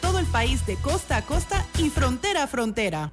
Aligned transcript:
todo 0.00 0.18
el 0.18 0.26
país 0.26 0.66
de 0.66 0.76
costa 0.76 1.18
a 1.18 1.22
costa 1.22 1.64
y 1.78 1.90
frontera 1.90 2.44
a 2.44 2.46
frontera. 2.46 3.12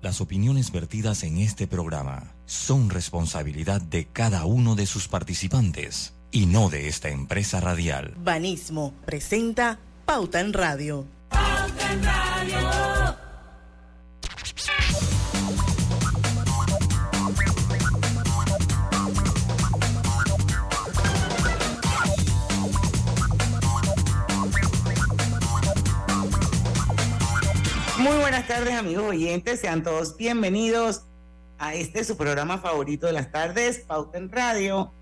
Las 0.00 0.20
opiniones 0.20 0.70
vertidas 0.70 1.22
en 1.22 1.38
este 1.38 1.66
programa 1.66 2.34
son 2.46 2.90
responsabilidad 2.90 3.80
de 3.80 4.06
cada 4.06 4.44
uno 4.44 4.74
de 4.74 4.86
sus 4.86 5.08
participantes 5.08 6.14
y 6.30 6.46
no 6.46 6.68
de 6.68 6.88
esta 6.88 7.08
empresa 7.08 7.60
radial. 7.60 8.14
Banismo 8.16 8.94
presenta 9.06 9.78
Pauta 10.04 10.40
en 10.40 10.52
Radio. 10.52 11.04
Pauta 11.28 11.92
en 11.92 12.02
Radio. 12.02 12.93
Buenas 28.46 28.62
tardes 28.62 28.78
amigos 28.78 29.08
oyentes, 29.08 29.60
sean 29.60 29.82
todos 29.82 30.18
bienvenidos 30.18 31.04
a 31.58 31.74
este 31.74 32.04
su 32.04 32.18
programa 32.18 32.58
favorito 32.58 33.06
de 33.06 33.14
las 33.14 33.32
tardes, 33.32 33.78
Pauta 33.78 34.18
en 34.18 34.30
Radio, 34.30 34.92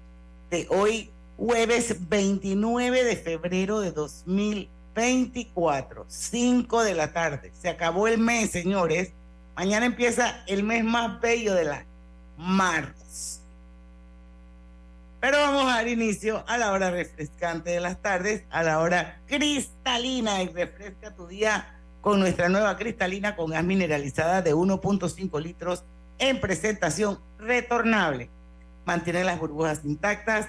de 0.49 0.69
hoy 0.71 1.11
jueves 1.37 2.09
29 2.09 3.03
de 3.03 3.17
febrero 3.17 3.81
de 3.81 3.91
2024, 3.91 6.07
5 6.07 6.85
de 6.85 6.95
la 6.95 7.13
tarde. 7.13 7.51
Se 7.61 7.69
acabó 7.69 8.07
el 8.07 8.19
mes, 8.19 8.53
señores. 8.53 9.11
Mañana 9.57 9.87
empieza 9.87 10.45
el 10.47 10.63
mes 10.63 10.85
más 10.85 11.21
bello 11.21 11.55
de 11.55 11.65
la 11.65 11.85
marzo. 12.37 13.41
Pero 15.21 15.39
vamos 15.39 15.65
a 15.65 15.77
dar 15.77 15.89
inicio 15.89 16.45
a 16.47 16.59
la 16.59 16.71
hora 16.71 16.93
refrescante 16.93 17.71
de 17.71 17.81
las 17.81 18.01
tardes, 18.01 18.45
a 18.51 18.63
la 18.63 18.79
hora 18.79 19.21
cristalina 19.27 20.45
y 20.45 20.49
refresca 20.49 21.13
tu 21.13 21.27
día 21.27 21.82
con 22.02 22.19
nuestra 22.19 22.48
nueva 22.48 22.77
cristalina 22.77 23.36
con 23.36 23.53
gas 23.53 23.64
mineralizada 23.64 24.42
de 24.42 24.55
1.5 24.55 25.41
litros 25.41 25.84
en 26.19 26.41
presentación 26.41 27.20
retornable. 27.39 28.28
Mantiene 28.84 29.22
las 29.25 29.39
burbujas 29.39 29.84
intactas, 29.84 30.48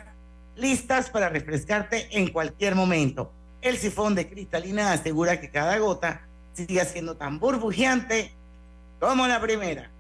listas 0.56 1.12
para 1.12 1.30
refrescarte 1.30 2.10
en 2.18 2.32
cualquier 2.32 2.74
momento. 2.76 3.32
El 3.62 3.78
sifón 3.78 4.16
de 4.16 4.28
cristalina 4.28 4.92
asegura 4.92 5.40
que 5.40 5.52
cada 5.52 5.78
gota 5.78 6.28
siga 6.54 6.86
siendo 6.86 7.16
tan 7.16 7.40
burbujeante 7.40 8.32
como 9.00 9.28
la 9.28 9.40
primera. 9.40 9.92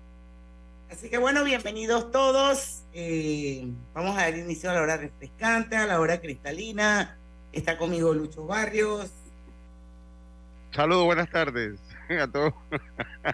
Así 0.91 1.07
que 1.07 1.19
bueno, 1.19 1.43
bienvenidos 1.43 2.11
todos. 2.11 2.81
Eh, 2.93 3.67
vamos 3.93 4.17
a 4.17 4.21
dar 4.21 4.38
inicio 4.38 4.71
a 4.71 4.73
la 4.73 4.81
hora 4.81 4.97
refrescante, 4.97 5.75
a 5.75 5.85
la 5.85 5.99
hora 5.99 6.19
cristalina. 6.19 7.17
Está 7.51 7.77
conmigo 7.77 8.11
Lucho 8.11 8.47
Barrios. 8.47 9.11
Saludos, 10.73 11.05
buenas 11.05 11.29
tardes 11.29 11.79
a 12.09 12.27
todos. 12.27 12.53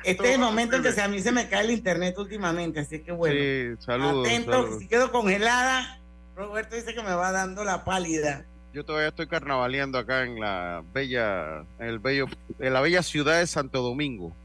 Este 0.04 0.28
es 0.28 0.36
el 0.36 0.40
momento 0.40 0.76
en 0.76 0.84
que 0.84 1.02
a 1.02 1.08
mí 1.08 1.22
se 1.22 1.32
me 1.32 1.48
cae 1.48 1.64
el 1.64 1.72
internet 1.72 2.18
últimamente, 2.18 2.82
así 2.82 3.00
que 3.00 3.14
bueno. 3.14 3.40
Sí, 3.40 3.86
saludos. 3.86 4.28
Atento, 4.28 4.80
si 4.80 4.88
quedo 4.88 5.12
congelada, 5.12 6.00
Roberto 6.36 6.76
dice 6.76 6.94
que 6.94 7.02
me 7.02 7.14
va 7.14 7.32
dando 7.32 7.64
la 7.64 7.86
pálida. 7.86 8.46
Yo 8.74 8.84
todavía 8.84 9.08
estoy 9.08 9.28
carnavaleando 9.28 9.98
acá 9.98 10.24
en 10.24 10.40
la 10.40 10.84
bella, 10.94 11.64
en 11.80 11.88
el 11.88 12.00
bello, 12.00 12.28
en 12.60 12.74
la 12.74 12.82
bella 12.82 13.02
ciudad 13.04 13.40
de 13.40 13.48
Santo 13.48 13.82
Domingo. 13.82 14.36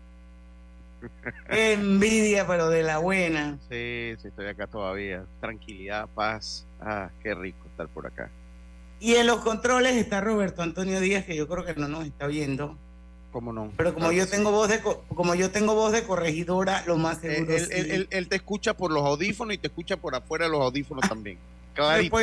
envidia, 1.49 2.47
pero 2.47 2.71
de 2.71 2.83
la 2.83 2.99
buena. 2.99 3.59
Sí, 3.69 4.15
sí, 4.23 4.29
estoy 4.29 4.47
acá 4.47 4.67
todavía. 4.69 5.25
Tranquilidad, 5.41 6.09
paz. 6.15 6.65
Ah, 6.81 7.11
qué 7.23 7.35
rico 7.35 7.67
estar 7.69 7.89
por 7.89 8.07
acá. 8.07 8.31
Y 9.01 9.15
en 9.15 9.27
los 9.27 9.39
controles 9.41 9.97
está 9.97 10.21
Roberto 10.21 10.63
Antonio 10.63 11.01
Díaz, 11.01 11.25
que 11.25 11.37
yo 11.37 11.47
creo 11.49 11.65
que 11.65 11.75
no 11.75 11.89
nos 11.89 12.07
está 12.07 12.27
viendo. 12.27 12.79
¿Cómo 13.33 13.53
no? 13.53 13.73
Pero 13.77 13.95
como 13.95 14.13
yo 14.13 14.29
tengo 14.29 14.53
voz 14.53 14.69
de 14.69 14.81
como 14.81 15.35
yo 15.35 15.51
tengo 15.51 15.75
voz 15.75 15.93
de 15.93 16.05
corregidora, 16.05 16.85
lo 16.87 16.97
más 16.97 17.19
seguro 17.19 17.57
él, 17.57 17.69
él, 17.73 18.09
él, 18.11 18.29
te 18.29 18.37
escucha 18.37 18.75
por 18.77 18.93
los 18.93 19.05
audífonos 19.05 19.55
y 19.55 19.59
te 19.59 19.67
escucha 19.67 19.97
por 19.97 20.15
afuera 20.15 20.45
de 20.45 20.53
los 20.53 20.61
audífonos 20.61 21.09
también. 21.09 21.39
Clarito. 21.75 22.17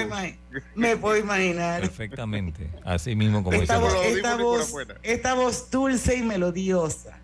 Me, 0.75 0.95
puedo 0.95 1.17
imaginar. 1.17 1.81
Perfectamente. 1.81 2.69
Así 2.85 3.15
mismo 3.15 3.43
como 3.43 3.61
esta, 3.61 3.77
voz, 3.77 3.93
esta, 4.05 4.37
voz, 4.37 4.73
esta 5.03 5.33
voz 5.33 5.69
dulce 5.69 6.15
y 6.15 6.21
melodiosa. 6.23 7.19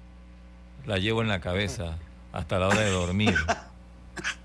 La 0.86 0.98
llevo 0.98 1.22
en 1.22 1.30
la 1.30 1.40
cabeza 1.40 1.98
hasta 2.34 2.60
la 2.60 2.68
hora 2.68 2.82
de 2.82 2.92
dormir. 2.92 3.36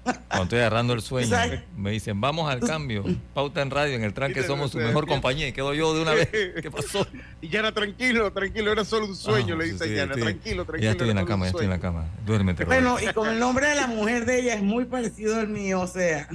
Cuando 0.02 0.42
estoy 0.44 0.58
agarrando 0.60 0.92
el 0.92 1.02
sueño, 1.02 1.36
me 1.76 1.90
dicen, 1.90 2.20
vamos 2.20 2.50
al 2.50 2.60
cambio. 2.60 3.04
Pauta 3.34 3.62
en 3.62 3.70
radio, 3.70 3.94
en 3.94 4.04
el 4.04 4.14
tranque 4.14 4.42
somos 4.42 4.72
su 4.72 4.78
mejor 4.78 5.06
compañía. 5.06 5.48
Y 5.48 5.52
quedo 5.52 5.74
yo 5.74 5.94
de 5.94 6.02
una 6.02 6.12
vez. 6.12 6.28
¿Qué 6.30 6.70
pasó? 6.70 7.06
Y 7.40 7.48
ya 7.48 7.60
era 7.60 7.72
tranquilo, 7.72 8.32
tranquilo, 8.32 8.72
era 8.72 8.84
solo 8.84 9.06
un 9.06 9.16
sueño, 9.16 9.56
le 9.56 9.66
dice 9.66 9.94
Yana. 9.94 10.14
Tranquilo, 10.14 10.64
tranquilo. 10.64 10.82
Ya 10.82 10.90
estoy 10.92 11.10
en 11.10 11.16
la 11.16 11.24
cama, 11.24 11.44
ya 11.46 11.50
estoy 11.50 11.64
en 11.64 11.70
la 11.70 11.80
cama. 11.80 12.06
Duérmete. 12.24 12.64
Bueno, 12.64 12.98
y 13.00 13.12
con 13.12 13.28
el 13.28 13.38
nombre 13.38 13.68
de 13.68 13.74
la 13.74 13.86
mujer 13.86 14.26
de 14.26 14.40
ella 14.40 14.54
es 14.54 14.62
muy 14.62 14.84
parecido 14.84 15.38
al 15.38 15.48
mío, 15.48 15.80
o 15.80 15.86
sea, 15.86 16.28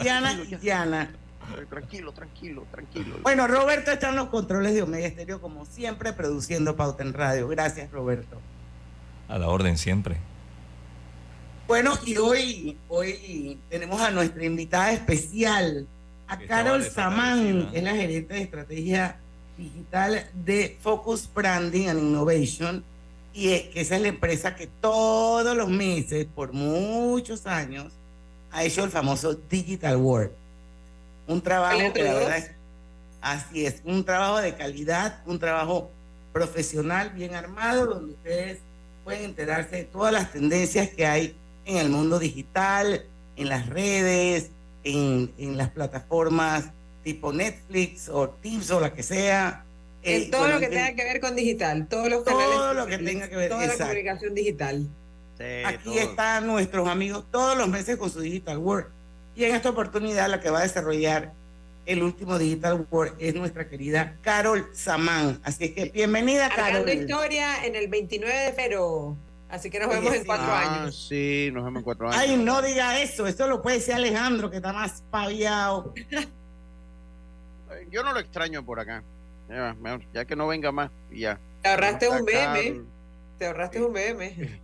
Diana 0.00 0.32
y 0.32 0.54
Diana. 0.56 1.10
Tranquilo, 1.70 2.12
tranquilo, 2.12 2.66
tranquilo. 2.70 3.18
Bueno, 3.22 3.46
Roberto 3.46 3.92
está 3.92 4.08
en 4.08 4.16
los 4.16 4.28
controles 4.28 4.74
de 4.74 4.82
Omega 4.82 5.06
Estéreo, 5.06 5.40
como 5.40 5.64
siempre, 5.64 6.12
produciendo 6.12 6.76
Pauta 6.76 7.04
en 7.04 7.12
Radio. 7.12 7.46
Gracias, 7.48 7.90
Roberto. 7.92 8.40
A 9.28 9.38
la 9.38 9.48
orden 9.48 9.78
siempre. 9.78 10.16
Bueno, 11.66 11.98
y 12.04 12.16
hoy, 12.16 12.76
hoy 12.88 13.58
tenemos 13.68 14.00
a 14.00 14.12
nuestra 14.12 14.44
invitada 14.44 14.92
especial, 14.92 15.84
a 16.28 16.38
Carol 16.38 16.84
Samán, 16.84 17.70
que 17.72 17.78
es 17.78 17.82
la 17.82 17.92
gerente 17.92 18.34
de 18.34 18.42
estrategia 18.42 19.18
digital 19.58 20.30
de 20.44 20.78
Focus 20.80 21.28
Branding 21.34 21.88
and 21.88 21.98
Innovation, 21.98 22.84
y 23.34 23.58
que 23.70 23.80
esa 23.80 23.96
es 23.96 24.02
la 24.02 24.08
empresa 24.08 24.54
que 24.54 24.68
todos 24.80 25.56
los 25.56 25.68
meses, 25.68 26.28
por 26.32 26.52
muchos 26.52 27.46
años, 27.46 27.92
ha 28.52 28.62
hecho 28.62 28.84
el 28.84 28.90
famoso 28.90 29.34
Digital 29.34 29.96
World. 29.96 30.30
Un 31.26 31.42
trabajo 31.42 31.92
que 31.92 32.04
la 32.04 32.14
verdad 32.14 32.38
es, 32.38 32.50
así 33.20 33.66
es, 33.66 33.82
un 33.84 34.04
trabajo 34.04 34.40
de 34.40 34.54
calidad, 34.54 35.20
un 35.26 35.40
trabajo 35.40 35.90
profesional, 36.32 37.10
bien 37.10 37.34
armado, 37.34 37.86
donde 37.86 38.12
ustedes 38.12 38.58
pueden 39.02 39.24
enterarse 39.24 39.76
de 39.76 39.84
todas 39.84 40.12
las 40.12 40.30
tendencias 40.30 40.90
que 40.90 41.04
hay 41.04 41.36
en 41.66 41.76
el 41.76 41.90
mundo 41.90 42.18
digital, 42.18 43.04
en 43.36 43.48
las 43.50 43.68
redes, 43.68 44.50
en, 44.84 45.32
en 45.36 45.56
las 45.58 45.70
plataformas 45.70 46.70
tipo 47.06 47.32
Netflix 47.32 48.08
o 48.08 48.30
Teams 48.30 48.68
o 48.72 48.80
la 48.80 48.92
que 48.92 49.04
sea. 49.04 49.64
En 50.02 50.22
eh, 50.22 50.28
todo 50.28 50.48
lo 50.48 50.58
que 50.58 50.66
tenga 50.66 50.92
que 50.96 51.04
ver 51.04 51.20
con 51.20 51.36
digital, 51.36 51.86
todos 51.88 52.08
los 52.08 52.24
canales. 52.24 52.56
Todo 52.56 52.74
lo 52.74 52.86
que 52.86 52.98
tenga 52.98 53.28
que 53.28 53.36
ver 53.36 53.48
Toda 53.48 53.64
la 53.64 53.76
comunicación 53.76 54.34
digital. 54.34 54.88
Aquí 55.66 55.98
están 55.98 56.48
nuestros 56.48 56.88
amigos 56.88 57.24
todos 57.30 57.56
los 57.56 57.68
meses 57.68 57.96
con 57.96 58.10
su 58.10 58.20
Digital 58.20 58.58
World. 58.58 58.88
Y 59.36 59.44
en 59.44 59.54
esta 59.54 59.70
oportunidad 59.70 60.28
la 60.28 60.40
que 60.40 60.50
va 60.50 60.60
a 60.60 60.62
desarrollar 60.62 61.32
el 61.84 62.02
último 62.02 62.38
Digital 62.38 62.84
World 62.90 63.14
es 63.20 63.34
nuestra 63.36 63.68
querida 63.68 64.16
Carol 64.22 64.68
Samán. 64.72 65.38
Así 65.44 65.72
que 65.74 65.90
bienvenida, 65.90 66.48
Carol. 66.48 66.88
historia 66.88 67.64
en 67.64 67.76
el 67.76 67.86
29 67.86 68.34
de 68.36 68.52
febrero. 68.52 69.16
Así 69.48 69.70
que 69.70 69.78
nos 69.78 69.88
vemos 69.88 70.12
en 70.12 70.24
cuatro 70.24 70.46
ah, 70.48 70.80
años. 70.80 71.06
Sí, 71.08 71.50
nos 71.52 71.64
vemos 71.64 71.80
en 71.80 71.84
cuatro 71.84 72.08
años. 72.08 72.20
Ay, 72.20 72.36
no 72.36 72.62
diga 72.62 73.00
eso. 73.00 73.26
Eso 73.26 73.46
lo 73.46 73.62
puede 73.62 73.78
decir 73.78 73.94
Alejandro, 73.94 74.50
que 74.50 74.56
está 74.56 74.72
más 74.72 75.02
paviado. 75.10 75.94
Yo 77.90 78.02
no 78.02 78.12
lo 78.12 78.20
extraño 78.20 78.64
por 78.64 78.80
acá. 78.80 79.02
Ya, 80.12 80.24
que 80.24 80.34
no 80.34 80.48
venga 80.48 80.72
más 80.72 80.90
ya. 81.12 81.38
Te 81.62 81.68
ahorraste 81.68 82.08
un 82.08 82.24
BM. 82.24 82.84
Te 83.38 83.46
ahorraste 83.46 83.82
un 83.82 83.92
BM. 83.92 84.60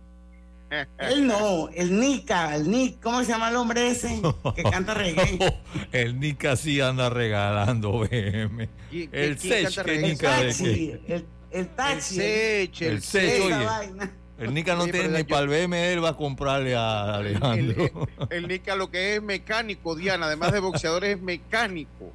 Él 0.97 1.27
no, 1.27 1.69
el 1.69 1.99
Nika, 1.99 2.55
el 2.55 2.67
Nick, 2.69 2.99
¿cómo 2.99 3.23
se 3.23 3.31
llama 3.31 3.49
el 3.49 3.55
hombre 3.57 3.91
ese 3.91 4.19
que 4.55 4.63
canta 4.63 4.93
reggae? 4.95 5.37
el 5.91 6.19
Nika 6.19 6.55
sí 6.55 6.81
anda 6.81 7.11
regalando 7.11 7.99
BM. 7.99 8.67
El 8.91 9.37
Sech, 9.37 9.77
el 9.87 10.17
taxi, 10.17 10.99
el, 11.07 11.25
el 11.51 11.67
taxi. 11.69 12.21
El 12.21 13.01
Sech, 13.03 13.43
oye. 13.43 14.22
El 14.39 14.53
Nica 14.53 14.75
no 14.75 14.85
tiene 14.85 15.09
ni 15.09 15.23
para 15.23 15.43
el 15.43 15.47
BM, 15.47 15.93
él 15.93 16.03
va 16.03 16.09
a 16.09 16.17
comprarle 16.17 16.75
a 16.75 17.15
Alejandro. 17.15 18.07
El, 18.29 18.47
Nica 18.47 18.75
lo 18.75 18.89
que 18.89 19.15
es 19.15 19.21
mecánico, 19.21 19.95
Diana, 19.95 20.25
además 20.25 20.51
de 20.51 20.59
boxeador, 20.59 21.05
es 21.05 21.21
mecánico. 21.21 22.11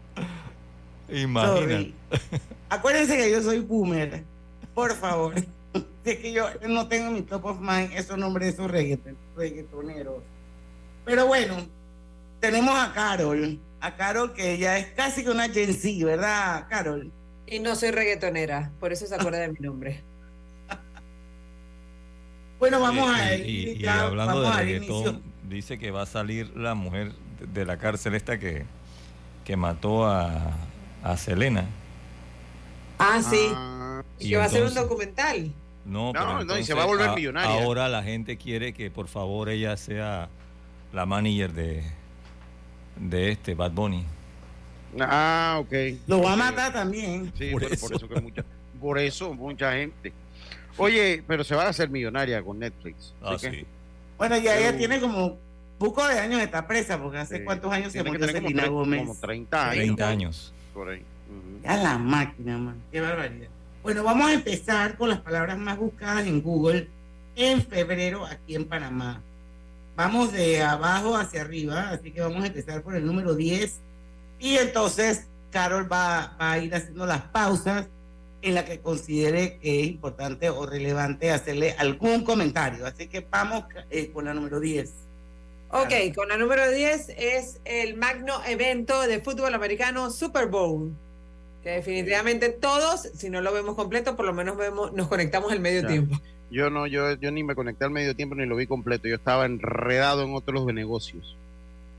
Imagina. 1.08 1.86
Acuérdense 2.68 3.16
que 3.16 3.30
yo 3.30 3.42
soy 3.42 3.60
boomer, 3.60 4.24
por 4.74 4.94
favor. 4.94 5.34
Es 6.04 6.16
que 6.16 6.32
yo 6.32 6.46
no 6.66 6.88
tengo 6.88 7.10
mi 7.10 7.20
top 7.22 7.44
of 7.44 7.60
mind 7.60 7.92
esos 7.92 8.16
nombres 8.16 8.48
de 8.48 8.52
esos 8.54 8.70
reggaetoneros. 9.36 10.22
Pero 11.04 11.26
bueno, 11.26 11.66
tenemos 12.40 12.74
a 12.78 12.92
Carol, 12.94 13.58
a 13.80 13.96
Carol 13.96 14.32
que 14.32 14.52
ella 14.52 14.78
es 14.78 14.86
casi 14.92 15.22
que 15.22 15.30
una 15.30 15.48
Gen 15.50 15.74
Z, 15.74 16.06
¿verdad, 16.06 16.66
Carol? 16.68 17.12
Y 17.46 17.58
no 17.60 17.76
soy 17.76 17.90
reggaetonera, 17.90 18.72
por 18.80 18.92
eso 18.92 19.06
se 19.06 19.14
acuerda 19.14 19.38
de 19.38 19.48
mi 19.48 19.58
nombre. 19.60 20.02
Bueno, 22.58 22.80
vamos 22.80 23.08
a 23.10 23.34
ir. 23.34 23.80
Y, 23.80 23.86
hablando 23.86 24.42
de 24.42 24.52
reggaetón, 24.52 25.22
dice 25.48 25.78
que 25.78 25.90
va 25.90 26.02
a 26.02 26.06
salir 26.06 26.56
la 26.56 26.74
mujer 26.74 27.12
de 27.40 27.64
la 27.64 27.76
cárcel 27.78 28.14
esta 28.14 28.38
que, 28.38 28.64
que 29.44 29.56
mató 29.56 30.06
a, 30.06 30.52
a 31.02 31.16
Selena. 31.16 31.66
Ah, 32.98 33.20
sí. 33.22 33.48
Ah, 33.54 34.02
y 34.18 34.34
va 34.34 34.44
a 34.44 34.48
ser 34.48 34.62
un 34.62 34.68
entonces- 34.68 34.82
documental. 34.88 35.52
No, 35.84 36.06
No, 36.06 36.12
pero 36.12 36.26
no, 36.26 36.34
y 36.34 36.36
se 36.38 36.42
entonces 36.42 36.76
va 36.76 36.82
a 36.82 36.86
volver 36.86 37.08
a- 37.08 37.14
millonaria. 37.14 37.62
Ahora 37.64 37.88
la 37.88 38.02
gente 38.02 38.36
quiere 38.36 38.74
que 38.74 38.90
por 38.90 39.08
favor 39.08 39.48
ella 39.48 39.76
sea 39.76 40.28
la 40.92 41.06
manager 41.06 41.52
de, 41.52 41.82
de 42.96 43.30
este 43.30 43.54
Bad 43.54 43.70
Bunny. 43.72 44.04
ah, 45.00 45.56
ok. 45.60 45.72
Lo 46.06 46.22
va 46.22 46.32
a 46.34 46.36
matar 46.36 46.72
también. 46.72 47.32
Sí, 47.38 47.50
Por 47.52 47.62
por, 47.62 47.72
eso. 47.72 47.86
por 47.86 47.96
eso 47.96 48.08
que 48.08 48.20
mucha, 48.20 48.44
por 48.80 48.98
eso 48.98 49.32
mucha 49.32 49.72
gente. 49.72 50.12
Oye, 50.78 51.22
pero 51.26 51.44
se 51.44 51.54
va 51.54 51.64
a 51.64 51.68
hacer 51.68 51.90
millonaria 51.90 52.42
con 52.42 52.58
Netflix. 52.58 53.12
Ah, 53.22 53.36
que 53.40 53.50
sí. 53.50 53.66
Bueno, 54.16 54.36
ya 54.38 54.56
ella 54.58 54.76
tiene 54.76 55.00
como 55.00 55.36
poco 55.78 56.06
de 56.06 56.18
años 56.18 56.40
está 56.40 56.66
presa, 56.66 56.98
porque 57.00 57.18
hace 57.18 57.38
sí. 57.38 57.44
cuántos 57.44 57.72
años 57.72 57.92
se 57.92 58.02
Tiene 58.02 58.10
murió 58.18 58.26
como, 58.26 58.38
Selena 58.40 58.62
tre- 58.64 58.70
Gómez. 58.70 59.00
como 59.00 59.14
30 59.16 59.62
años. 59.70 59.74
30 59.76 60.08
años. 60.08 60.54
Por 60.74 60.88
ahí. 60.90 60.98
Ujú. 61.28 61.60
Ya 61.62 61.76
la 61.76 61.98
máquina, 61.98 62.58
man. 62.58 62.76
Qué 62.90 63.00
barbaridad. 63.00 63.48
Bueno, 63.82 64.02
vamos 64.02 64.28
a 64.30 64.34
empezar 64.34 64.96
con 64.96 65.08
las 65.08 65.20
palabras 65.20 65.56
más 65.58 65.78
buscadas 65.78 66.26
en 66.26 66.40
Google 66.42 66.88
en 67.36 67.62
febrero 67.64 68.26
aquí 68.26 68.54
en 68.56 68.64
Panamá. 68.64 69.20
Vamos 69.96 70.32
de 70.32 70.62
abajo 70.62 71.16
hacia 71.16 71.40
arriba, 71.42 71.90
así 71.90 72.10
que 72.12 72.20
vamos 72.20 72.42
a 72.42 72.46
empezar 72.48 72.82
por 72.82 72.94
el 72.96 73.04
número 73.06 73.34
10. 73.34 73.78
Y 74.40 74.56
entonces 74.56 75.26
Carol 75.50 75.90
va, 75.90 76.36
va 76.40 76.52
a 76.52 76.58
ir 76.58 76.74
haciendo 76.74 77.06
las 77.06 77.22
pausas 77.22 77.86
en 78.42 78.54
la 78.54 78.64
que 78.64 78.80
considere 78.80 79.58
que 79.58 79.80
es 79.80 79.86
importante 79.86 80.50
o 80.50 80.66
relevante 80.66 81.30
hacerle 81.30 81.74
algún 81.78 82.24
comentario. 82.24 82.86
Así 82.86 83.08
que 83.08 83.26
vamos 83.28 83.64
eh, 83.90 84.10
con 84.12 84.26
la 84.26 84.34
número 84.34 84.60
10. 84.60 84.92
Ok, 85.70 86.14
con 86.14 86.28
la 86.28 86.36
número 86.36 86.70
10 86.70 87.10
es 87.18 87.60
el 87.64 87.96
magno 87.96 88.40
evento 88.46 89.02
de 89.02 89.20
fútbol 89.20 89.54
americano 89.54 90.10
Super 90.10 90.46
Bowl. 90.46 90.92
Que 91.62 91.70
definitivamente 91.70 92.48
todos, 92.50 93.10
si 93.16 93.28
no 93.28 93.40
lo 93.40 93.52
vemos 93.52 93.74
completo, 93.74 94.16
por 94.16 94.24
lo 94.24 94.32
menos 94.32 94.56
vemos, 94.56 94.92
nos 94.92 95.08
conectamos 95.08 95.52
al 95.52 95.60
medio 95.60 95.86
tiempo. 95.86 96.16
Yo 96.50 96.70
no, 96.70 96.86
yo, 96.86 97.12
yo 97.14 97.30
ni 97.30 97.42
me 97.42 97.54
conecté 97.54 97.84
al 97.84 97.90
medio 97.90 98.16
tiempo 98.16 98.34
ni 98.34 98.46
lo 98.46 98.56
vi 98.56 98.66
completo. 98.66 99.08
Yo 99.08 99.16
estaba 99.16 99.44
enredado 99.44 100.22
en 100.22 100.34
otros 100.34 100.66
de 100.66 100.72
negocios. 100.72 101.36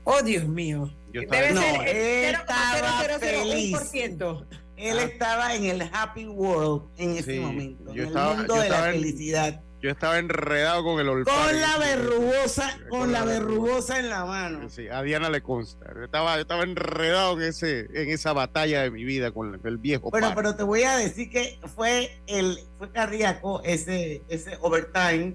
Oh, 0.04 0.22
Dios 0.22 0.44
mío. 0.46 0.90
Yo 1.12 1.20
estaba 1.22 1.42
Debe 1.42 1.54
No, 1.54 1.60
ser 1.60 1.88
el 1.88 2.34
estaba 2.34 3.18
feliz. 3.20 3.76
0,0001%. 3.76 4.44
Él 4.80 4.98
Ah. 4.98 5.02
estaba 5.04 5.54
en 5.54 5.64
el 5.64 5.82
happy 5.92 6.26
world 6.26 6.82
en 6.98 7.10
ese 7.16 7.34
Sí, 7.34 7.38
momento, 7.40 7.92
yo 7.94 8.02
en 8.02 8.08
estaba- 8.08 8.32
el 8.32 8.38
mundo 8.38 8.54
de 8.54 8.68
la 8.68 8.86
en- 8.88 8.94
felicidad. 8.94 9.60
Yo 9.82 9.88
estaba 9.88 10.18
enredado 10.18 10.84
con 10.84 11.00
el 11.00 11.08
olfato. 11.08 11.38
Con 11.40 11.58
la 11.58 11.78
verrugosa, 11.78 12.78
Con 12.90 13.00
con 13.00 13.12
la 13.12 13.20
la 13.20 13.24
verrugosa 13.24 13.98
en 13.98 14.10
la 14.10 14.26
mano. 14.26 14.68
Sí, 14.68 14.88
a 14.88 15.00
Diana 15.02 15.30
le 15.30 15.40
consta. 15.42 15.86
Yo 15.94 16.04
estaba, 16.04 16.34
yo 16.34 16.42
estaba 16.42 16.64
enredado 16.64 17.40
en 17.40 17.48
ese, 17.48 17.88
en 17.94 18.10
esa 18.10 18.34
batalla 18.34 18.82
de 18.82 18.90
mi 18.90 19.04
vida 19.04 19.30
con 19.30 19.54
el, 19.54 19.60
el 19.64 19.78
viejo. 19.78 20.10
Bueno, 20.10 20.26
par. 20.28 20.36
pero 20.36 20.54
te 20.54 20.64
voy 20.64 20.82
a 20.82 20.96
decir 20.98 21.30
que 21.30 21.58
fue 21.74 22.10
el 22.26 22.58
fue 22.76 22.90
cardíaco 22.90 23.62
ese 23.64 24.20
ese 24.28 24.58
overtime 24.60 25.34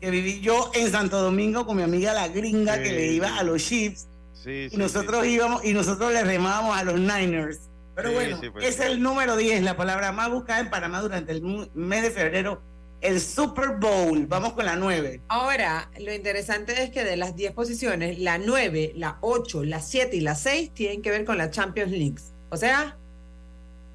que 0.00 0.10
viví 0.10 0.40
yo 0.40 0.70
en 0.74 0.90
Santo 0.92 1.20
Domingo 1.20 1.66
con 1.66 1.76
mi 1.76 1.82
amiga 1.82 2.12
la 2.12 2.28
gringa 2.28 2.76
Sí. 2.76 2.82
que 2.84 2.92
le 2.92 3.06
iba 3.12 3.36
a 3.36 3.42
los 3.42 3.60
Chiefs 3.64 4.06
Sí, 4.32 4.68
y 4.70 4.76
nosotros 4.76 5.26
íbamos 5.26 5.64
y 5.64 5.72
nosotros 5.74 6.12
le 6.12 6.22
remábamos 6.22 6.76
a 6.78 6.84
los 6.84 6.98
Niners. 7.00 7.58
Pero 7.94 8.08
Sí, 8.08 8.14
bueno, 8.14 8.38
sí, 8.40 8.50
pues, 8.50 8.66
es 8.66 8.80
el 8.80 9.02
número 9.02 9.36
10, 9.36 9.62
la 9.62 9.76
palabra 9.76 10.12
más 10.12 10.30
buscada 10.30 10.60
en 10.60 10.70
Panamá 10.70 11.00
durante 11.00 11.32
el 11.32 11.42
mes 11.74 12.02
de 12.02 12.10
febrero, 12.10 12.62
el 13.00 13.20
Super 13.20 13.76
Bowl. 13.78 14.26
Vamos 14.26 14.52
con 14.52 14.64
la 14.64 14.76
9. 14.76 15.22
Ahora, 15.28 15.90
lo 15.98 16.12
interesante 16.12 16.82
es 16.82 16.90
que 16.90 17.04
de 17.04 17.16
las 17.16 17.36
10 17.36 17.52
posiciones, 17.52 18.18
la 18.18 18.38
9, 18.38 18.92
la 18.96 19.18
8, 19.20 19.64
la 19.64 19.80
7 19.80 20.16
y 20.16 20.20
la 20.20 20.34
6 20.34 20.72
tienen 20.72 21.02
que 21.02 21.10
ver 21.10 21.24
con 21.24 21.38
la 21.38 21.50
Champions 21.50 21.92
League. 21.92 22.20
O 22.50 22.56
sea, 22.56 22.96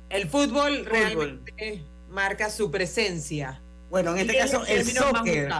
el 0.09 0.29
fútbol, 0.29 0.85
realmente 0.85 1.83
marca 2.09 2.49
su 2.49 2.71
presencia. 2.71 3.61
Bueno, 3.89 4.11
en 4.13 4.21
este 4.21 4.33
Y 4.33 4.37
caso 4.37 4.65
el 4.65 4.85
más 4.85 4.93
soccer. 4.93 5.51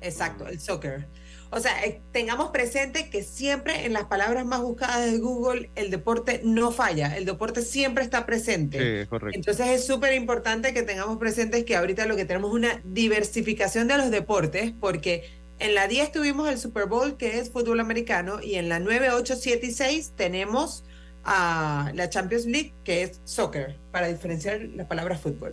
Exacto, 0.00 0.48
el 0.48 0.60
soccer. 0.60 1.06
O 1.54 1.60
sea, 1.60 1.84
eh, 1.84 2.00
tengamos 2.12 2.50
presente 2.50 3.10
que 3.10 3.22
siempre 3.22 3.84
en 3.84 3.92
las 3.92 4.04
palabras 4.04 4.46
más 4.46 4.62
buscadas 4.62 5.04
de 5.04 5.18
Google 5.18 5.70
el 5.74 5.90
deporte 5.90 6.40
no 6.42 6.72
falla, 6.72 7.14
el 7.14 7.26
deporte 7.26 7.60
siempre 7.60 8.02
está 8.02 8.24
presente. 8.24 9.02
Sí, 9.02 9.06
correcto. 9.06 9.36
Entonces 9.36 9.68
es 9.68 9.86
súper 9.86 10.14
importante 10.14 10.72
que 10.72 10.82
tengamos 10.82 11.18
presentes 11.18 11.64
que 11.64 11.76
ahorita 11.76 12.06
lo 12.06 12.16
que 12.16 12.24
tenemos 12.24 12.52
es 12.52 12.56
una 12.56 12.80
diversificación 12.84 13.86
de 13.86 13.98
los 13.98 14.10
deportes, 14.10 14.72
porque 14.80 15.30
en 15.58 15.74
la 15.74 15.88
10 15.88 16.12
tuvimos 16.12 16.48
el 16.48 16.58
Super 16.58 16.86
Bowl, 16.86 17.18
que 17.18 17.38
es 17.38 17.50
fútbol 17.50 17.80
americano, 17.80 18.42
y 18.42 18.54
en 18.54 18.70
la 18.70 18.80
9, 18.80 19.10
8, 19.10 19.36
7 19.36 19.66
y 19.66 19.72
6 19.72 20.14
tenemos 20.16 20.84
a 21.22 21.92
la 21.94 22.08
Champions 22.08 22.46
League, 22.46 22.72
que 22.82 23.02
es 23.02 23.20
soccer, 23.24 23.78
para 23.90 24.08
diferenciar 24.08 24.62
la 24.74 24.88
palabra 24.88 25.18
fútbol. 25.18 25.52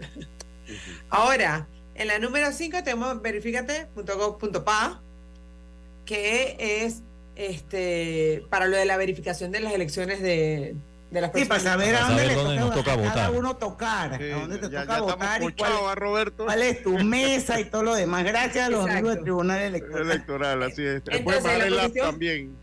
Ahora, 1.09 1.67
en 1.93 2.07
la 2.07 2.19
número 2.19 2.53
5 2.53 2.83
tenemos 2.85 3.21
verifícate.gov.pa, 3.21 5.03
que 6.09 6.57
es 6.85 7.03
este 7.35 8.43
para 8.49 8.67
lo 8.67 8.75
de 8.75 8.85
la 8.85 8.97
verificación 8.97 9.51
de 9.51 9.59
las 9.59 9.73
elecciones 9.73 10.21
de, 10.21 10.75
de 11.11 11.21
las 11.21 11.31
Sí, 11.33 11.45
para 11.45 11.61
personas. 11.61 11.63
saber 11.63 11.95
a 11.95 11.99
dónde 12.01 12.15
saber 12.23 12.27
le 12.27 12.33
dónde 12.35 12.55
toca, 12.57 12.65
nos 12.65 12.75
toca 12.75 12.93
a 12.93 12.95
cada 12.97 13.29
votar. 13.29 13.39
uno 13.39 13.57
tocar, 13.57 14.17
Sí, 14.17 14.31
a 14.31 14.35
dónde 14.39 14.57
te 14.57 14.69
ya, 14.69 14.81
toca 14.81 14.95
ya 14.95 15.01
votar 15.01 15.43
y 15.43 15.53
cuál, 15.53 15.71
¿va, 15.85 15.95
Roberto? 15.95 16.45
cuál 16.45 16.61
es 16.63 16.83
tu 16.83 16.97
mesa 16.99 17.59
y 17.59 17.65
todo 17.65 17.83
lo 17.83 17.93
demás. 17.95 18.23
Gracias 18.23 18.65
a 18.65 18.69
los 18.69 18.81
Exacto. 18.81 18.97
amigos 18.97 19.15
del 19.15 19.23
Tribunal 19.23 19.61
Electoral. 19.61 20.01
Electoral, 20.11 20.63
así 20.63 20.83
es. 20.85 20.95
Entonces, 20.95 21.21
Puedes 21.23 21.45
el 21.45 21.79
app 21.79 21.93
también. 21.95 22.55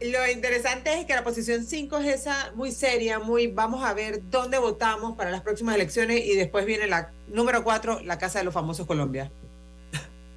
Lo 0.00 0.28
interesante 0.30 0.98
es 0.98 1.06
que 1.06 1.14
la 1.14 1.22
posición 1.22 1.64
5 1.64 1.98
es 1.98 2.20
esa 2.20 2.52
muy 2.56 2.72
seria, 2.72 3.20
muy 3.20 3.46
vamos 3.46 3.84
a 3.84 3.94
ver 3.94 4.20
dónde 4.28 4.58
votamos 4.58 5.16
para 5.16 5.30
las 5.30 5.40
próximas 5.42 5.76
elecciones 5.76 6.24
y 6.24 6.34
después 6.36 6.66
viene 6.66 6.86
la 6.88 7.12
número 7.28 7.62
4, 7.62 8.00
la 8.00 8.18
Casa 8.18 8.38
de 8.40 8.44
los 8.44 8.52
Famosos 8.54 8.86
Colombia. 8.86 9.30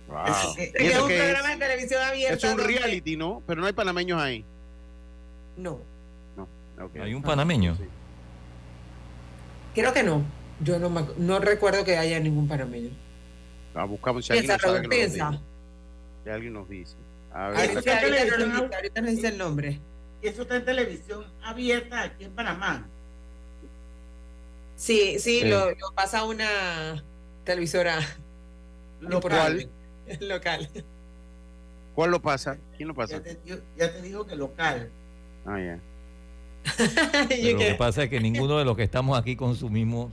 Wow. 0.07 0.25
Que 0.55 0.63
es 0.75 0.91
eso 0.93 1.03
un 1.03 1.09
que 1.09 1.17
programa 1.17 1.49
de 1.49 1.57
televisión 1.57 2.01
abierta. 2.01 2.35
es, 2.37 2.43
es 2.43 2.49
un 2.51 2.57
donde- 2.57 2.73
reality, 2.79 3.15
¿no? 3.17 3.43
Pero 3.45 3.61
no 3.61 3.67
hay 3.67 3.73
panameños 3.73 4.21
ahí. 4.21 4.45
No, 5.57 5.79
Ok. 6.79 6.95
Hay 7.01 7.13
un 7.15 7.23
panameño. 7.23 7.75
Sí. 7.75 7.83
creo 9.73 9.91
que 9.93 10.03
no. 10.03 10.23
Yo 10.59 10.77
no, 10.79 10.89
me 10.91 11.01
no 11.17 11.39
recuerdo 11.39 11.83
que 11.83 11.97
haya 11.97 12.19
ningún 12.19 12.47
panameño. 12.47 12.91
Ah, 13.75 13.85
buscamos 13.85 14.25
si 14.25 14.33
alguien 14.33 14.47
Piensa, 14.47 14.53
nos 14.67 14.75
sabe 14.75 14.81
que 14.81 14.87
nos 14.87 14.95
piensa. 14.95 15.29
diga. 15.29 15.41
Si 16.23 16.29
alguien 16.29 16.53
nos 16.53 16.69
dice. 16.69 16.95
A 17.33 17.49
ver, 17.49 17.57
Ahorita, 17.57 17.73
ahorita 17.73 17.93
no 17.95 18.01
televisión 18.01 18.51
dice, 18.63 18.75
ahorita 18.75 19.01
nos 19.01 19.11
dice 19.11 19.27
el 19.27 19.37
nombre. 19.37 19.79
Y 20.21 20.27
eso 20.27 20.41
está 20.43 20.55
en 20.55 20.65
televisión 20.65 21.25
abierta 21.43 22.03
aquí 22.03 22.23
en 22.23 22.31
Panamá. 22.31 22.87
Sí, 24.75 25.17
sí, 25.19 25.41
Sí. 25.41 25.47
Lo, 25.47 25.71
lo 25.71 25.91
pasa 25.95 26.23
una 26.23 27.03
televisora 27.43 27.99
Local. 29.01 29.69
local. 30.21 30.69
¿Cuál 31.95 32.11
lo 32.11 32.21
pasa? 32.21 32.57
¿Quién 32.75 32.87
lo 32.89 32.93
Ya 32.93 32.97
pasa? 32.97 33.23
te, 33.23 33.39
yo- 33.45 33.57
ya 33.77 33.91
te 33.91 34.01
digo 34.01 34.25
que 34.27 34.35
local. 34.35 34.89
Ah, 35.45 35.59
ya. 35.59 35.79
Yo 37.41 37.53
lo 37.53 37.57
que- 37.59 37.75
pasa 37.77 38.03
es 38.03 38.09
que 38.09 38.19
ninguno 38.19 38.57
de 38.59 38.65
los 38.65 38.75
que 38.75 38.83
estamos 38.83 39.17
aquí 39.17 39.35
consumimos. 39.35 40.11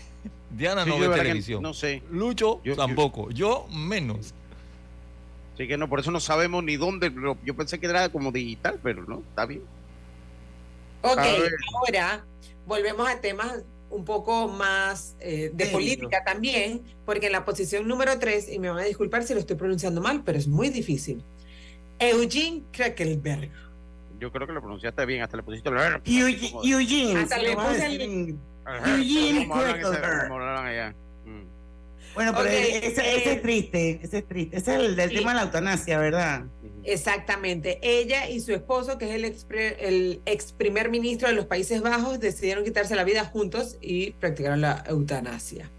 Diana 0.50 0.84
Sí, 0.84 0.90
no 0.90 0.98
yo 0.98 1.10
ve 1.10 1.16
televisión. 1.16 1.62
No 1.62 1.72
sé. 1.74 2.02
Lucho 2.10 2.56
Yo- 2.62 2.74
yo- 2.74 2.76
tampoco. 2.76 3.30
Yo, 3.30 3.66
menos. 3.72 4.34
Así 5.54 5.66
que 5.66 5.78
no, 5.78 5.88
por 5.88 6.00
eso 6.00 6.10
no 6.10 6.20
sabemos 6.20 6.62
ni 6.62 6.76
dónde. 6.76 7.10
lo- 7.10 7.38
Yo 7.44 7.54
pensé 7.56 7.78
que 7.80 7.86
era 7.86 8.08
como 8.10 8.30
digital, 8.30 8.78
pero 8.82 9.04
no, 9.04 9.20
está 9.30 9.46
bien. 9.46 9.62
Ok, 11.02 11.18
ahora 11.74 12.24
volvemos 12.66 13.08
a 13.08 13.20
temas 13.20 13.62
un 13.90 14.04
poco 14.04 14.48
más 14.48 15.16
eh, 15.20 15.50
de 15.54 15.66
política 15.66 16.22
también, 16.24 16.82
porque 17.04 17.26
en 17.26 17.32
la 17.32 17.44
posición 17.44 17.86
número 17.86 18.18
3, 18.18 18.52
y 18.52 18.58
me 18.58 18.68
van 18.70 18.78
a 18.78 18.84
disculpar 18.84 19.22
si 19.24 19.34
lo 19.34 19.40
estoy 19.40 19.56
pronunciando 19.56 20.00
mal, 20.00 20.22
pero 20.24 20.38
es 20.38 20.48
muy 20.48 20.70
difícil. 20.70 21.22
Eugene 21.98 22.62
Kreckelberg. 22.72 23.50
Yo 24.18 24.32
creo 24.32 24.46
que 24.46 24.52
lo 24.52 24.60
pronunciaste 24.60 25.04
bien, 25.06 25.22
hasta 25.22 25.36
le 25.36 25.42
pusiste 25.42 25.68
el. 25.68 25.76
Eugene, 26.04 26.52
Eugene, 26.64 27.20
Hasta 27.20 27.38
le 27.38 27.54
puse 27.54 27.86
el- 27.86 28.38
Eugene 28.84 29.48
allá. 29.50 30.94
Mm. 31.24 31.42
Bueno, 32.14 32.32
pero 32.34 32.48
ese, 32.48 32.86
ese 32.86 33.02
eh, 33.02 33.32
es 33.34 33.42
triste, 33.42 34.00
ese 34.02 34.18
es 34.18 34.28
triste. 34.28 34.56
Ese 34.56 34.74
es 34.74 34.80
el 34.80 34.96
del 34.96 35.10
sí. 35.10 35.16
tema 35.16 35.32
de 35.32 35.36
la 35.36 35.42
eutanasia, 35.42 35.98
¿verdad? 35.98 36.44
Exactamente. 36.86 37.78
Ella 37.82 38.28
y 38.28 38.40
su 38.40 38.52
esposo, 38.52 38.96
que 38.98 39.06
es 39.08 39.14
el 39.14 39.24
ex, 39.24 39.44
pre- 39.44 39.76
el 39.88 40.20
ex 40.24 40.52
primer 40.52 40.88
ministro 40.88 41.28
de 41.28 41.34
los 41.34 41.46
Países 41.46 41.82
Bajos, 41.82 42.20
decidieron 42.20 42.64
quitarse 42.64 42.94
la 42.96 43.04
vida 43.04 43.24
juntos 43.24 43.76
y 43.80 44.12
practicaron 44.12 44.60
la 44.60 44.84
eutanasia. 44.88 45.70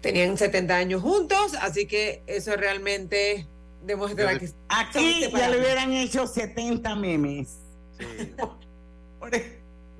Tenían 0.00 0.36
70 0.36 0.76
años 0.76 1.02
juntos, 1.02 1.54
así 1.60 1.86
que 1.86 2.22
eso 2.26 2.54
realmente 2.56 3.46
demuestra 3.84 4.38
que 4.38 4.50
Aquí 4.68 5.28
ya 5.32 5.48
le 5.48 5.58
hubieran 5.60 5.92
hecho 5.92 6.26
70 6.26 6.94
memes 6.96 7.58
Sí. 7.98 8.04
por, 9.18 9.30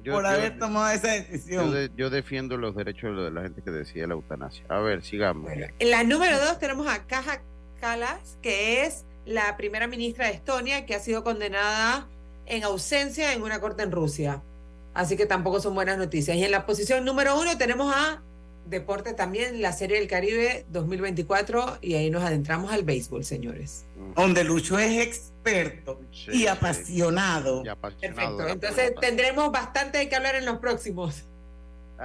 Yo- 0.03 0.13
por 0.13 0.23
yo- 0.23 0.29
haber 0.29 0.59
tomado 0.59 0.91
esa 0.93 1.17
Yo, 1.17 1.23
decisión. 1.23 1.73
de- 1.75 1.91
yo 1.97 2.11
defiendo 2.11 2.57
los 2.57 2.77
derechos 2.77 3.17
de 3.25 3.31
la 3.31 3.43
gente 3.43 3.63
que 3.63 3.71
decide 3.71 4.07
la 4.07 4.15
eutanasia. 4.15 4.65
A 4.69 4.81
ver, 4.81 5.03
sigamos. 5.03 5.45
Bueno, 5.45 5.67
en 5.79 5.91
la 5.91 6.05
número 6.05 6.39
dos 6.39 6.59
tenemos 6.59 6.87
a 6.87 7.07
Kaja 7.07 7.41
Kallas, 7.81 8.39
que 8.43 8.85
es 8.85 9.05
la 9.27 9.57
primera 9.57 9.87
ministra 9.87 10.27
de 10.27 10.35
Estonia, 10.35 10.87
que 10.87 10.95
ha 10.95 11.01
sido 11.01 11.23
condenada 11.23 12.09
en 12.47 12.65
ausencia 12.65 13.33
en 13.33 13.43
una 13.43 13.61
corte 13.61 13.83
en 13.83 13.91
Rusia. 13.91 14.43
Así 14.95 15.17
que 15.17 15.27
tampoco 15.27 15.61
son 15.61 15.75
buenas 15.75 15.99
noticias. 15.99 16.37
Y 16.37 16.45
en 16.45 16.51
la 16.51 16.65
posición 16.65 17.05
número 17.05 17.39
uno 17.39 17.59
tenemos 17.59 17.95
a 17.95 18.23
deporte 18.67 19.13
también, 19.13 19.61
la 19.63 19.73
Serie 19.73 19.99
del 19.99 20.09
Caribe 20.09 20.65
2024, 20.71 21.79
y 21.83 21.95
ahí 21.95 22.11
nos 22.11 22.23
adentramos 22.23 22.73
al 22.73 22.83
béisbol, 22.83 23.25
señores. 23.25 23.85
Donde 24.15 24.43
Lucho 24.45 24.79
es 24.79 25.07
experto 25.07 26.01
y, 26.33 26.47
apasionado. 26.47 27.63
Perfecto, 28.01 28.49
entonces 28.49 28.93
tendremos 29.01 29.53
bastante 29.53 30.09
que 30.09 30.17
hablar 30.17 30.35
en 30.35 30.47
los 30.47 30.59
próximos. 30.59 31.25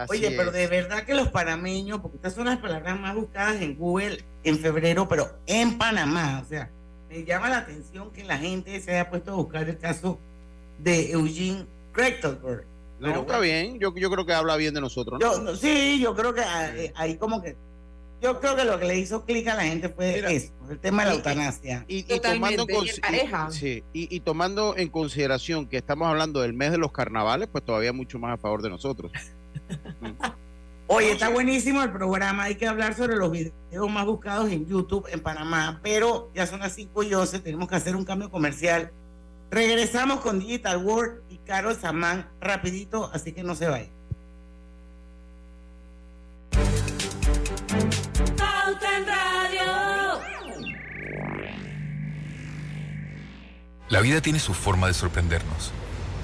Oye, 0.07 0.31
pero 0.37 0.51
de 0.51 0.67
verdad 0.67 1.03
que 1.03 1.13
los 1.13 1.29
panameños, 1.29 1.99
porque 1.99 2.17
estas 2.17 2.35
son 2.35 2.45
las 2.45 2.59
palabras 2.59 2.99
más 2.99 3.15
buscadas 3.15 3.61
en 3.61 3.75
Google 3.75 4.23
en 4.43 4.59
febrero, 4.59 5.07
pero 5.07 5.37
en 5.47 5.77
Panamá, 5.77 6.41
o 6.45 6.47
sea, 6.47 6.69
me 7.11 7.25
llama 7.25 7.49
la 7.49 7.57
atención 7.59 8.11
que 8.11 8.23
la 8.23 8.37
gente 8.37 8.79
se 8.79 8.91
haya 8.91 9.09
puesto 9.09 9.31
a 9.31 9.35
buscar 9.35 9.67
el 9.67 9.77
caso 9.77 10.17
de 10.79 11.11
Eugene 11.11 11.65
Krechtelberg 11.91 12.65
no, 13.01 13.21
está 13.21 13.39
bien, 13.39 13.79
yo, 13.79 13.93
yo 13.95 14.11
creo 14.11 14.25
que 14.27 14.33
habla 14.33 14.55
bien 14.57 14.75
de 14.75 14.81
nosotros. 14.81 15.19
Yo, 15.19 15.55
sí, 15.55 15.99
yo 15.99 16.15
creo 16.15 16.35
que 16.35 16.41
eh, 16.41 16.93
ahí 16.95 17.15
como 17.15 17.41
que 17.41 17.55
yo 18.21 18.39
creo 18.39 18.55
que 18.55 18.63
lo 18.63 18.79
que 18.79 18.85
le 18.85 18.99
hizo 18.99 19.25
clic 19.25 19.47
a 19.47 19.55
la 19.55 19.63
gente 19.63 19.89
fue 19.89 20.19
eso, 20.35 20.51
el 20.69 20.77
tema 20.77 21.03
de 21.03 21.09
la 21.09 21.15
eutanasia. 21.15 21.83
Y, 21.87 22.03
tomando 22.03 22.67
y, 23.93 24.19
tomando 24.19 24.77
en 24.77 24.89
consideración 24.89 25.65
que 25.65 25.77
estamos 25.77 26.07
hablando 26.07 26.41
del 26.41 26.53
mes 26.53 26.69
de 26.71 26.77
los 26.77 26.91
carnavales, 26.91 27.49
pues 27.51 27.63
todavía 27.63 27.91
mucho 27.91 28.19
más 28.19 28.35
a 28.35 28.37
favor 28.37 28.61
de 28.61 28.69
nosotros. 28.69 29.11
Oye, 30.93 31.13
está 31.13 31.29
buenísimo 31.29 31.81
el 31.81 31.91
programa. 31.91 32.43
Hay 32.43 32.55
que 32.55 32.67
hablar 32.67 32.93
sobre 32.95 33.15
los 33.15 33.31
videos 33.31 33.89
más 33.89 34.05
buscados 34.05 34.51
en 34.51 34.67
YouTube 34.67 35.07
en 35.09 35.21
Panamá, 35.21 35.79
pero 35.81 36.29
ya 36.35 36.45
son 36.45 36.59
las 36.59 36.73
5 36.73 37.03
y 37.03 37.13
11, 37.13 37.39
tenemos 37.39 37.69
que 37.69 37.75
hacer 37.75 37.95
un 37.95 38.03
cambio 38.03 38.29
comercial. 38.29 38.91
Regresamos 39.49 40.19
con 40.19 40.39
Digital 40.39 40.83
World 40.85 41.21
Carol 41.45 41.75
Samán 41.75 42.29
rapidito, 42.39 43.09
así 43.13 43.31
que 43.31 43.41
no 43.41 43.55
se 43.55 43.67
vaya. 43.67 43.89
La 53.89 53.99
vida 53.99 54.21
tiene 54.21 54.39
su 54.39 54.53
forma 54.53 54.87
de 54.87 54.93
sorprendernos, 54.93 55.71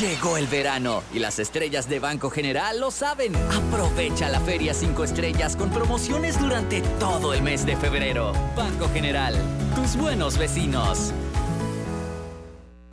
Llegó 0.00 0.36
el 0.36 0.48
verano 0.48 1.04
y 1.14 1.20
las 1.20 1.38
estrellas 1.38 1.88
de 1.88 2.00
Banco 2.00 2.28
General 2.28 2.80
lo 2.80 2.90
saben. 2.90 3.36
Aprovecha 3.36 4.28
la 4.28 4.40
Feria 4.40 4.74
5 4.74 5.04
Estrellas 5.04 5.54
con 5.54 5.70
promociones 5.70 6.40
durante 6.40 6.80
todo 6.98 7.32
el 7.32 7.42
mes 7.42 7.64
de 7.64 7.76
febrero. 7.76 8.32
Banco 8.56 8.90
General, 8.92 9.34
tus 9.76 9.96
buenos 9.96 10.38
vecinos. 10.38 11.14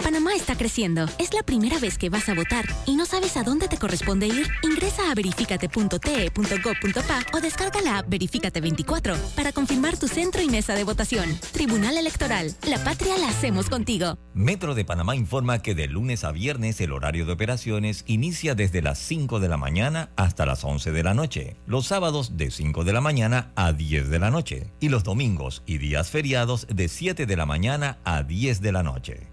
Panamá 0.03 0.35
está 0.35 0.57
creciendo. 0.57 1.05
Es 1.17 1.33
la 1.33 1.43
primera 1.43 1.79
vez 1.79 1.97
que 1.97 2.09
vas 2.09 2.27
a 2.27 2.33
votar 2.33 2.65
y 2.85 2.97
no 2.97 3.05
sabes 3.05 3.37
a 3.37 3.43
dónde 3.43 3.69
te 3.69 3.77
corresponde 3.77 4.27
ir. 4.27 4.47
Ingresa 4.61 5.09
a 5.09 5.15
verificate.te.gov.pa 5.15 7.37
o 7.37 7.39
descarga 7.39 7.81
la 7.81 7.99
app 7.99 8.09
Verifícate 8.09 8.59
24 8.59 9.15
para 9.35 9.53
confirmar 9.53 9.97
tu 9.97 10.09
centro 10.09 10.41
y 10.41 10.49
mesa 10.49 10.75
de 10.75 10.83
votación. 10.83 11.39
Tribunal 11.53 11.97
Electoral. 11.97 12.53
La 12.67 12.83
patria 12.83 13.17
la 13.17 13.29
hacemos 13.29 13.69
contigo. 13.69 14.17
Metro 14.33 14.75
de 14.75 14.83
Panamá 14.83 15.15
informa 15.15 15.61
que 15.61 15.73
de 15.73 15.87
lunes 15.87 16.25
a 16.25 16.33
viernes 16.33 16.81
el 16.81 16.91
horario 16.91 17.25
de 17.25 17.31
operaciones 17.31 18.03
inicia 18.05 18.55
desde 18.55 18.81
las 18.81 18.99
5 18.99 19.39
de 19.39 19.47
la 19.47 19.57
mañana 19.57 20.09
hasta 20.17 20.45
las 20.45 20.65
11 20.65 20.91
de 20.91 21.03
la 21.03 21.13
noche. 21.13 21.55
Los 21.65 21.87
sábados 21.87 22.35
de 22.35 22.51
5 22.51 22.83
de 22.83 22.91
la 22.91 23.01
mañana 23.01 23.53
a 23.55 23.71
10 23.71 24.09
de 24.09 24.19
la 24.19 24.31
noche. 24.31 24.73
Y 24.81 24.89
los 24.89 25.05
domingos 25.05 25.63
y 25.65 25.77
días 25.77 26.09
feriados 26.09 26.67
de 26.67 26.89
7 26.89 27.25
de 27.25 27.37
la 27.37 27.45
mañana 27.45 27.99
a 28.03 28.23
10 28.23 28.59
de 28.59 28.71
la 28.73 28.83
noche. 28.83 29.32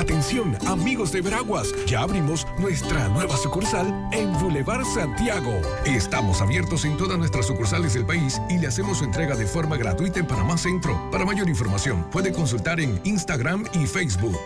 Atención, 0.00 0.56
amigos 0.66 1.12
de 1.12 1.20
Veraguas, 1.20 1.74
ya 1.86 2.00
abrimos 2.00 2.46
nuestra 2.58 3.06
nueva 3.08 3.36
sucursal 3.36 4.08
en 4.12 4.32
Boulevard 4.40 4.82
Santiago. 4.94 5.52
Estamos 5.84 6.40
abiertos 6.40 6.86
en 6.86 6.96
todas 6.96 7.18
nuestras 7.18 7.46
sucursales 7.46 7.92
del 7.92 8.06
país 8.06 8.40
y 8.48 8.56
le 8.56 8.68
hacemos 8.68 8.96
su 8.96 9.04
entrega 9.04 9.36
de 9.36 9.44
forma 9.44 9.76
gratuita 9.76 10.18
en 10.18 10.26
Panamá 10.26 10.56
Centro. 10.56 10.98
Para 11.10 11.26
mayor 11.26 11.50
información, 11.50 12.02
puede 12.10 12.32
consultar 12.32 12.80
en 12.80 12.98
Instagram 13.04 13.66
y 13.74 13.86
Facebook. 13.86 14.40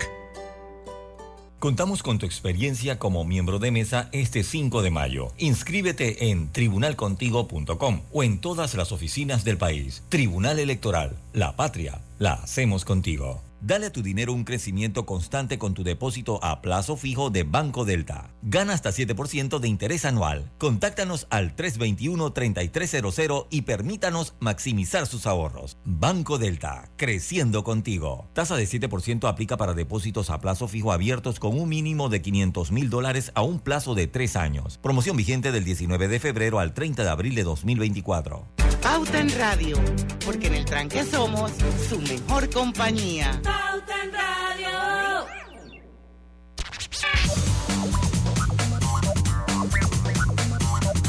Contamos 1.61 2.03
con 2.03 2.19
tu 2.19 2.27
experiencia 2.27 2.99
como 2.99 3.25
miembro 3.25 3.61
de 3.61 3.71
mesa 3.71 4.09
este 4.11 4.43
5 4.43 4.83
de 4.83 4.91
mayo. 4.91 5.29
Inscríbete 5.39 6.31
en 6.31 6.51
tribunalcontigo.com 6.51 8.01
o 8.13 8.25
en 8.25 8.41
todas 8.41 8.75
las 8.75 8.91
oficinas 8.91 9.45
del 9.45 9.57
país. 9.57 10.03
Tribunal 10.09 10.59
Electoral, 10.59 11.17
la 11.33 11.55
patria, 11.55 12.03
la 12.19 12.33
hacemos 12.33 12.85
contigo. 12.85 13.41
Dale 13.67 13.87
a 13.87 13.91
tu 13.91 14.03
dinero 14.03 14.35
un 14.35 14.45
crecimiento 14.45 15.07
constante 15.07 15.59
con 15.59 15.73
tu 15.73 15.85
depósito 15.85 16.39
a 16.45 16.61
plazo 16.61 16.99
fijo 16.99 17.31
de 17.31 17.45
Banco 17.45 17.87
Delta. 17.87 18.35
Gana 18.43 18.75
hasta 18.75 18.91
7% 18.91 19.59
de 19.59 19.69
interés 19.69 20.05
anual. 20.05 20.51
Contáctanos 20.59 21.27
al 21.31 21.57
321-3300 21.57 23.47
y 23.49 23.63
permítanos 23.63 24.35
maximizar 24.39 25.07
sus 25.07 25.27
ahorros. 25.27 25.79
Banco 25.87 26.37
Delta, 26.37 26.91
creciendo 26.99 27.65
contigo. 27.65 28.29
Tasa 28.35 28.55
de 28.55 28.65
7% 28.65 29.27
aplica 29.27 29.57
para 29.57 29.73
depósitos 29.73 30.29
a 30.29 30.43
plazo 30.43 30.69
fijo 30.69 30.93
abiertos 30.93 31.41
con 31.41 31.59
un 31.59 31.71
mínimo 31.71 32.11
de 32.11 32.21
500 32.21 32.71
mil 32.71 32.91
dólares 32.91 33.33
a 33.35 33.41
un 33.41 33.61
plazo 33.61 33.95
de 33.95 34.07
3 34.07 34.37
años. 34.37 34.77
Promoción 34.77 35.17
vigente 35.17 35.53
del 35.53 35.65
19 35.65 36.09
de 36.09 36.21
febrero 36.21 36.59
al 36.59 36.75
30 36.75 37.03
de 37.03 37.09
abril 37.09 37.35
de 37.35 37.45
2024. 37.45 38.47
Pauta 38.95 39.19
en 39.19 39.39
Radio, 39.41 39.77
porque 40.25 40.47
en 40.47 40.55
el 40.55 40.65
tranque 40.65 41.03
somos 41.03 41.51
su 41.89 41.99
mejor 41.99 42.49
compañía. 42.49 43.41
Pauta 43.43 44.05
en 44.05 44.13
Radio. 44.13 45.27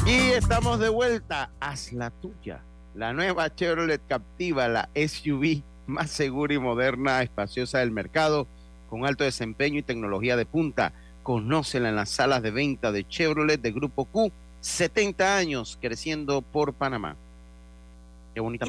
Y 0.08 0.32
estamos 0.32 0.80
de 0.80 0.90
vuelta. 0.90 1.52
Haz 1.60 1.94
la 1.94 2.10
tuya. 2.10 2.64
La 2.96 3.14
nueva 3.14 3.54
Chevrolet 3.54 4.02
Captiva, 4.08 4.68
la 4.68 4.90
SUV 4.96 5.62
más 5.86 6.10
segura 6.10 6.56
y 6.56 6.58
moderna, 6.58 7.22
espaciosa 7.22 7.82
del 7.82 7.92
mercado, 7.92 8.48
con 8.90 9.06
alto 9.06 9.24
desempeño 9.24 9.78
y 9.78 9.84
tecnología 9.84 10.36
de 10.36 10.48
punta. 10.48 10.92
Conócela 11.22 11.90
en 11.90 11.98
las 11.98 12.10
salas 12.10 12.42
de 12.42 12.50
venta 12.50 12.92
de 12.92 13.08
Chevrolet 13.08 13.62
de 13.62 13.72
Grupo 13.72 14.06
Q. 14.06 14.32
70 14.62 15.38
años 15.38 15.78
creciendo 15.80 16.42
por 16.42 16.74
Panamá 16.74 17.16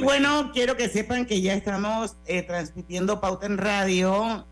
bueno, 0.03 0.51
quiero 0.53 0.77
que 0.77 0.89
sepan 0.89 1.27
que 1.27 1.41
ya 1.41 1.55
estamos 1.55 2.17
eh, 2.27 2.43
transmitiendo 2.43 3.21
Pauta 3.21 3.47
en 3.47 3.59
Radio 3.59 4.47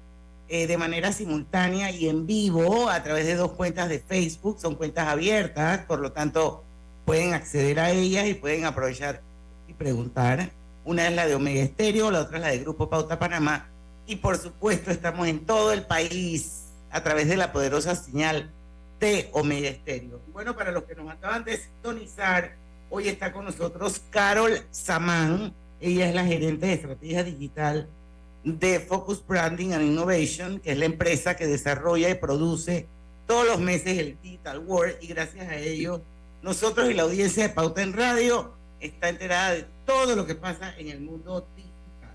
eh, 0.48 0.66
de 0.66 0.76
manera 0.76 1.12
simultánea 1.12 1.90
y 1.90 2.08
en 2.08 2.26
vivo 2.26 2.88
a 2.88 3.02
través 3.02 3.26
de 3.26 3.36
dos 3.36 3.52
cuentas 3.52 3.88
de 3.88 4.00
Facebook. 4.00 4.58
Son 4.60 4.74
cuentas 4.74 5.08
abiertas, 5.08 5.80
por 5.86 6.00
lo 6.00 6.12
tanto 6.12 6.64
pueden 7.04 7.32
acceder 7.32 7.80
a 7.80 7.90
ellas 7.90 8.26
y 8.26 8.34
pueden 8.34 8.64
aprovechar 8.64 9.22
y 9.68 9.72
preguntar. 9.74 10.50
Una 10.84 11.08
es 11.08 11.14
la 11.14 11.26
de 11.26 11.34
Omega 11.34 11.62
Estéreo, 11.62 12.10
la 12.10 12.22
otra 12.22 12.38
es 12.38 12.42
la 12.42 12.50
de 12.50 12.58
Grupo 12.58 12.90
Pauta 12.90 13.18
Panamá. 13.18 13.68
Y 14.06 14.16
por 14.16 14.36
supuesto 14.36 14.90
estamos 14.90 15.28
en 15.28 15.46
todo 15.46 15.72
el 15.72 15.86
país 15.86 16.66
a 16.90 17.02
través 17.02 17.28
de 17.28 17.36
la 17.36 17.52
poderosa 17.52 17.94
señal 17.94 18.50
de 19.00 19.30
Omega 19.32 19.68
Estéreo. 19.68 20.20
Bueno, 20.32 20.54
para 20.54 20.72
los 20.72 20.84
que 20.84 20.94
nos 20.94 21.10
acaban 21.10 21.44
de 21.44 21.56
sintonizar, 21.56 22.56
Hoy 22.96 23.08
está 23.08 23.32
con 23.32 23.44
nosotros 23.44 24.02
Carol 24.08 24.56
Samán. 24.70 25.52
Ella 25.80 26.08
es 26.08 26.14
la 26.14 26.24
gerente 26.24 26.66
de 26.66 26.74
estrategia 26.74 27.24
digital 27.24 27.88
de 28.44 28.78
Focus 28.78 29.26
Branding 29.26 29.72
and 29.72 29.82
Innovation, 29.82 30.60
que 30.60 30.70
es 30.70 30.78
la 30.78 30.84
empresa 30.84 31.34
que 31.34 31.48
desarrolla 31.48 32.08
y 32.08 32.14
produce 32.14 32.86
todos 33.26 33.48
los 33.48 33.58
meses 33.58 33.98
el 33.98 34.16
Digital 34.22 34.60
World 34.60 34.94
y 35.00 35.08
gracias 35.08 35.48
a 35.48 35.56
ello 35.56 36.02
nosotros 36.40 36.88
y 36.88 36.94
la 36.94 37.02
audiencia 37.02 37.42
de 37.42 37.52
Pauta 37.52 37.82
en 37.82 37.94
Radio 37.94 38.52
está 38.78 39.08
enterada 39.08 39.54
de 39.54 39.66
todo 39.84 40.14
lo 40.14 40.24
que 40.24 40.36
pasa 40.36 40.72
en 40.78 40.86
el 40.86 41.00
mundo 41.00 41.48
digital. 41.56 42.14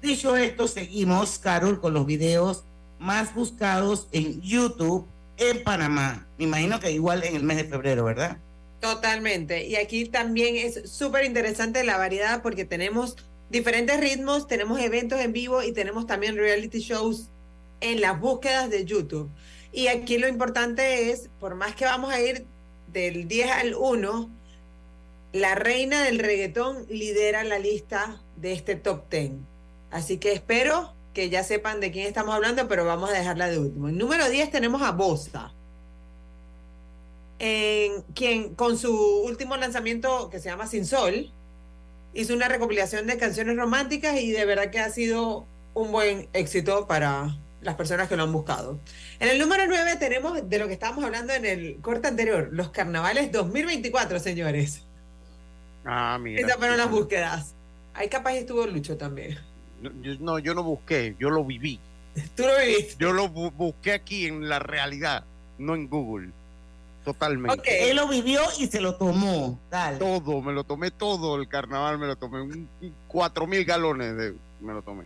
Dicho 0.00 0.36
esto, 0.36 0.68
seguimos, 0.68 1.38
Carol, 1.38 1.82
con 1.82 1.92
los 1.92 2.06
videos 2.06 2.64
más 2.98 3.34
buscados 3.34 4.08
en 4.10 4.40
YouTube 4.40 5.06
en 5.36 5.62
Panamá. 5.62 6.26
Me 6.38 6.44
imagino 6.44 6.80
que 6.80 6.92
igual 6.92 7.24
en 7.24 7.36
el 7.36 7.42
mes 7.42 7.58
de 7.58 7.64
febrero, 7.64 8.04
¿verdad? 8.04 8.38
Totalmente. 8.80 9.66
Y 9.66 9.76
aquí 9.76 10.06
también 10.06 10.56
es 10.56 10.90
súper 10.90 11.24
interesante 11.24 11.84
la 11.84 11.96
variedad 11.96 12.42
porque 12.42 12.64
tenemos 12.64 13.16
diferentes 13.50 13.98
ritmos, 14.00 14.46
tenemos 14.46 14.80
eventos 14.80 15.20
en 15.20 15.32
vivo 15.32 15.62
y 15.62 15.72
tenemos 15.72 16.06
también 16.06 16.36
reality 16.36 16.80
shows 16.80 17.30
en 17.80 18.00
las 18.00 18.18
búsquedas 18.20 18.70
de 18.70 18.84
YouTube. 18.84 19.30
Y 19.72 19.88
aquí 19.88 20.18
lo 20.18 20.28
importante 20.28 21.10
es, 21.10 21.30
por 21.40 21.54
más 21.54 21.74
que 21.74 21.84
vamos 21.84 22.12
a 22.12 22.20
ir 22.20 22.46
del 22.92 23.26
10 23.26 23.50
al 23.50 23.74
1, 23.74 24.30
la 25.32 25.54
reina 25.56 26.04
del 26.04 26.20
reggaetón 26.20 26.86
lidera 26.88 27.42
la 27.42 27.58
lista 27.58 28.22
de 28.36 28.52
este 28.52 28.76
top 28.76 29.10
10. 29.10 29.32
Así 29.90 30.18
que 30.18 30.32
espero 30.32 30.94
que 31.12 31.28
ya 31.28 31.42
sepan 31.42 31.80
de 31.80 31.90
quién 31.90 32.06
estamos 32.06 32.34
hablando, 32.34 32.68
pero 32.68 32.84
vamos 32.84 33.10
a 33.10 33.12
dejarla 33.12 33.48
de 33.48 33.58
último. 33.58 33.88
En 33.88 33.98
número 33.98 34.28
10 34.28 34.50
tenemos 34.50 34.82
a 34.82 34.92
Bosa, 34.92 35.52
en 37.46 38.00
quien 38.14 38.54
con 38.54 38.78
su 38.78 38.90
último 39.22 39.54
lanzamiento 39.58 40.30
que 40.30 40.38
se 40.38 40.48
llama 40.48 40.66
Sin 40.66 40.86
Sol, 40.86 41.30
hizo 42.14 42.32
una 42.32 42.48
recopilación 42.48 43.06
de 43.06 43.18
canciones 43.18 43.58
románticas 43.58 44.18
y 44.18 44.32
de 44.32 44.46
verdad 44.46 44.70
que 44.70 44.80
ha 44.80 44.88
sido 44.88 45.46
un 45.74 45.92
buen 45.92 46.26
éxito 46.32 46.86
para 46.86 47.36
las 47.60 47.74
personas 47.74 48.08
que 48.08 48.16
lo 48.16 48.22
han 48.22 48.32
buscado. 48.32 48.80
En 49.20 49.28
el 49.28 49.38
número 49.38 49.66
9 49.66 49.96
tenemos 49.96 50.48
de 50.48 50.58
lo 50.58 50.68
que 50.68 50.72
estábamos 50.72 51.04
hablando 51.04 51.34
en 51.34 51.44
el 51.44 51.76
corte 51.82 52.08
anterior, 52.08 52.48
los 52.50 52.70
carnavales 52.70 53.30
2024, 53.30 54.20
señores. 54.20 54.82
Ah, 55.84 56.18
mira. 56.18 56.40
Esas 56.40 56.56
fueron 56.56 56.78
las 56.78 56.90
búsquedas. 56.90 57.54
Ahí 57.92 58.08
capaz 58.08 58.36
estuvo 58.36 58.66
Lucho 58.66 58.96
también. 58.96 59.38
No 59.82 59.90
yo, 60.00 60.16
no, 60.18 60.38
yo 60.38 60.54
no 60.54 60.62
busqué, 60.62 61.14
yo 61.20 61.28
lo 61.28 61.44
viví. 61.44 61.78
Tú 62.36 62.44
lo 62.44 62.58
viviste. 62.58 62.96
Yo 62.98 63.12
lo 63.12 63.28
bu 63.28 63.50
busqué 63.50 63.92
aquí 63.92 64.24
en 64.24 64.48
la 64.48 64.60
realidad, 64.60 65.24
no 65.58 65.74
en 65.74 65.90
Google. 65.90 66.30
Totalmente. 67.04 67.60
Okay. 67.60 67.90
Él 67.90 67.96
lo 67.96 68.08
vivió 68.08 68.40
y 68.58 68.66
se 68.66 68.80
lo 68.80 68.96
tomó. 68.96 69.58
Dale. 69.70 69.98
Todo, 69.98 70.40
me 70.40 70.52
lo 70.52 70.64
tomé 70.64 70.90
todo 70.90 71.36
el 71.36 71.48
carnaval, 71.48 71.98
me 71.98 72.06
lo 72.06 72.16
tomé. 72.16 72.40
Un, 72.40 72.68
cuatro 73.06 73.46
mil 73.46 73.64
galones 73.64 74.16
de, 74.16 74.34
me 74.60 74.72
lo 74.72 74.82
tomé. 74.82 75.04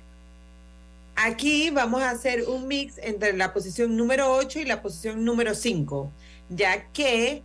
Aquí 1.17 1.71
vamos 1.71 2.01
a 2.03 2.11
hacer 2.11 2.45
un 2.49 2.69
mix 2.69 2.97
entre 2.99 3.33
la 3.33 3.53
posición 3.53 3.97
número 3.97 4.33
8 4.37 4.61
y 4.61 4.65
la 4.65 4.81
posición 4.81 5.25
número 5.25 5.57
5, 5.57 6.13
ya 6.49 6.85
que 6.93 7.43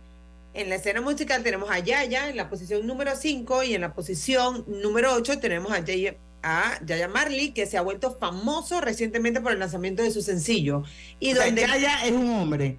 en 0.54 0.68
la 0.68 0.76
escena 0.76 1.00
musical 1.00 1.42
tenemos 1.42 1.68
a 1.68 1.80
Yaya 1.80 2.28
en 2.28 2.36
la 2.36 2.48
posición 2.48 2.86
número 2.86 3.16
5 3.16 3.64
y 3.64 3.74
en 3.74 3.80
la 3.80 3.92
posición 3.92 4.64
número 4.68 5.12
8 5.14 5.40
tenemos 5.40 5.72
a 5.72 5.80
Yaya, 5.80 6.14
a 6.44 6.78
Yaya 6.84 7.08
Marley, 7.08 7.50
que 7.50 7.66
se 7.66 7.76
ha 7.76 7.82
vuelto 7.82 8.16
famoso 8.16 8.80
recientemente 8.80 9.40
por 9.40 9.50
el 9.50 9.58
lanzamiento 9.58 10.04
de 10.04 10.12
su 10.12 10.22
sencillo. 10.22 10.84
Y 11.18 11.32
o 11.32 11.34
sea, 11.34 11.46
donde 11.46 11.62
Yaya 11.62 12.06
es 12.06 12.12
un 12.12 12.30
hombre. 12.30 12.78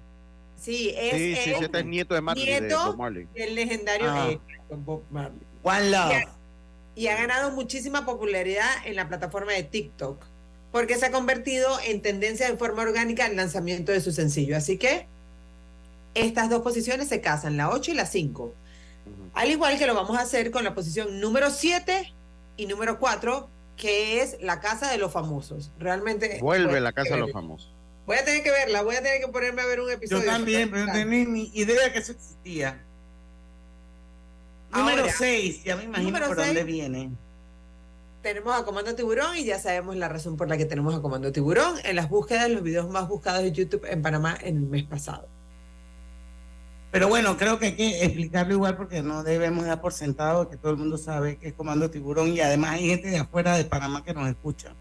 Sí, 0.66 0.92
es, 0.96 1.12
sí, 1.12 1.36
sí, 1.44 1.50
el, 1.52 1.64
este 1.64 1.78
es 1.78 1.84
nieto 1.86 2.14
de 2.14 2.20
Marley. 2.20 2.44
nieto 2.44 2.66
de 2.66 2.74
Bob 2.74 2.96
Marley. 2.96 3.28
del 3.34 3.54
legendario 3.54 4.06
Ah. 4.10 4.30
Bob 4.70 5.02
Marley. 5.10 5.38
One 5.62 5.90
Love. 5.90 6.10
Y 6.10 6.14
ha, 6.14 6.28
y 6.96 7.06
ha 7.08 7.16
ganado 7.16 7.52
muchísima 7.52 8.04
popularidad 8.04 8.68
en 8.84 8.96
la 8.96 9.06
plataforma 9.08 9.52
de 9.52 9.62
TikTok, 9.62 10.24
porque 10.72 10.96
se 10.96 11.06
ha 11.06 11.12
convertido 11.12 11.68
en 11.86 12.02
tendencia 12.02 12.50
de 12.50 12.56
forma 12.56 12.82
orgánica 12.82 13.26
el 13.26 13.36
lanzamiento 13.36 13.92
de 13.92 14.00
su 14.00 14.10
sencillo. 14.10 14.56
Así 14.56 14.76
que 14.76 15.06
estas 16.14 16.50
dos 16.50 16.62
posiciones 16.62 17.08
se 17.08 17.20
casan, 17.20 17.56
la 17.56 17.70
8 17.70 17.92
y 17.92 17.94
la 17.94 18.06
5. 18.06 18.52
Al 19.34 19.50
igual 19.50 19.78
que 19.78 19.86
lo 19.86 19.94
vamos 19.94 20.18
a 20.18 20.22
hacer 20.22 20.50
con 20.50 20.64
la 20.64 20.74
posición 20.74 21.20
número 21.20 21.50
7 21.50 22.12
y 22.56 22.66
número 22.66 22.98
4, 22.98 23.48
que 23.76 24.20
es 24.20 24.38
la 24.40 24.58
casa 24.60 24.90
de 24.90 24.98
los 24.98 25.12
famosos. 25.12 25.70
Realmente. 25.78 26.38
Vuelve 26.40 26.80
la 26.80 26.92
casa 26.92 27.14
de 27.14 27.20
los 27.20 27.30
famosos. 27.30 27.70
Voy 28.06 28.16
a 28.16 28.24
tener 28.24 28.42
que 28.42 28.50
verla, 28.50 28.82
voy 28.82 28.96
a 28.96 29.02
tener 29.02 29.20
que 29.20 29.28
ponerme 29.28 29.62
a 29.62 29.66
ver 29.66 29.80
un 29.80 29.90
episodio. 29.90 30.22
Yo 30.24 30.30
también, 30.30 30.70
pero 30.70 30.86
no 30.86 30.92
tenía 30.92 31.24
ni 31.24 31.50
idea 31.54 31.92
que 31.92 31.98
eso 31.98 32.12
existía. 32.12 32.82
Número 34.72 35.02
Ahora, 35.02 35.12
6, 35.12 35.64
ya 35.64 35.76
me 35.76 35.84
imagino 35.84 36.18
por 36.26 36.36
seis. 36.36 36.46
dónde 36.48 36.64
viene. 36.64 37.10
tenemos 38.22 38.54
a 38.60 38.64
Comando 38.64 38.94
Tiburón 38.94 39.36
y 39.36 39.44
ya 39.44 39.58
sabemos 39.58 39.96
la 39.96 40.08
razón 40.08 40.36
por 40.36 40.48
la 40.48 40.56
que 40.56 40.64
tenemos 40.66 40.94
a 40.94 41.00
Comando 41.00 41.32
Tiburón 41.32 41.76
en 41.84 41.96
las 41.96 42.08
búsquedas, 42.08 42.50
los 42.50 42.62
videos 42.62 42.88
más 42.88 43.08
buscados 43.08 43.42
de 43.42 43.52
YouTube 43.52 43.84
en 43.88 44.02
Panamá 44.02 44.36
en 44.40 44.56
el 44.56 44.62
mes 44.66 44.84
pasado. 44.84 45.28
Pero 46.90 47.08
bueno, 47.08 47.36
creo 47.36 47.58
que 47.58 47.66
hay 47.66 47.76
que 47.76 48.04
explicarlo 48.04 48.54
igual 48.54 48.76
porque 48.76 49.02
no 49.02 49.22
debemos 49.22 49.64
dar 49.66 49.80
por 49.80 49.92
sentado 49.92 50.48
que 50.48 50.56
todo 50.56 50.72
el 50.72 50.78
mundo 50.78 50.96
sabe 50.98 51.36
que 51.38 51.48
es 51.48 51.54
Comando 51.54 51.90
Tiburón 51.90 52.28
y 52.28 52.40
además 52.40 52.74
hay 52.74 52.88
gente 52.88 53.08
de 53.08 53.18
afuera 53.18 53.56
de 53.56 53.64
Panamá 53.64 54.04
que 54.04 54.14
nos 54.14 54.28
escucha. 54.28 54.74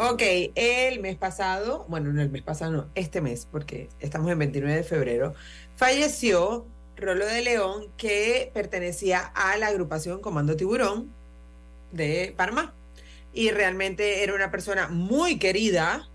Ok, 0.00 0.22
el 0.54 1.00
mes 1.00 1.16
pasado, 1.16 1.84
bueno, 1.88 2.12
no 2.12 2.22
el 2.22 2.30
mes 2.30 2.42
pasado, 2.42 2.70
no, 2.70 2.88
este 2.94 3.20
mes, 3.20 3.48
porque 3.50 3.88
estamos 3.98 4.30
en 4.30 4.38
29 4.38 4.76
de 4.76 4.84
febrero, 4.84 5.34
falleció 5.74 6.66
Rolo 6.96 7.26
de 7.26 7.42
León, 7.42 7.88
que 7.96 8.52
pertenecía 8.54 9.18
a 9.18 9.56
la 9.56 9.66
agrupación 9.66 10.20
Comando 10.20 10.54
Tiburón 10.54 11.12
de 11.90 12.32
Panamá. 12.36 12.74
Y 13.32 13.50
realmente 13.50 14.22
era 14.22 14.34
una 14.34 14.52
persona 14.52 14.86
muy 14.86 15.40
querida 15.40 16.08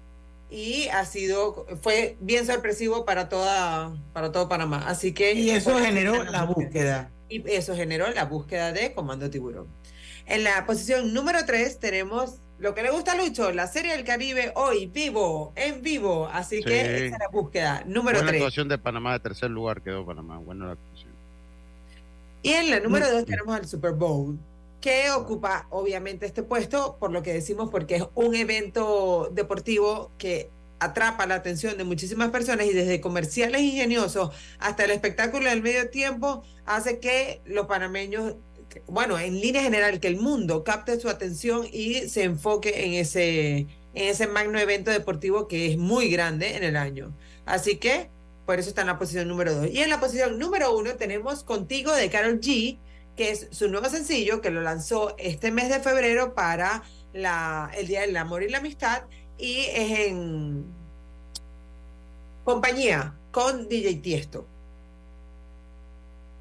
y 0.50 0.88
ha 0.88 1.04
sido, 1.06 1.65
fue 1.82 2.15
bien 2.22 2.46
sorpresivo 2.46 3.04
para 3.04 3.28
toda, 3.28 3.98
para 4.13 4.32
todo 4.32 4.48
Panamá. 4.48 4.86
Así 4.88 5.12
que. 5.13 5.34
Y 5.34 5.50
eso 5.50 5.78
generó 5.78 6.24
la 6.24 6.46
búsqueda. 6.46 7.12
Y 7.28 7.43
eso 7.52 7.76
generó 7.76 8.10
la 8.12 8.24
búsqueda 8.26 8.72
de 8.72 8.93
Comando 8.93 9.30
Tiburón. 9.30 9.67
En 10.26 10.46
la 10.46 10.65
posición 10.65 11.13
número 11.13 11.46
3 11.46 11.80
tenemos 11.80 12.39
lo 12.60 12.74
que 12.74 12.84
le 12.84 12.92
gusta 12.92 13.12
a 13.13 13.16
Lucho, 13.16 13.52
la 13.52 13.68
serie 13.68 13.92
del 13.96 14.06
Caribe 14.06 14.52
hoy, 14.56 14.86
vivo, 14.88 15.52
en 15.56 15.82
vivo. 15.82 16.30
Así 16.32 16.58
Sí. 16.58 16.63
que 16.63 16.82
esa 16.82 17.16
es 17.16 17.20
la 17.20 17.28
búsqueda. 17.32 17.84
Número 17.86 18.20
Buena 18.20 18.32
3. 18.32 18.42
actuación 18.42 18.70
de 18.70 18.78
Panamá, 18.78 19.13
de 19.13 19.20
tercer 19.20 19.50
lugar 19.52 19.82
quedó 19.82 20.06
Panamá. 20.06 20.38
Buena 20.38 20.68
la 20.68 20.72
actuación. 20.74 21.12
Y 22.42 22.52
en 22.54 22.70
la 22.70 22.80
número 22.80 23.10
2 23.10 23.26
tenemos 23.26 23.56
al 23.56 23.68
Super 23.68 23.94
Bowl, 23.94 24.38
que 24.82 25.10
ocupa 25.12 25.66
obviamente 25.70 26.26
este 26.26 26.44
puesto, 26.44 26.98
por 27.00 27.12
lo 27.12 27.24
que 27.24 27.34
decimos, 27.34 27.70
porque 27.70 27.96
es 27.96 28.04
un 28.16 28.36
evento 28.36 29.30
deportivo 29.34 30.12
que 30.18 30.50
atrapa 30.80 31.26
la 31.26 31.36
atención 31.36 31.78
de 31.78 31.86
muchísimas 31.86 32.30
personas 32.32 32.66
y 32.66 32.74
desde 32.74 33.00
comerciales 33.00 33.62
ingeniosos 33.62 34.32
hasta 34.60 34.84
el 34.84 34.92
espectáculo 34.92 35.50
del 35.50 35.62
medio 35.62 35.89
tiempo 35.89 36.44
hace 36.66 37.00
que 37.00 37.39
los 37.46 37.68
panameños, 37.68 38.36
bueno, 38.88 39.20
en 39.20 39.40
línea 39.40 39.62
general, 39.62 40.00
que 40.00 40.08
el 40.08 40.18
mundo 40.18 40.64
capte 40.64 41.00
su 41.00 41.10
atención 41.10 41.68
y 41.72 42.10
se 42.10 42.24
enfoque 42.24 42.86
en 42.86 42.94
ese, 42.94 43.58
en 43.58 43.68
ese 44.10 44.28
magno 44.28 44.60
evento 44.60 44.92
deportivo 44.92 45.48
que 45.48 45.72
es 45.72 45.78
muy 45.78 46.10
grande 46.10 46.56
en 46.56 46.64
el 46.64 46.76
año. 46.76 47.16
Así 47.46 47.78
que 47.78 48.10
por 48.46 48.60
eso 48.60 48.70
está 48.70 48.82
en 48.82 48.88
la 48.88 49.00
posición 49.00 49.28
número 49.28 49.54
2. 49.54 49.70
Y 49.72 49.82
en 49.82 49.90
la 49.90 50.00
posición 50.00 50.38
número 50.38 50.76
1 50.78 50.96
tenemos 50.96 51.44
Contigo 51.44 51.94
de 51.94 52.10
Carol 52.10 52.40
G, 52.40 52.78
que 53.16 53.32
es 53.32 53.48
su 53.52 53.70
nuevo 53.70 53.90
sencillo 53.90 54.42
que 54.42 54.50
lo 54.50 54.62
lanzó 54.62 55.16
este 55.18 55.52
mes 55.52 55.70
de 55.70 55.80
febrero 55.80 56.34
para 56.34 56.84
la, 57.14 57.72
el 57.76 57.88
Día 57.88 58.02
del 58.02 58.18
Amor 58.18 58.44
y 58.44 58.50
la 58.50 58.58
Amistad 58.58 59.04
y 59.38 59.66
es 59.72 60.08
en 60.08 60.66
compañía 62.44 63.16
con 63.32 63.68
DJ 63.70 63.96
Tiesto. 63.96 64.48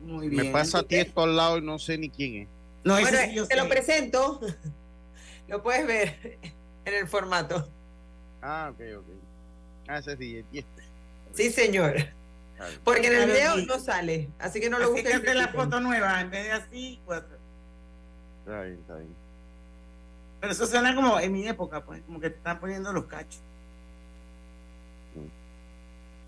Muy 0.02 0.28
Me 0.28 0.46
pasa 0.46 0.82
Tiesto 0.82 1.22
al 1.22 1.36
lado 1.36 1.58
y 1.58 1.62
no 1.62 1.78
sé 1.78 1.96
ni 1.98 2.08
quién 2.10 2.42
es. 2.42 2.48
No, 2.84 2.94
Bueno, 3.00 3.18
sí 3.24 3.34
yo 3.34 3.46
te 3.46 3.54
sé. 3.54 3.60
lo 3.62 3.68
presento, 3.68 4.40
lo 5.48 5.62
puedes 5.62 5.86
ver 5.86 6.38
en 6.84 6.94
el 6.94 7.06
formato. 7.08 7.68
Ah, 8.40 8.70
ok, 8.72 8.80
ok. 8.98 9.06
Ah, 9.88 9.98
ese 9.98 10.12
es 10.12 10.18
DJ 10.18 10.42
Tiesto. 10.50 10.82
Sí, 11.34 11.50
señor. 11.50 11.94
Porque 12.84 13.08
en 13.08 13.14
el 13.14 13.26
video 13.30 13.56
no 13.56 13.78
sale, 13.80 14.28
así 14.38 14.60
que 14.60 14.70
no 14.70 14.78
lo 14.78 14.84
Así 14.92 15.02
busques. 15.02 15.20
que 15.20 15.34
la 15.34 15.48
foto 15.48 15.80
nueva, 15.80 16.20
en 16.20 16.30
vez 16.30 16.44
de 16.44 16.52
así, 16.52 17.00
pues. 17.04 17.20
Está 18.44 18.62
bien, 18.62 18.78
está 18.80 18.94
bien. 18.96 19.14
Pero 20.40 20.52
eso 20.52 20.66
suena 20.66 20.94
como 20.94 21.18
en 21.18 21.32
mi 21.32 21.46
época, 21.48 21.84
pues, 21.84 22.02
como 22.02 22.20
que 22.20 22.30
te 22.30 22.36
están 22.36 22.60
poniendo 22.60 22.92
los 22.92 23.06
cachos. 23.06 23.40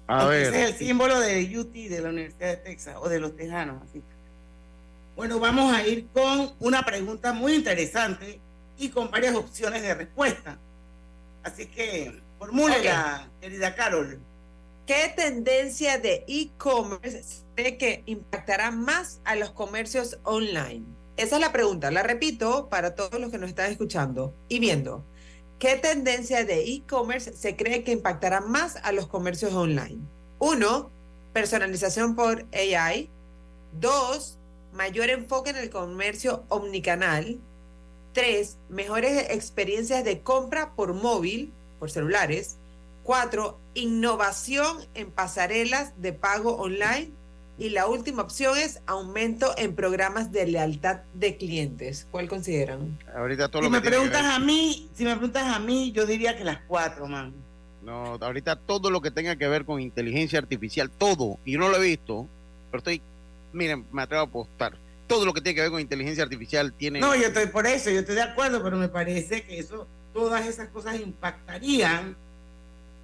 A 0.07 0.21
Aunque 0.21 0.37
ver. 0.37 0.55
Ese 0.55 0.63
es 0.63 0.71
el 0.71 0.77
símbolo 0.77 1.19
de 1.21 1.59
UT, 1.59 1.73
de 1.73 2.01
la 2.01 2.11
Universidad 2.11 2.49
de 2.49 2.57
Texas, 2.59 2.97
o 3.01 3.09
de 3.09 3.21
los 3.21 3.37
tejanos. 3.37 3.83
Así. 3.83 4.03
Bueno, 5.17 5.39
vamos 5.39 5.73
a 5.73 5.87
ir 5.87 6.09
con 6.13 6.55
una 6.59 6.85
pregunta 6.85 7.33
muy 7.33 7.55
interesante 7.55 8.41
y 8.77 8.89
con 8.89 9.11
varias 9.11 9.35
opciones 9.35 9.83
de 9.83 9.95
respuesta. 9.95 10.59
Así 11.43 11.67
que, 11.67 12.21
formúlela, 12.39 13.29
querida 13.41 13.75
Carol. 13.75 14.21
¿Qué 14.87 15.13
tendencia 15.17 15.99
de 15.99 16.25
e-commerce 16.27 17.23
se 17.23 17.43
cree 17.55 17.79
que 17.79 18.03
impactará 18.07 18.71
más 18.71 19.21
a 19.25 19.35
los 19.37 19.51
comercios 19.51 20.19
online? 20.25 20.85
Esa 21.17 21.37
es 21.37 21.41
la 21.41 21.53
pregunta. 21.53 21.91
La 21.91 22.03
repito 22.03 22.69
para 22.69 22.95
todos 22.95 23.19
los 23.21 23.31
que 23.31 23.39
nos 23.39 23.49
están 23.49 23.71
escuchando 23.71 24.35
y 24.49 24.59
viendo. 24.59 25.05
¿Qué 25.59 25.77
tendencia 25.77 26.45
de 26.45 26.65
e-commerce 26.65 27.33
se 27.37 27.57
cree 27.57 27.85
que 27.85 27.93
impactará 27.93 28.41
más 28.41 28.77
a 28.83 28.93
los 28.93 29.07
comercios 29.07 29.55
online? 29.55 29.99
Uno, 30.39 30.91
personalización 31.33 32.17
por 32.17 32.47
AI. 32.53 33.09
Dos, 33.81 34.39
mayor 34.73 35.11
enfoque 35.11 35.51
en 35.51 35.57
el 35.57 35.71
comercio 35.71 36.45
omnicanal. 36.49 37.39
Tres, 38.13 38.59
mejores 38.69 39.31
experiencias 39.31 40.05
de 40.05 40.23
compra 40.23 40.75
por 40.75 40.93
móvil, 40.93 41.53
por 41.79 41.91
celulares. 41.91 42.57
Cuatro, 43.03 43.59
innovación 43.75 44.87
en 44.95 45.11
pasarelas 45.11 45.93
de 46.01 46.13
pago 46.13 46.57
online. 46.57 47.13
Y 47.57 47.71
la 47.71 47.87
última 47.87 48.23
opción 48.23 48.59
es 48.59 48.81
aumento 48.87 49.55
en 49.57 49.75
programas 49.77 50.33
de 50.33 50.47
lealtad 50.47 51.03
de 51.15 51.37
clientes. 51.37 52.07
¿Cuál 52.11 52.29
consideran? 52.29 52.99
Ahorita 53.15 53.49
todo 53.49 53.63
Si 53.63 53.67
lo 53.67 53.71
me 53.71 53.79
que 53.81 53.91
tiene 53.91 53.97
que 54.05 54.11
preguntas 54.11 54.23
ver- 54.23 54.43
a 54.43 54.45
mí, 54.45 54.89
si 54.95 55.05
me 55.05 55.13
preguntas 55.15 55.45
a 55.55 55.59
mí, 55.61 55.93
yo 55.93 56.05
diría 56.05 56.37
que 56.37 56.43
las 56.45 56.59
cuatro, 56.67 57.07
man. 57.07 57.33
No, 57.85 58.15
ahorita 58.21 58.57
todo 58.57 58.91
lo 58.91 59.01
que 59.01 59.11
tenga 59.13 59.37
que 59.37 59.47
ver 59.47 59.65
con 59.65 59.81
inteligencia 59.81 60.39
artificial, 60.39 60.91
todo, 60.91 61.39
y 61.45 61.57
no 61.57 61.69
lo 61.69 61.77
he 61.77 61.83
visto, 61.91 62.27
pero 62.71 62.79
estoy, 62.79 63.01
miren, 63.53 63.85
me 63.93 64.03
atrevo 64.03 64.23
a 64.23 64.27
apostar, 64.27 64.77
todo 65.07 65.25
lo 65.27 65.33
que 65.35 65.41
tiene 65.43 65.55
que 65.55 65.61
ver 65.61 65.71
con 65.71 65.81
inteligencia 65.81 66.25
artificial 66.25 66.73
tiene... 66.73 66.99
No, 67.01 67.15
yo 67.15 67.27
estoy 67.29 67.47
por 67.47 67.67
eso, 67.67 67.91
yo 67.91 68.01
estoy 68.01 68.15
de 68.15 68.23
acuerdo, 68.23 68.63
pero 68.65 68.79
me 68.79 68.89
parece 68.89 69.43
que 69.43 69.59
eso, 69.59 69.87
todas 70.15 70.47
esas 70.47 70.69
cosas 70.71 70.99
impactarían 70.99 72.17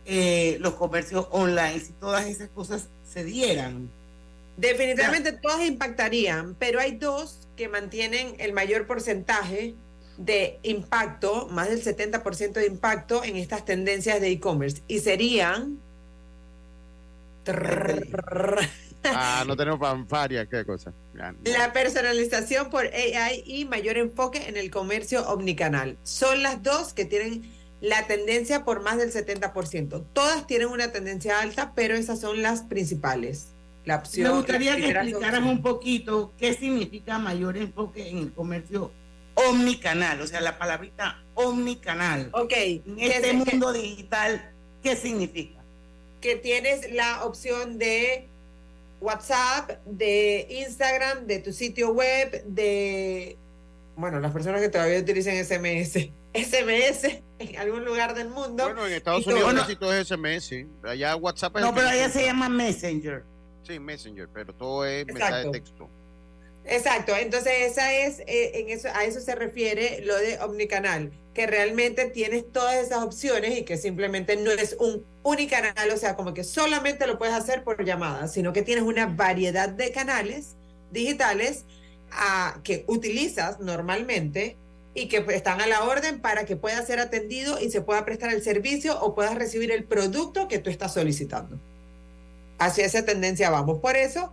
eh, 0.07 0.57
los 0.61 0.75
comercios 0.75 1.29
online 1.31 1.79
si 1.79 1.93
todas 1.93 2.27
esas 2.27 2.49
cosas 2.49 2.89
se 3.07 3.23
dieran. 3.23 3.91
Definitivamente 4.61 5.33
todas 5.33 5.67
impactarían, 5.67 6.55
pero 6.55 6.81
hay 6.81 6.97
dos 6.97 7.49
que 7.57 7.69
mantienen 7.69 8.35
el 8.39 8.53
mayor 8.53 8.87
porcentaje 8.87 9.75
de 10.19 10.59
impacto, 10.63 11.49
más 11.49 11.71
del 11.71 11.83
70% 11.83 12.53
de 12.53 12.67
impacto 12.67 13.25
en 13.25 13.37
estas 13.37 13.65
tendencias 13.65 14.21
de 14.21 14.31
e-commerce. 14.31 14.83
Y 14.87 15.01
serían... 15.01 15.79
Ah, 19.03 19.45
no 19.47 19.57
tenemos 19.57 19.81
fanfaria, 19.81 20.45
qué 20.45 20.63
cosa. 20.67 20.93
La 21.45 21.73
personalización 21.73 22.69
por 22.69 22.85
AI 22.85 23.43
y 23.47 23.65
mayor 23.65 23.97
enfoque 23.97 24.47
en 24.47 24.59
el 24.59 24.71
comercio 24.71 25.27
omnicanal. 25.27 25.97
Son 26.03 26.43
las 26.43 26.63
dos 26.63 26.93
que 26.93 27.07
tienen 27.07 27.51
la 27.81 28.07
tendencia 28.07 28.63
por 28.63 28.83
más 28.83 28.99
del 28.99 29.11
70%. 29.11 30.05
Todas 30.13 30.47
tienen 30.47 30.69
una 30.69 30.93
tendencia 30.93 31.41
alta, 31.41 31.73
pero 31.75 31.95
esas 31.95 32.21
son 32.21 32.43
las 32.43 32.61
principales. 32.61 33.55
La 33.85 33.97
opción, 33.97 34.29
Me 34.31 34.37
gustaría 34.37 34.77
que 34.77 34.97
opciones. 34.99 35.41
un 35.41 35.63
poquito 35.63 36.33
qué 36.39 36.53
significa 36.55 37.19
mayor 37.19 37.57
enfoque 37.57 38.09
en 38.09 38.19
el 38.19 38.33
comercio 38.33 38.93
omnicanal, 39.35 40.21
o 40.21 40.27
sea, 40.27 40.41
la 40.41 40.59
palabrita 40.59 41.23
omnicanal. 41.35 42.29
Ok. 42.33 42.53
En 42.57 42.99
este 42.99 43.21
que- 43.23 43.33
mundo 43.33 43.73
digital, 43.73 44.53
¿qué 44.83 44.97
significa? 44.97 45.59
que 46.21 46.37
tienes 46.37 46.93
la 46.93 47.25
opción 47.25 47.79
de 47.79 48.29
WhatsApp, 49.01 49.71
de 49.87 50.47
Instagram, 50.67 51.27
de 51.27 51.39
tu 51.39 51.51
sitio 51.53 51.93
web, 51.93 52.45
de, 52.45 53.39
bueno, 53.97 54.21
las 54.21 54.31
personas 54.31 54.61
que 54.61 54.69
todavía 54.69 54.99
utilizan 54.99 55.35
SMS, 55.43 56.11
SMS 56.35 57.23
en 57.39 57.57
algún 57.59 57.87
lugar 57.87 58.15
del 58.15 58.29
mundo. 58.29 58.65
Bueno, 58.65 58.87
en 58.87 58.93
Estados 58.93 59.25
todo- 59.25 59.35
Unidos 59.35 59.55
no, 59.55 59.61
casi 59.63 59.77
todo 59.77 59.95
es 59.95 60.07
SMS, 60.09 60.67
allá 60.85 61.17
WhatsApp 61.17 61.57
es... 61.57 61.63
No, 61.63 61.75
pero 61.75 61.89
allá 61.89 62.11
se 62.11 62.23
llama 62.27 62.51
Messenger. 62.51 63.25
Sí, 63.63 63.79
Messenger, 63.79 64.29
pero 64.33 64.55
todo 64.55 64.85
es 64.85 65.07
mensaje 65.07 65.33
de 65.33 65.39
Exacto. 65.41 65.51
texto. 65.53 65.91
Exacto, 66.65 67.17
entonces 67.17 67.53
esa 67.63 67.93
es, 67.93 68.21
eh, 68.21 68.61
en 68.61 68.69
eso, 68.69 68.89
a 68.95 69.05
eso 69.05 69.21
se 69.21 69.35
refiere 69.35 70.03
lo 70.05 70.17
de 70.17 70.39
omnicanal, 70.41 71.11
que 71.35 71.47
realmente 71.47 72.11
tienes 72.11 72.53
todas 72.53 72.77
esas 72.77 73.03
opciones 73.03 73.59
y 73.59 73.65
que 73.65 73.77
simplemente 73.77 74.37
no 74.37 74.51
es 74.51 74.77
un 74.79 75.05
unicanal, 75.23 75.91
o 75.93 75.97
sea, 75.97 76.17
como 76.17 76.35
que 76.35 76.45
solamente 76.45 77.07
lo 77.07 77.19
puedes 77.19 77.35
hacer 77.35 77.65
por 77.65 77.83
llamada, 77.85 78.29
sino 78.29 78.53
que 78.53 78.63
tienes 78.63 78.85
una 78.85 79.07
variedad 79.07 79.69
de 79.69 79.91
canales 79.91 80.57
digitales 80.91 81.65
ah, 82.13 82.61
que 82.63 82.85
utilizas 82.89 83.59
normalmente 83.61 84.57
y 84.95 85.09
que 85.09 85.23
pues, 85.23 85.37
están 85.37 85.61
a 85.61 85.67
la 85.67 85.85
orden 85.85 86.21
para 86.21 86.45
que 86.45 86.57
pueda 86.57 86.85
ser 86.85 87.01
atendido 87.01 87.61
y 87.61 87.71
se 87.71 87.81
pueda 87.81 88.05
prestar 88.05 88.33
el 88.33 88.43
servicio 88.43 89.01
o 89.01 89.15
puedas 89.15 89.35
recibir 89.37 89.71
el 89.71 89.85
producto 89.85 90.49
que 90.49 90.59
tú 90.59 90.69
estás 90.69 90.95
solicitando. 90.95 91.59
Hacia 92.61 92.85
esa 92.85 93.05
tendencia 93.05 93.51
vamos. 93.51 93.79
Por 93.81 93.97
eso, 93.97 94.31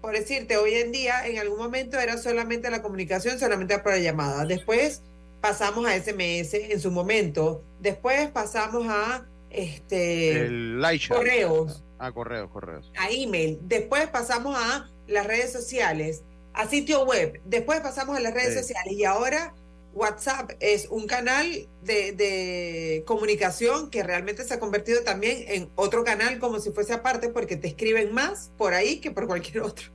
por 0.00 0.12
decirte, 0.14 0.56
hoy 0.56 0.74
en 0.74 0.92
día, 0.92 1.26
en 1.26 1.38
algún 1.38 1.58
momento 1.58 1.98
era 2.00 2.16
solamente 2.18 2.70
la 2.70 2.82
comunicación, 2.82 3.38
solamente 3.38 3.78
por 3.78 3.94
llamada. 3.98 4.44
Después 4.46 5.02
pasamos 5.40 5.86
a 5.86 5.94
SMS 5.94 6.54
en 6.54 6.80
su 6.80 6.90
momento. 6.90 7.62
Después 7.80 8.30
pasamos 8.30 8.86
a 8.88 9.26
este 9.50 10.32
El 10.46 10.82
correos, 11.08 11.84
Ah, 11.98 12.12
correos, 12.12 12.50
correos. 12.50 12.90
a 12.98 13.10
email. 13.10 13.58
Después 13.62 14.08
pasamos 14.08 14.56
a 14.58 14.90
las 15.06 15.26
redes 15.26 15.52
sociales, 15.52 16.22
a 16.54 16.66
sitio 16.66 17.04
web. 17.04 17.40
Después 17.44 17.80
pasamos 17.80 18.16
a 18.16 18.20
las 18.20 18.32
redes 18.34 18.54
Sí. 18.54 18.60
sociales. 18.60 18.94
Y 18.94 19.04
ahora 19.04 19.54
WhatsApp 19.96 20.50
es 20.60 20.88
un 20.90 21.06
canal 21.06 21.68
de, 21.82 22.12
de 22.12 23.02
comunicación 23.06 23.88
que 23.88 24.02
realmente 24.02 24.44
se 24.44 24.52
ha 24.52 24.60
convertido 24.60 25.02
también 25.02 25.44
en 25.48 25.70
otro 25.74 26.04
canal 26.04 26.38
como 26.38 26.60
si 26.60 26.70
fuese 26.70 26.92
aparte 26.92 27.30
porque 27.30 27.56
te 27.56 27.68
escriben 27.68 28.12
más 28.12 28.52
por 28.58 28.74
ahí 28.74 29.00
que 29.00 29.10
por 29.10 29.26
cualquier 29.26 29.62
otro. 29.62 29.86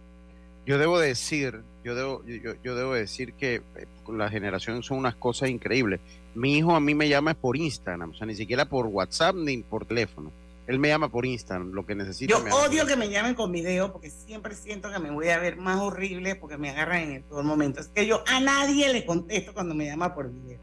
Yo 0.65 0.79
debo 0.79 0.99
decir, 0.99 1.61
yo 1.83 1.93
debo, 1.93 2.25
yo, 2.25 2.53
yo 2.63 2.75
debo 2.75 2.93
decir 2.93 3.33
que 3.33 3.61
eh, 3.75 3.85
la 4.11 4.29
generación 4.29 4.81
son 4.81 4.97
unas 4.97 5.15
cosas 5.15 5.49
increíbles. 5.49 5.99
Mi 6.33 6.57
hijo 6.57 6.75
a 6.75 6.79
mí 6.79 6.95
me 6.95 7.07
llama 7.07 7.35
por 7.35 7.55
Instagram, 7.55 8.09
o 8.09 8.13
sea, 8.15 8.25
ni 8.25 8.35
siquiera 8.35 8.65
por 8.65 8.87
WhatsApp 8.87 9.35
ni 9.35 9.57
por 9.57 9.85
teléfono. 9.85 10.31
Él 10.67 10.79
me 10.79 10.87
llama 10.87 11.09
por 11.09 11.25
Instagram, 11.25 11.71
lo 11.71 11.85
que 11.85 11.95
necesita. 11.95 12.31
Yo 12.31 12.43
me 12.43 12.51
odio 12.51 12.85
que 12.85 12.95
me 12.95 13.09
llamen 13.09 13.35
con 13.35 13.51
video 13.51 13.91
porque 13.91 14.09
siempre 14.09 14.55
siento 14.55 14.91
que 14.91 14.99
me 14.99 15.11
voy 15.11 15.29
a 15.29 15.39
ver 15.39 15.57
más 15.57 15.79
horrible 15.79 16.35
porque 16.35 16.57
me 16.57 16.69
agarran 16.69 17.01
en 17.01 17.11
el 17.13 17.23
todo 17.23 17.43
momento. 17.43 17.81
Es 17.81 17.87
que 17.87 18.05
yo 18.05 18.23
a 18.27 18.39
nadie 18.39 18.91
le 18.93 19.05
contesto 19.05 19.53
cuando 19.53 19.75
me 19.75 19.85
llama 19.85 20.13
por 20.13 20.31
video. 20.31 20.59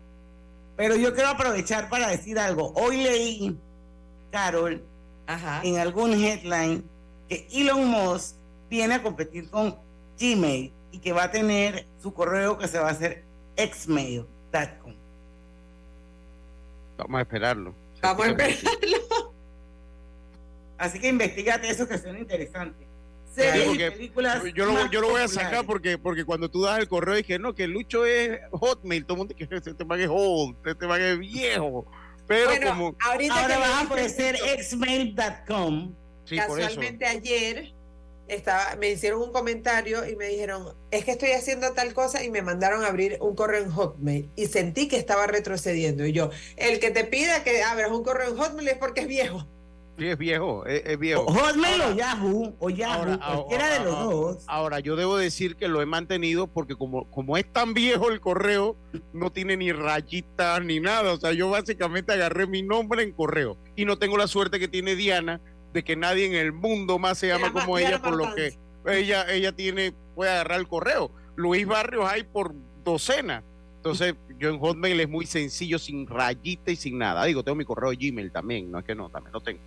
Pero 0.76 0.94
yo 0.94 1.12
quiero 1.14 1.30
aprovechar 1.30 1.88
para 1.88 2.08
decir 2.08 2.38
algo. 2.38 2.72
Hoy 2.76 2.98
leí, 2.98 3.58
Carol, 4.30 4.82
en 5.62 5.78
algún 5.78 6.12
headline 6.12 6.84
que 7.28 7.46
Elon 7.52 7.86
Musk 7.86 8.36
viene 8.70 8.94
a 8.94 9.02
competir 9.02 9.50
con 9.50 9.76
Gmail 10.18 10.72
y 10.92 10.98
que 11.00 11.12
va 11.12 11.24
a 11.24 11.30
tener 11.30 11.86
su 12.00 12.14
correo 12.14 12.56
que 12.56 12.68
se 12.68 12.78
va 12.78 12.88
a 12.88 12.92
hacer 12.92 13.24
xmail.com. 13.56 14.94
Vamos 16.96 17.18
a 17.18 17.22
esperarlo. 17.22 17.74
Vamos 18.00 18.26
a 18.26 18.30
Así 20.78 21.00
que 21.00 21.08
investigate 21.08 21.68
eso 21.68 21.86
que 21.86 21.98
suena 21.98 22.20
interesante. 22.20 22.86
Series 23.34 23.74
y 23.74 23.78
películas 23.78 24.42
yo 24.54 24.64
lo, 24.64 24.90
yo 24.90 25.00
lo 25.00 25.10
voy 25.10 25.22
a 25.22 25.28
sacar 25.28 25.64
porque, 25.66 25.98
porque 25.98 26.24
cuando 26.24 26.50
tú 26.50 26.62
das 26.62 26.78
el 26.78 26.88
correo 26.88 27.14
dije, 27.14 27.38
no, 27.38 27.54
que 27.54 27.68
Lucho 27.68 28.04
es 28.06 28.40
Hotmail, 28.52 29.04
todo 29.04 29.14
el 29.14 29.18
mundo 29.18 29.36
que 29.36 29.44
este 29.44 29.84
man 29.84 30.00
es 30.00 30.08
old, 30.10 30.56
este 30.64 30.86
man 30.86 31.00
es 31.00 31.18
viejo. 31.18 31.86
Pero 32.26 32.46
Bueno, 32.46 32.68
como... 32.68 32.96
ahorita 33.00 33.40
Ahora 33.40 33.58
vas 33.58 33.70
a 33.70 33.80
aparecer 33.80 34.36
esto, 34.36 34.76
xmail.com. 34.76 35.94
Sí, 36.24 36.36
por 36.46 36.58
eso. 36.58 36.68
Casualmente 36.68 37.06
ayer 37.06 37.74
estaba, 38.28 38.76
me 38.76 38.90
hicieron 38.90 39.22
un 39.22 39.32
comentario 39.32 40.06
y 40.06 40.14
me 40.14 40.26
dijeron, 40.26 40.76
es 40.90 41.04
que 41.04 41.12
estoy 41.12 41.30
haciendo 41.32 41.72
tal 41.72 41.94
cosa 41.94 42.22
y 42.22 42.30
me 42.30 42.42
mandaron 42.42 42.84
a 42.84 42.88
abrir 42.88 43.18
un 43.20 43.34
correo 43.34 43.62
en 43.62 43.70
Hotmail 43.70 44.30
y 44.36 44.46
sentí 44.46 44.88
que 44.88 44.96
estaba 44.96 45.26
retrocediendo. 45.26 46.04
Y 46.04 46.12
yo, 46.12 46.30
el 46.56 46.80
que 46.80 46.90
te 46.90 47.04
pida 47.04 47.42
que 47.42 47.62
abras 47.62 47.90
un 47.90 48.04
correo 48.04 48.28
en 48.30 48.36
Hotmail 48.36 48.68
es 48.68 48.76
porque 48.76 49.02
es 49.02 49.08
viejo. 49.08 49.46
Sí, 49.98 50.06
es 50.06 50.16
viejo, 50.16 50.64
es, 50.64 50.82
es 50.86 50.98
viejo. 50.98 51.24
Hotmail 51.26 51.80
o 51.80 51.92
Yahoo, 51.92 52.54
o 52.60 52.70
Yahoo, 52.70 52.94
Ahora, 52.94 53.18
cualquiera 53.18 53.70
de 53.72 53.84
los 53.84 53.94
ahora, 53.94 54.16
dos. 54.16 54.44
Ahora, 54.46 54.80
yo 54.80 54.94
debo 54.94 55.16
decir 55.16 55.56
que 55.56 55.66
lo 55.66 55.82
he 55.82 55.86
mantenido 55.86 56.46
porque 56.46 56.76
como, 56.76 57.10
como 57.10 57.36
es 57.36 57.52
tan 57.52 57.74
viejo 57.74 58.10
el 58.10 58.20
correo, 58.20 58.76
no 59.12 59.32
tiene 59.32 59.56
ni 59.56 59.72
rayitas 59.72 60.64
ni 60.64 60.78
nada. 60.78 61.12
O 61.12 61.16
sea, 61.16 61.32
yo 61.32 61.50
básicamente 61.50 62.12
agarré 62.12 62.46
mi 62.46 62.62
nombre 62.62 63.02
en 63.02 63.10
correo. 63.10 63.56
Y 63.74 63.84
no 63.86 63.98
tengo 63.98 64.16
la 64.16 64.28
suerte 64.28 64.60
que 64.60 64.68
tiene 64.68 64.94
Diana 64.94 65.40
de 65.72 65.82
que 65.82 65.96
nadie 65.96 66.26
en 66.26 66.34
el 66.34 66.52
mundo 66.52 67.00
más 67.00 67.18
se 67.18 67.26
llama 67.26 67.48
llama 67.48 67.60
como 67.60 67.76
Diana 67.76 67.96
ella, 67.96 68.02
por 68.02 68.16
lo 68.16 68.34
que 68.34 68.56
ella, 68.86 69.26
ella 69.32 69.52
tiene, 69.52 69.92
puede 70.14 70.30
agarrar 70.30 70.60
el 70.60 70.68
correo. 70.68 71.10
Luis 71.34 71.66
Barrios 71.66 72.04
hay 72.08 72.22
por 72.22 72.54
docena. 72.84 73.42
Entonces, 73.76 74.14
yo 74.38 74.48
en 74.48 74.58
Hotmail 74.60 75.00
es 75.00 75.08
muy 75.08 75.26
sencillo, 75.26 75.78
sin 75.78 76.06
rayita 76.06 76.70
y 76.70 76.76
sin 76.76 76.98
nada. 76.98 77.24
Digo, 77.24 77.42
tengo 77.42 77.56
mi 77.56 77.64
correo 77.64 77.90
Gmail 77.90 78.30
también, 78.30 78.70
no 78.70 78.78
es 78.78 78.84
que 78.84 78.94
no, 78.94 79.08
también 79.08 79.32
lo 79.32 79.40
tengo. 79.40 79.60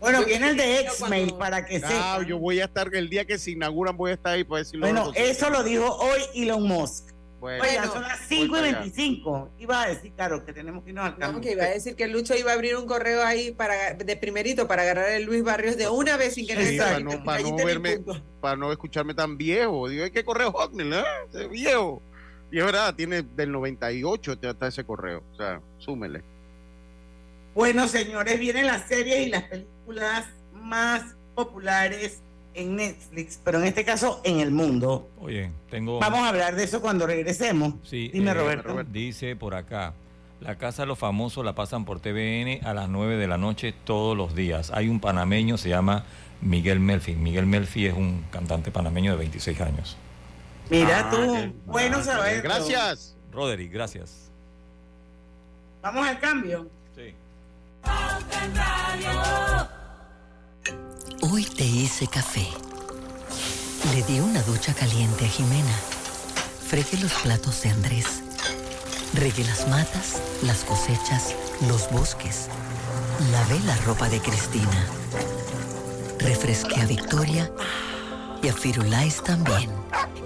Bueno, 0.00 0.24
viene 0.24 0.50
el 0.50 0.56
de 0.56 0.88
Xmail 0.90 1.26
cuando- 1.28 1.38
para 1.38 1.64
que 1.64 1.76
Ah, 1.76 1.88
sepan. 1.88 2.26
yo 2.26 2.38
voy 2.38 2.60
a 2.60 2.64
estar, 2.66 2.94
el 2.94 3.08
día 3.08 3.24
que 3.24 3.38
se 3.38 3.52
inauguran 3.52 3.96
voy 3.96 4.10
a 4.10 4.14
estar 4.14 4.34
ahí 4.34 4.44
para 4.44 4.58
decirlo. 4.60 4.86
Bueno, 4.86 5.12
eso 5.14 5.50
lo 5.50 5.62
dijo 5.64 5.84
hoy 5.96 6.20
Elon 6.34 6.62
Musk. 6.62 7.12
Bueno, 7.38 7.92
son 7.92 8.02
las 8.02 8.20
5 8.28 8.44
y 8.44 8.48
para 8.48 8.66
allá. 8.66 8.78
25. 8.80 9.50
Iba 9.58 9.82
a 9.82 9.88
decir, 9.88 10.10
claro, 10.16 10.44
que 10.44 10.52
tenemos 10.52 10.82
que 10.82 10.90
irnos 10.90 11.04
al 11.04 11.18
No, 11.32 11.40
que 11.40 11.52
iba 11.52 11.64
a 11.64 11.68
decir 11.68 11.94
que 11.94 12.08
Lucho 12.08 12.34
iba 12.34 12.50
a 12.50 12.54
abrir 12.54 12.76
un 12.76 12.86
correo 12.86 13.22
ahí 13.24 13.52
para 13.52 13.94
de 13.94 14.16
primerito 14.16 14.66
para 14.66 14.82
agarrar 14.82 15.10
el 15.12 15.24
Luis 15.24 15.44
Barrios 15.44 15.76
de 15.76 15.88
una 15.88 16.16
vez 16.16 16.34
sin 16.34 16.46
que 16.46 16.56
Sí, 16.66 16.78
para 16.78 16.98
no, 16.98 17.22
para 17.22 17.42
no 17.42 17.54
verme, 17.56 18.00
para 18.40 18.56
no 18.56 18.72
escucharme 18.72 19.14
tan 19.14 19.36
viejo. 19.36 19.88
Digo, 19.88 20.10
que 20.10 20.24
correo 20.24 20.50
Hotmail, 20.50 20.92
¿eh? 20.94 21.48
Viejo. 21.50 22.02
Y 22.50 22.58
es 22.58 22.64
verdad, 22.64 22.94
tiene 22.94 23.22
del 23.22 23.52
98 23.52 24.38
hasta 24.42 24.66
ese 24.68 24.84
correo. 24.84 25.22
O 25.32 25.36
sea, 25.36 25.60
súmele. 25.78 26.22
Bueno, 27.56 27.88
señores, 27.88 28.38
vienen 28.38 28.66
las 28.66 28.86
series 28.86 29.26
y 29.26 29.30
las 29.30 29.44
películas 29.44 30.26
más 30.52 31.02
populares 31.34 32.20
en 32.52 32.76
Netflix, 32.76 33.40
pero 33.42 33.58
en 33.58 33.64
este 33.64 33.82
caso 33.82 34.20
en 34.24 34.40
el 34.40 34.50
mundo. 34.50 35.08
Oye, 35.18 35.50
tengo. 35.70 35.98
Vamos 35.98 36.20
a 36.20 36.28
hablar 36.28 36.54
de 36.54 36.64
eso 36.64 36.82
cuando 36.82 37.06
regresemos. 37.06 37.72
Sí, 37.82 38.10
Dime, 38.12 38.32
eh, 38.32 38.34
Roberto. 38.34 38.84
Dice 38.84 39.36
por 39.36 39.54
acá. 39.54 39.94
La 40.40 40.56
Casa 40.58 40.82
de 40.82 40.86
los 40.88 40.98
Famosos 40.98 41.42
la 41.46 41.54
pasan 41.54 41.86
por 41.86 41.98
TVN 42.00 42.60
a 42.62 42.74
las 42.74 42.90
9 42.90 43.16
de 43.16 43.26
la 43.26 43.38
noche 43.38 43.72
todos 43.72 44.14
los 44.14 44.34
días. 44.34 44.70
Hay 44.74 44.88
un 44.88 45.00
panameño, 45.00 45.56
se 45.56 45.70
llama 45.70 46.04
Miguel 46.42 46.78
Melfi. 46.78 47.14
Miguel 47.14 47.46
Melfi 47.46 47.86
es 47.86 47.94
un 47.94 48.22
cantante 48.30 48.70
panameño 48.70 49.12
de 49.12 49.16
26 49.16 49.58
años. 49.62 49.96
Mira 50.68 51.08
Ah, 51.08 51.10
tú. 51.10 51.32
qué- 51.32 51.52
bueno 51.64 51.96
ah, 52.00 52.04
saber. 52.04 52.42
Gracias. 52.42 53.16
Roderick, 53.32 53.72
gracias. 53.72 54.30
Vamos 55.80 56.06
al 56.06 56.18
cambio. 56.20 56.68
Hoy 61.22 61.44
te 61.44 61.64
hice 61.64 62.06
café. 62.06 62.46
Le 63.94 64.02
di 64.02 64.20
una 64.20 64.42
ducha 64.42 64.74
caliente 64.74 65.24
a 65.24 65.28
Jimena. 65.28 65.76
Fregué 66.68 66.98
los 66.98 67.12
platos 67.14 67.62
de 67.62 67.70
Andrés. 67.70 68.22
Regué 69.14 69.44
las 69.44 69.68
matas, 69.68 70.20
las 70.42 70.64
cosechas, 70.64 71.34
los 71.68 71.90
bosques. 71.90 72.48
Lavé 73.30 73.58
la 73.60 73.76
ropa 73.78 74.08
de 74.08 74.20
Cristina. 74.20 74.86
Refresqué 76.18 76.80
a 76.80 76.86
Victoria 76.86 77.50
y 78.42 78.48
a 78.48 78.52
Firulais 78.52 79.22
también. 79.22 79.70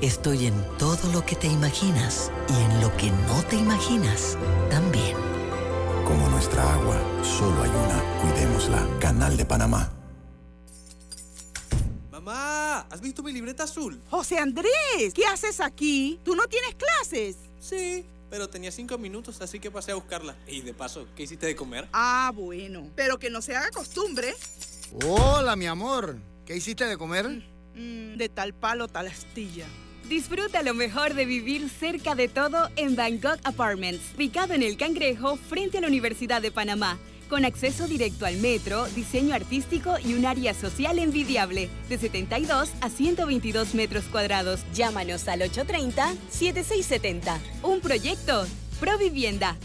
Estoy 0.00 0.46
en 0.46 0.54
todo 0.78 1.12
lo 1.12 1.24
que 1.24 1.36
te 1.36 1.46
imaginas 1.46 2.30
y 2.48 2.62
en 2.62 2.80
lo 2.80 2.96
que 2.96 3.10
no 3.10 3.42
te 3.48 3.56
imaginas 3.56 4.36
también. 4.70 5.19
Como 6.10 6.28
nuestra 6.28 6.74
agua, 6.74 7.00
solo 7.22 7.62
hay 7.62 7.70
una. 7.70 8.20
Cuidémosla. 8.20 8.98
Canal 8.98 9.36
de 9.36 9.44
Panamá. 9.44 9.92
Mamá, 12.10 12.80
¿has 12.90 13.00
visto 13.00 13.22
mi 13.22 13.32
libreta 13.32 13.62
azul? 13.62 14.02
José 14.10 14.40
Andrés, 14.40 15.14
¿qué 15.14 15.24
haces 15.26 15.60
aquí? 15.60 16.18
¿Tú 16.24 16.34
no 16.34 16.48
tienes 16.48 16.74
clases? 16.74 17.36
Sí, 17.60 18.04
pero 18.28 18.48
tenía 18.48 18.72
cinco 18.72 18.98
minutos, 18.98 19.40
así 19.40 19.60
que 19.60 19.70
pasé 19.70 19.92
a 19.92 19.94
buscarla. 19.94 20.34
Y 20.48 20.62
de 20.62 20.74
paso, 20.74 21.06
¿qué 21.14 21.22
hiciste 21.22 21.46
de 21.46 21.54
comer? 21.54 21.88
Ah, 21.92 22.32
bueno. 22.34 22.90
Pero 22.96 23.20
que 23.20 23.30
no 23.30 23.40
se 23.40 23.54
haga 23.54 23.70
costumbre. 23.70 24.34
Hola, 25.06 25.54
mi 25.54 25.68
amor. 25.68 26.16
¿Qué 26.44 26.56
hiciste 26.56 26.86
de 26.86 26.98
comer? 26.98 27.28
Mm, 27.76 28.16
de 28.16 28.28
tal 28.28 28.52
palo, 28.52 28.88
tal 28.88 29.06
astilla. 29.06 29.66
Disfruta 30.10 30.62
lo 30.64 30.74
mejor 30.74 31.14
de 31.14 31.24
vivir 31.24 31.70
cerca 31.70 32.16
de 32.16 32.26
todo 32.26 32.68
en 32.74 32.96
Bangkok 32.96 33.38
Apartments, 33.44 34.02
ubicado 34.16 34.54
en 34.54 34.64
el 34.64 34.76
Cangrejo 34.76 35.36
frente 35.36 35.78
a 35.78 35.82
la 35.82 35.86
Universidad 35.86 36.42
de 36.42 36.50
Panamá, 36.50 36.98
con 37.28 37.44
acceso 37.44 37.86
directo 37.86 38.26
al 38.26 38.38
metro, 38.38 38.86
diseño 38.88 39.36
artístico 39.36 39.94
y 40.04 40.14
un 40.14 40.26
área 40.26 40.52
social 40.52 40.98
envidiable, 40.98 41.70
de 41.88 41.96
72 41.96 42.70
a 42.80 42.90
122 42.90 43.74
metros 43.76 44.02
cuadrados. 44.06 44.62
Llámanos 44.74 45.28
al 45.28 45.42
830-7670. 45.42 47.38
Un 47.62 47.80
proyecto, 47.80 48.48
Provivienda. 48.80 49.56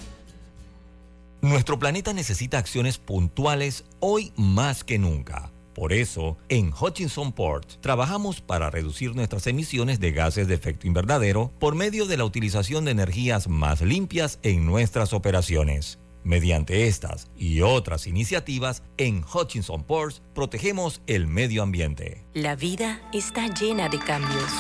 Nuestro 1.42 1.80
planeta 1.80 2.14
necesita 2.14 2.60
acciones 2.60 3.00
puntuales 3.00 3.84
hoy 4.00 4.32
más 4.36 4.84
que 4.84 5.00
nunca. 5.00 5.55
Por 5.76 5.92
eso, 5.92 6.38
en 6.48 6.72
Hutchinson 6.74 7.34
Port 7.34 7.82
trabajamos 7.82 8.40
para 8.40 8.70
reducir 8.70 9.14
nuestras 9.14 9.46
emisiones 9.46 10.00
de 10.00 10.14
gases 10.14 10.48
de 10.48 10.56
efecto 10.56 10.88
invernadero 10.88 11.52
por 11.60 11.76
medio 11.76 12.06
de 12.06 12.16
la 12.16 12.24
utilización 12.24 12.86
de 12.86 12.92
energías 12.92 13.50
más 13.50 13.82
limpias 13.82 14.40
en 14.42 14.66
nuestras 14.66 15.12
operaciones. 15.12 16.00
Mediante 16.24 16.88
estas 16.88 17.28
y 17.38 17.60
otras 17.60 18.08
iniciativas, 18.08 18.84
en 18.98 19.26
Hutchinson 19.26 19.84
Ports 19.84 20.22
protegemos 20.34 21.02
el 21.08 21.28
medio 21.28 21.62
ambiente. 21.62 22.24
La 22.34 22.56
vida 22.56 23.02
está 23.12 23.48
llena 23.48 23.90
de 23.90 24.00
cambios. 24.00 24.52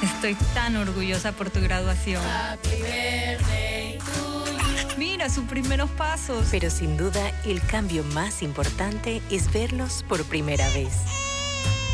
Estoy 0.00 0.36
tan 0.54 0.76
orgullosa 0.76 1.32
por 1.32 1.50
tu 1.50 1.60
graduación. 1.60 2.22
Mira 4.96 5.28
sus 5.28 5.44
primeros 5.44 5.90
pasos. 5.90 6.48
Pero 6.50 6.70
sin 6.70 6.96
duda, 6.96 7.30
el 7.44 7.60
cambio 7.60 8.02
más 8.14 8.42
importante 8.42 9.20
es 9.30 9.52
verlos 9.52 10.04
por 10.08 10.24
primera 10.24 10.66
vez. 10.70 10.94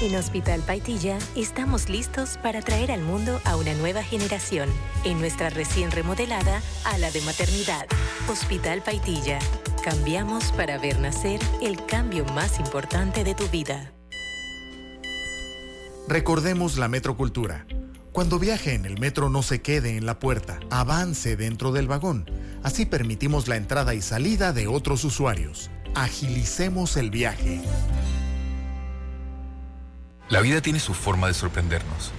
En 0.00 0.16
Hospital 0.16 0.60
Paitilla 0.62 1.18
estamos 1.36 1.88
listos 1.88 2.36
para 2.42 2.60
traer 2.60 2.90
al 2.90 3.02
mundo 3.02 3.40
a 3.44 3.56
una 3.56 3.72
nueva 3.74 4.02
generación 4.02 4.68
en 5.04 5.20
nuestra 5.20 5.48
recién 5.50 5.90
remodelada 5.90 6.60
ala 6.84 7.10
de 7.10 7.20
maternidad. 7.22 7.86
Hospital 8.28 8.82
Paitilla. 8.82 9.38
Cambiamos 9.84 10.52
para 10.52 10.78
ver 10.78 10.98
nacer 10.98 11.40
el 11.60 11.84
cambio 11.86 12.24
más 12.26 12.58
importante 12.60 13.24
de 13.24 13.34
tu 13.34 13.48
vida. 13.48 13.92
Recordemos 16.08 16.78
la 16.78 16.88
metrocultura. 16.88 17.66
Cuando 18.12 18.38
viaje 18.38 18.74
en 18.74 18.84
el 18.84 19.00
metro 19.00 19.30
no 19.30 19.42
se 19.42 19.62
quede 19.62 19.96
en 19.96 20.04
la 20.04 20.18
puerta, 20.18 20.60
avance 20.70 21.34
dentro 21.34 21.72
del 21.72 21.88
vagón. 21.88 22.30
Así 22.62 22.84
permitimos 22.84 23.48
la 23.48 23.56
entrada 23.56 23.94
y 23.94 24.02
salida 24.02 24.52
de 24.52 24.66
otros 24.66 25.04
usuarios. 25.04 25.70
Agilicemos 25.94 26.98
el 26.98 27.10
viaje. 27.10 27.62
La 30.28 30.42
vida 30.42 30.60
tiene 30.60 30.78
su 30.78 30.92
forma 30.92 31.26
de 31.26 31.32
sorprendernos, 31.32 32.12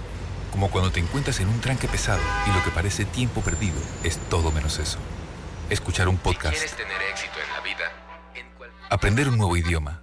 como 0.50 0.68
cuando 0.68 0.90
te 0.90 0.98
encuentras 0.98 1.38
en 1.38 1.46
un 1.46 1.60
tranque 1.60 1.86
pesado 1.86 2.22
y 2.48 2.52
lo 2.52 2.64
que 2.64 2.72
parece 2.72 3.04
tiempo 3.04 3.40
perdido 3.40 3.76
es 4.02 4.18
todo 4.28 4.50
menos 4.50 4.80
eso. 4.80 4.98
Escuchar 5.70 6.08
un 6.08 6.16
podcast, 6.16 6.58
tener 6.76 7.02
éxito 7.12 7.34
en 7.40 7.52
la 7.52 7.60
vida, 7.60 7.84
aprender 8.90 9.28
un 9.28 9.38
nuevo 9.38 9.56
idioma, 9.56 10.02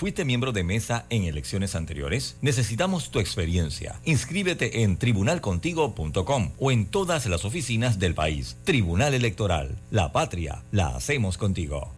¿Fuiste 0.00 0.24
miembro 0.24 0.52
de 0.52 0.64
mesa 0.64 1.04
en 1.10 1.24
elecciones 1.24 1.74
anteriores? 1.74 2.38
Necesitamos 2.40 3.10
tu 3.10 3.18
experiencia. 3.20 4.00
Inscríbete 4.06 4.82
en 4.82 4.96
tribunalcontigo.com 4.96 6.52
o 6.58 6.70
en 6.70 6.86
todas 6.86 7.26
las 7.26 7.44
oficinas 7.44 7.98
del 7.98 8.14
país. 8.14 8.56
Tribunal 8.64 9.12
Electoral. 9.12 9.76
La 9.90 10.10
patria 10.10 10.64
la 10.72 10.96
hacemos 10.96 11.36
contigo. 11.36 11.92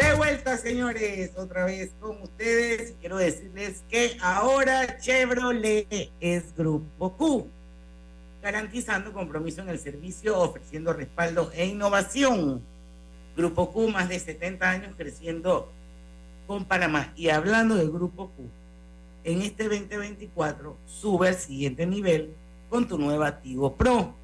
De 0.00 0.14
vuelta, 0.16 0.56
señores, 0.56 1.32
otra 1.36 1.66
vez 1.66 1.92
con 2.00 2.22
ustedes. 2.22 2.94
Quiero 3.00 3.18
decirles 3.18 3.84
que 3.90 4.16
ahora 4.22 4.98
Chevrolet 5.00 6.12
es 6.18 6.54
Grupo 6.56 7.14
Q, 7.18 7.50
garantizando 8.46 9.12
compromiso 9.12 9.60
en 9.62 9.70
el 9.70 9.80
servicio, 9.80 10.38
ofreciendo 10.38 10.92
respaldo 10.92 11.50
e 11.52 11.66
innovación. 11.66 12.62
Grupo 13.36 13.72
Q, 13.72 13.88
más 13.88 14.08
de 14.08 14.20
70 14.20 14.70
años 14.70 14.94
creciendo 14.96 15.72
con 16.46 16.64
Panamá. 16.64 17.12
Y 17.16 17.30
hablando 17.30 17.74
del 17.74 17.90
Grupo 17.90 18.28
Q, 18.28 18.48
en 19.24 19.42
este 19.42 19.64
2024 19.64 20.76
sube 20.86 21.26
al 21.26 21.34
siguiente 21.34 21.88
nivel 21.88 22.34
con 22.70 22.86
tu 22.86 22.96
nueva 22.98 23.40
Tigo 23.40 23.74
Pro. 23.74 24.14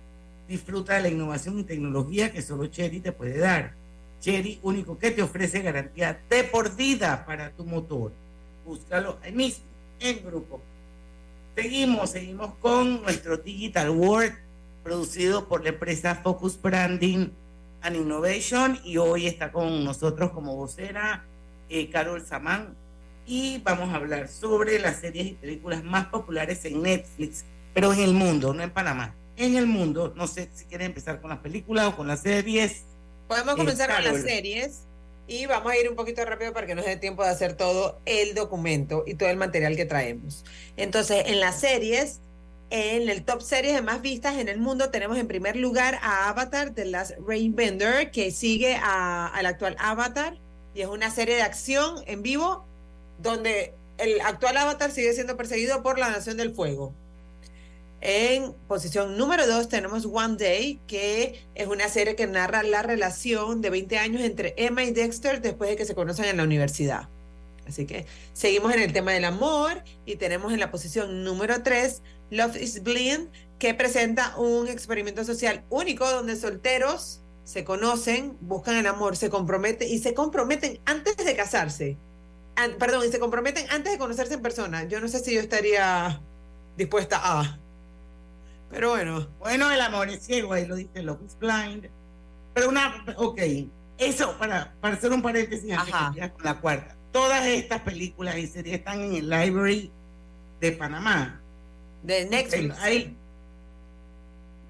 Disfruta 0.47 0.95
de 0.95 1.03
la 1.03 1.09
innovación 1.09 1.59
y 1.59 1.65
tecnología 1.65 2.31
que 2.31 2.43
solo 2.43 2.67
Cherry 2.69 3.01
te 3.01 3.11
puede 3.11 3.39
dar. 3.39 3.75
Cherry, 4.21 4.61
único 4.63 4.97
que 4.97 5.11
te 5.11 5.23
ofrece 5.23 5.63
garantía 5.63 6.21
de 6.31 6.45
por 6.45 6.77
vida 6.77 7.25
para 7.27 7.51
tu 7.51 7.65
motor. 7.65 8.13
Búscalo 8.65 9.19
ahí 9.25 9.33
mismo, 9.33 9.65
en 9.99 10.25
grupo. 10.25 10.61
Seguimos, 11.55 12.11
seguimos 12.11 12.55
con 12.61 13.03
nuestro 13.03 13.37
Digital 13.37 13.91
World, 13.91 14.33
producido 14.83 15.49
por 15.49 15.62
la 15.62 15.71
empresa 15.71 16.15
Focus 16.17 16.61
Branding 16.61 17.29
and 17.83 17.97
Innovation. 17.97 18.79
Y 18.85 18.97
hoy 18.97 19.27
está 19.27 19.53
con 19.53 19.85
nosotros 19.85 20.31
como 20.31 20.57
vocera 20.57 21.25
eh, 21.69 21.91
Carol 21.91 22.25
Samán. 22.25 22.75
Y 23.27 23.59
vamos 23.59 23.91
a 23.93 23.97
hablar 23.97 24.29
sobre 24.29 24.79
las 24.79 24.97
series 25.01 25.27
y 25.27 25.33
películas 25.35 25.85
más 25.85 26.07
populares 26.07 26.65
en 26.65 26.83
Netflix, 26.83 27.45
pero 27.73 27.93
en 27.93 28.01
el 28.01 28.15
mundo, 28.15 28.53
no 28.55 28.62
en 28.62 28.71
Panamá. 28.71 29.15
En 29.37 29.57
el 29.57 29.67
mundo, 29.67 30.12
no 30.17 30.27
sé 30.27 30.49
si 30.55 30.65
quieren 30.65 30.88
empezar 30.88 31.21
con 31.21 31.31
las 31.31 31.38
películas 31.38 31.87
o 31.88 31.97
con 31.97 32.09
las 32.09 32.21
series. 32.23 32.83
Podemos 33.29 33.55
Eh, 33.55 33.59
comenzar 33.59 33.88
con 33.95 34.05
las 34.05 34.12
Carol. 34.15 34.23
series 34.29 34.81
y 35.27 35.47
vamos 35.47 35.73
a 35.73 35.77
ir 35.77 35.89
un 35.89 35.97
poquito 35.97 36.25
rápido 36.25 36.53
para 36.53 36.67
que 36.67 36.75
nos 36.75 36.85
dé 36.85 36.97
tiempo 36.97 37.23
de 37.23 37.31
hacer 37.31 37.55
todo 37.55 38.01
el 38.07 38.35
documento 38.35 39.05
y 39.07 39.15
todo 39.15 39.29
el 39.29 39.37
material 39.37 39.77
que 39.77 39.85
traemos. 39.85 40.45
Entonces, 40.77 41.25
en 41.27 41.41
las 41.41 41.61
series, 41.61 42.21
en 42.71 43.09
el 43.09 43.25
top 43.25 43.43
series 43.43 43.75
de 43.75 43.83
más 43.83 44.03
vistas 44.03 44.39
en 44.39 44.49
el 44.49 44.59
mundo, 44.59 44.91
tenemos 44.91 45.19
en 45.19 45.29
primer 45.29 45.57
lugar 45.57 45.99
a 46.03 46.29
Avatar 46.29 46.75
de 46.75 46.87
Last 46.87 47.13
Rainbender, 47.27 48.11
que 48.11 48.31
sigue 48.31 48.77
al 48.77 49.47
actual 49.47 49.77
Avatar 49.79 50.39
y 50.75 50.81
es 50.81 50.89
una 50.89 51.11
serie 51.11 51.37
de 51.37 51.43
acción 51.43 52.03
en 52.07 52.23
vivo 52.23 52.65
donde 53.19 53.75
el 53.99 54.21
actual 54.23 54.57
avatar 54.57 54.91
sigue 54.91 55.13
siendo 55.13 55.37
perseguido 55.37 55.83
por 55.83 55.99
la 55.99 56.11
Nación 56.11 56.37
del 56.37 56.55
Fuego. 56.55 56.95
En 58.05 58.53
posición 58.67 59.17
número 59.17 59.47
2 59.47 59.69
tenemos 59.69 60.07
One 60.07 60.37
Day, 60.37 60.81
que 60.88 61.47
es 61.55 61.69
una 61.69 61.88
serie 61.88 62.17
que 62.17 62.27
narra 62.27 62.65
la 62.65 62.83
relación 62.83 63.61
de 63.61 63.71
20 63.71 63.97
años 63.97 64.23
entre 64.23 64.55
Emma 64.57 64.83
y 64.83 64.91
Dexter 64.91 65.41
después 65.41 65.71
de 65.71 65.77
que 65.77 65.85
se 65.85 65.95
conocen 65.95 66.25
en 66.25 66.38
la 66.38 66.43
universidad. 66.43 67.09
Así 67.65 67.87
que 67.87 68.07
seguimos 68.33 68.75
en 68.75 68.81
el 68.81 68.93
tema 68.93 69.12
del 69.12 69.25
amor 69.25 69.85
y 70.05 70.17
tenemos 70.17 70.53
en 70.53 70.59
la 70.59 70.73
posición 70.73 71.23
número 71.23 71.62
3 71.62 72.03
Love 72.31 72.57
is 72.57 72.83
Blind, 72.83 73.29
que 73.61 73.73
presenta 73.73 74.37
un 74.37 74.67
experimento 74.67 75.25
social 75.25 75.65
único 75.71 76.11
donde 76.11 76.35
solteros 76.35 77.21
se 77.45 77.62
conocen, 77.62 78.37
buscan 78.41 78.79
el 78.79 78.87
amor, 78.88 79.17
se 79.17 79.31
comprometen 79.31 79.88
y 79.88 80.01
se 80.01 80.12
comprometen 80.12 80.81
antes 80.87 81.17
de 81.17 81.37
casarse. 81.37 81.97
Perdón, 82.81 83.05
y 83.07 83.12
se 83.12 83.21
comprometen 83.21 83.71
antes 83.71 83.93
de 83.93 83.99
conocerse 83.99 84.35
en 84.35 84.43
persona. 84.43 84.88
Yo 84.88 85.01
no 85.01 85.07
sé 85.07 85.21
si 85.21 85.35
yo 85.35 85.41
estaría 85.41 86.21
dispuesta 86.77 87.21
a. 87.23 87.61
Pero 88.73 88.91
bueno. 88.91 89.29
Bueno, 89.39 89.71
el 89.71 89.81
amor 89.81 90.09
es 90.09 90.25
ciego, 90.25 90.53
ahí 90.55 90.67
lo 90.67 90.75
dice 90.77 91.03
Love 91.03 91.21
is 91.27 91.37
Blind. 91.39 91.89
Pero 92.55 92.69
una, 92.69 93.05
ok, 93.17 93.41
eso 93.99 94.37
para, 94.39 94.75
para 94.81 94.95
hacer 94.95 95.13
un 95.13 95.23
paréntesis 95.23 95.73
antes 95.73 96.31
con 96.33 96.45
la 96.45 96.61
cuarta. 96.61 96.97
Todas 97.13 97.47
estas 97.47 97.83
películas 97.83 98.37
y 98.39 98.47
series 98.47 98.79
están 98.79 99.01
en 99.03 99.15
el 99.15 99.29
library 99.31 99.91
de 100.61 100.73
Panamá. 100.73 101.41
De 102.03 102.25
Netflix. 102.25 102.79
Hay 102.81 103.17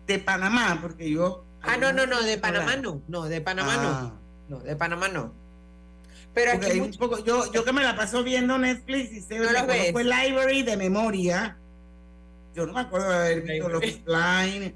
de 0.07 0.19
Panamá, 0.19 0.79
porque 0.83 1.09
yo. 1.11 1.45
Ah, 1.62 1.77
no, 1.77 1.93
no, 1.93 2.07
no, 2.07 2.21
de 2.23 2.37
Panamá 2.38 2.77
no. 2.77 3.01
No, 3.09 3.23
de 3.25 3.41
Panamá 3.41 3.75
Ah. 3.79 4.12
no. 4.49 4.59
No, 4.59 4.62
de 4.65 4.75
Panamá 4.77 5.09
no. 5.09 5.33
Pero 6.35 6.53
aquí 6.53 6.67
hay 6.67 6.81
mucho- 6.81 6.93
un 6.93 6.99
poco, 6.99 7.25
yo, 7.25 7.51
yo 7.53 7.65
que 7.65 7.73
me 7.73 7.83
la 7.83 7.95
paso 7.97 8.23
viendo 8.25 8.59
Netflix 8.59 9.12
y 9.12 9.21
sé 9.21 9.38
No 9.38 9.47
conozco 9.49 10.01
el 10.01 10.09
library 10.11 10.62
de 10.62 10.77
memoria. 10.77 11.57
Yo 12.55 12.67
no 12.67 12.73
me 12.73 12.81
acuerdo 12.81 13.09
de 13.11 13.17
haber 13.17 13.43
visto 13.43 13.69
Love 13.69 13.85
is 13.85 14.05
Blind, 14.05 14.75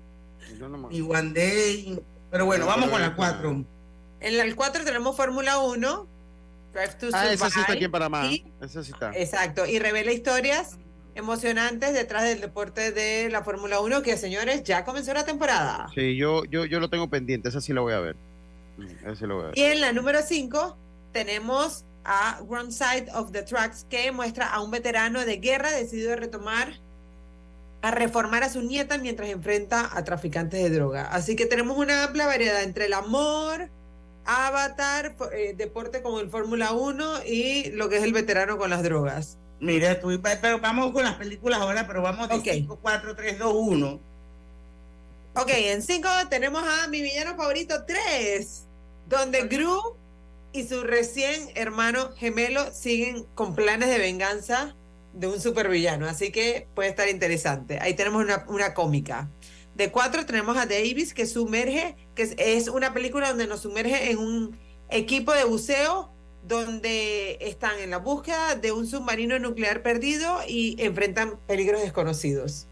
ni 0.90 1.00
One 1.00 1.32
Day. 1.32 2.00
Pero 2.30 2.46
bueno, 2.46 2.64
No, 2.64 2.70
vamos 2.70 2.90
con 2.90 3.00
la 3.00 3.14
cuatro. 3.14 3.64
En 4.20 4.40
el 4.40 4.56
4 4.56 4.84
tenemos 4.84 5.16
Fórmula 5.16 5.58
1, 5.58 6.06
Drive 6.72 6.94
to 6.94 7.08
Ah, 7.12 7.30
esa 7.32 7.50
sí 7.50 7.60
está 7.60 7.72
aquí 7.74 7.84
en 7.84 7.90
Panamá. 7.90 8.26
y- 8.26 8.44
Esa 8.60 8.82
sí 8.82 8.92
está. 8.92 9.12
exacto, 9.14 9.66
y 9.66 9.78
revela 9.78 10.10
historias 10.12 10.78
emocionantes 11.14 11.92
detrás 11.94 12.24
del 12.24 12.40
deporte 12.40 12.92
de 12.92 13.28
la 13.30 13.42
Fórmula 13.42 13.80
1, 13.80 14.02
que 14.02 14.16
señores, 14.16 14.62
ya 14.64 14.84
comenzó 14.84 15.12
la 15.14 15.24
temporada. 15.24 15.88
Sí, 15.94 16.16
yo, 16.16 16.44
yo, 16.44 16.64
yo 16.64 16.80
lo 16.80 16.90
tengo 16.90 17.08
pendiente. 17.08 17.48
Esa 17.48 17.60
sí 17.60 17.72
la 17.72 17.80
voy 17.82 17.92
a 17.94 18.00
ver. 18.00 18.16
Mm, 18.76 18.86
Esa 19.06 19.16
sí 19.16 19.26
la 19.26 19.34
voy 19.34 19.42
a 19.44 19.46
ver. 19.48 19.58
Y 19.58 19.62
en 19.62 19.80
la 19.80 19.92
número 19.92 20.20
5 20.22 20.76
tenemos 21.12 21.84
a 22.04 22.40
Wrong 22.48 22.70
Side 22.70 23.06
of 23.14 23.32
the 23.32 23.42
Tracks, 23.42 23.86
que 23.88 24.12
muestra 24.12 24.46
a 24.52 24.60
un 24.60 24.70
veterano 24.70 25.24
de 25.24 25.36
guerra 25.38 25.70
decidido 25.72 26.12
a 26.12 26.16
retomar, 26.16 26.74
a 27.86 27.92
reformar 27.92 28.42
a 28.42 28.48
su 28.48 28.62
nieta 28.62 28.98
mientras 28.98 29.28
enfrenta 29.28 29.90
a 29.96 30.02
traficantes 30.02 30.60
de 30.60 30.70
droga. 30.70 31.04
Así 31.04 31.36
que 31.36 31.46
tenemos 31.46 31.78
una 31.78 32.04
amplia 32.04 32.26
variedad 32.26 32.64
entre 32.64 32.86
el 32.86 32.92
amor, 32.94 33.68
avatar, 34.24 35.14
eh, 35.32 35.54
deporte 35.56 36.02
como 36.02 36.18
el 36.18 36.28
Fórmula 36.28 36.72
1 36.72 37.24
y 37.24 37.70
lo 37.70 37.88
que 37.88 37.98
es 37.98 38.02
el 38.02 38.12
veterano 38.12 38.58
con 38.58 38.70
las 38.70 38.82
drogas. 38.82 39.38
Mira, 39.60 40.00
tú, 40.00 40.20
pero 40.20 40.60
vamos 40.60 40.92
con 40.92 41.04
las 41.04 41.14
películas 41.14 41.60
ahora, 41.60 41.86
pero 41.86 42.02
vamos 42.02 42.28
de 42.28 42.40
5, 42.40 42.78
4, 42.82 43.14
3, 43.14 43.38
2, 43.38 43.54
1. 43.54 44.00
Ok, 45.36 45.48
en 45.50 45.82
5 45.82 46.08
tenemos 46.28 46.64
a 46.64 46.88
mi 46.88 47.02
villano 47.02 47.36
favorito 47.36 47.84
3, 47.86 48.64
donde 49.08 49.46
Gru 49.46 49.96
y 50.52 50.66
su 50.66 50.82
recién 50.82 51.50
hermano 51.54 52.10
gemelo 52.16 52.72
siguen 52.72 53.24
con 53.34 53.54
planes 53.54 53.88
de 53.88 53.98
venganza 53.98 54.74
de 55.16 55.26
un 55.26 55.40
supervillano, 55.40 56.06
así 56.06 56.30
que 56.30 56.68
puede 56.74 56.90
estar 56.90 57.08
interesante. 57.08 57.78
Ahí 57.80 57.94
tenemos 57.94 58.22
una, 58.22 58.44
una 58.48 58.74
cómica. 58.74 59.30
De 59.74 59.90
4 59.90 60.26
tenemos 60.26 60.56
a 60.56 60.66
Davis 60.66 61.14
que 61.14 61.26
sumerge, 61.26 61.96
que 62.14 62.22
es, 62.22 62.34
es 62.38 62.68
una 62.68 62.92
película 62.92 63.28
donde 63.28 63.46
nos 63.46 63.60
sumerge 63.60 64.10
en 64.10 64.18
un 64.18 64.58
equipo 64.90 65.32
de 65.32 65.44
buceo 65.44 66.10
donde 66.46 67.38
están 67.40 67.78
en 67.80 67.90
la 67.90 67.98
búsqueda 67.98 68.54
de 68.54 68.72
un 68.72 68.86
submarino 68.86 69.38
nuclear 69.38 69.82
perdido 69.82 70.38
y 70.46 70.76
enfrentan 70.78 71.38
peligros 71.46 71.80
desconocidos. 71.80 72.66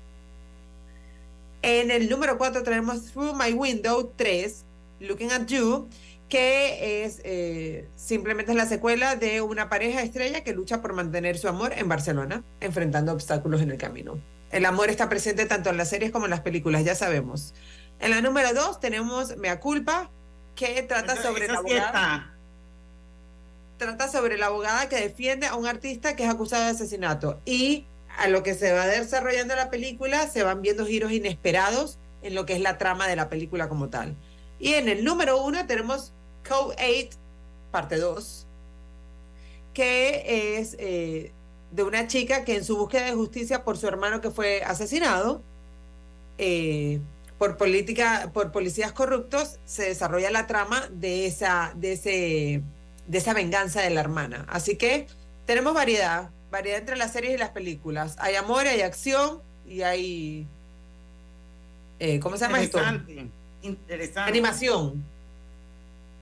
En 1.62 1.90
el 1.90 2.10
número 2.10 2.36
4 2.36 2.62
tenemos 2.62 3.10
Through 3.10 3.34
My 3.34 3.52
Window 3.52 4.12
3, 4.16 4.64
Looking 5.00 5.32
at 5.32 5.46
You, 5.46 5.88
que 6.34 7.04
es 7.04 7.20
eh, 7.22 7.88
simplemente 7.94 8.50
es 8.50 8.56
la 8.56 8.66
secuela 8.66 9.14
de 9.14 9.40
una 9.40 9.68
pareja 9.68 10.02
estrella 10.02 10.42
que 10.42 10.52
lucha 10.52 10.82
por 10.82 10.92
mantener 10.92 11.38
su 11.38 11.46
amor 11.46 11.72
en 11.76 11.88
Barcelona, 11.88 12.42
enfrentando 12.58 13.12
obstáculos 13.12 13.62
en 13.62 13.70
el 13.70 13.78
camino. 13.78 14.18
El 14.50 14.64
amor 14.64 14.90
está 14.90 15.08
presente 15.08 15.46
tanto 15.46 15.70
en 15.70 15.76
las 15.76 15.90
series 15.90 16.10
como 16.10 16.26
en 16.26 16.30
las 16.30 16.40
películas, 16.40 16.84
ya 16.84 16.96
sabemos. 16.96 17.54
En 18.00 18.10
la 18.10 18.20
número 18.20 18.52
2 18.52 18.80
tenemos 18.80 19.36
Mea 19.36 19.60
Culpa, 19.60 20.10
que 20.56 20.82
trata 20.82 21.14
sobre 21.22 21.46
la 21.46 21.58
abogada 21.58 22.36
trata 23.76 24.08
sobre 24.08 24.36
la 24.36 24.46
abogada 24.46 24.88
que 24.88 24.96
defiende 24.96 25.46
a 25.46 25.54
un 25.54 25.68
artista 25.68 26.16
que 26.16 26.24
es 26.24 26.28
acusado 26.28 26.64
de 26.64 26.70
asesinato. 26.70 27.40
Y 27.44 27.86
a 28.18 28.26
lo 28.26 28.42
que 28.42 28.54
se 28.54 28.72
va 28.72 28.88
desarrollando 28.88 29.54
la 29.54 29.70
película, 29.70 30.26
se 30.26 30.42
van 30.42 30.62
viendo 30.62 30.84
giros 30.84 31.12
inesperados 31.12 32.00
en 32.22 32.34
lo 32.34 32.44
que 32.44 32.54
es 32.54 32.60
la 32.60 32.76
trama 32.76 33.06
de 33.06 33.14
la 33.14 33.28
película 33.28 33.68
como 33.68 33.88
tal. 33.88 34.16
Y 34.58 34.74
en 34.74 34.88
el 34.88 35.04
número 35.04 35.40
uno 35.40 35.64
tenemos 35.66 36.12
Code 36.48 36.76
8, 36.78 37.18
parte 37.70 37.96
2, 37.96 38.46
que 39.72 40.58
es 40.58 40.76
eh, 40.78 41.32
de 41.70 41.82
una 41.82 42.06
chica 42.06 42.44
que 42.44 42.56
en 42.56 42.64
su 42.64 42.76
búsqueda 42.76 43.06
de 43.06 43.12
justicia 43.12 43.64
por 43.64 43.76
su 43.76 43.88
hermano 43.88 44.20
que 44.20 44.30
fue 44.30 44.62
asesinado, 44.62 45.42
eh, 46.38 47.00
por 47.38 47.56
política, 47.56 48.30
por 48.32 48.52
policías 48.52 48.92
corruptos, 48.92 49.58
se 49.64 49.84
desarrolla 49.84 50.30
la 50.30 50.46
trama 50.46 50.88
de 50.90 51.26
esa, 51.26 51.72
de 51.76 51.92
ese, 51.92 52.62
de 53.06 53.18
esa 53.18 53.34
venganza 53.34 53.80
de 53.80 53.90
la 53.90 54.00
hermana. 54.00 54.46
Así 54.48 54.76
que 54.76 55.08
tenemos 55.46 55.74
variedad, 55.74 56.30
variedad 56.50 56.78
entre 56.78 56.96
las 56.96 57.12
series 57.12 57.34
y 57.34 57.38
las 57.38 57.50
películas. 57.50 58.16
Hay 58.18 58.36
amor, 58.36 58.66
hay 58.66 58.82
acción 58.82 59.42
y 59.66 59.82
hay 59.82 60.46
eh, 61.98 62.20
¿cómo 62.20 62.36
se 62.36 62.44
llama 62.44 62.62
esto? 62.62 62.78
Interesante, 62.78 63.30
interesante. 63.62 64.30
Animación. 64.30 65.04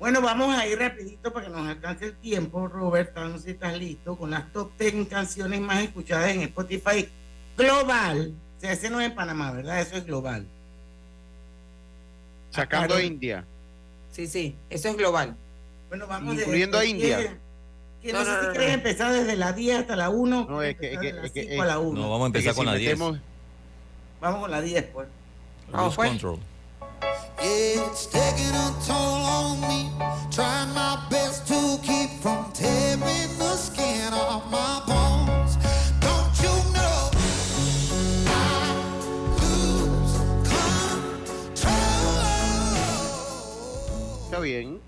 Bueno, 0.02 0.20
vamos 0.20 0.52
a 0.58 0.66
ir 0.66 0.76
rapidito 0.80 1.32
para 1.32 1.46
que 1.46 1.52
nos 1.52 1.64
alcance 1.68 2.06
el 2.06 2.16
tiempo, 2.16 2.66
Robert, 2.66 3.16
no 3.16 3.38
sé 3.38 3.44
si 3.44 3.50
estás 3.52 3.78
listo, 3.78 4.16
con 4.16 4.32
las 4.32 4.52
top 4.52 4.72
10 4.76 5.06
canciones 5.06 5.60
más 5.60 5.80
escuchadas 5.80 6.28
en 6.32 6.40
Spotify 6.42 7.08
global. 7.56 8.34
O 8.58 8.60
sea, 8.60 8.72
ese 8.72 8.90
no 8.90 9.00
es 9.00 9.10
en 9.10 9.14
Panamá, 9.14 9.52
¿verdad? 9.52 9.80
Eso 9.80 9.94
es 9.94 10.04
global. 10.04 10.44
Sacando 12.50 12.96
a 12.96 13.02
India. 13.04 13.44
Sí, 14.10 14.26
sí, 14.26 14.56
eso 14.70 14.88
es 14.88 14.96
global. 14.96 15.36
Bueno, 15.88 16.08
vamos 16.08 16.34
Incluyendo 16.34 16.78
a 16.78 16.80
de- 16.80 16.88
India. 16.88 17.38
que 18.02 18.12
No, 18.12 18.18
no, 18.18 18.24
sé 18.24 18.40
si 18.40 18.46
no, 18.48 18.52
quieres 18.54 18.68
no. 18.70 18.74
empezar 18.74 19.12
desde 19.12 19.36
la 19.36 19.52
10 19.52 19.78
hasta 19.82 19.94
la 19.94 20.10
1. 20.10 20.46
No, 20.50 20.62
es 20.64 20.76
que, 20.78 20.94
es 20.94 20.98
que, 20.98 21.08
es 21.22 21.30
que- 21.30 21.60
a 21.60 21.64
la 21.64 21.78
1. 21.78 22.00
No, 22.00 22.10
vamos 22.10 22.24
a 22.24 22.26
empezar 22.26 22.50
es 22.50 22.54
que 22.54 22.56
con 22.56 22.66
si 22.66 22.72
la 22.72 22.76
10. 22.76 22.98
metemos- 22.98 23.20
Vamos 24.20 24.40
con 24.40 24.50
la 24.50 24.60
10, 24.60 24.82
pues. 24.92 25.06
A 25.72 25.80
I 25.80 25.84
lose 25.84 25.96
control? 25.96 26.40
Está 44.24 44.40
bien. 44.40 44.80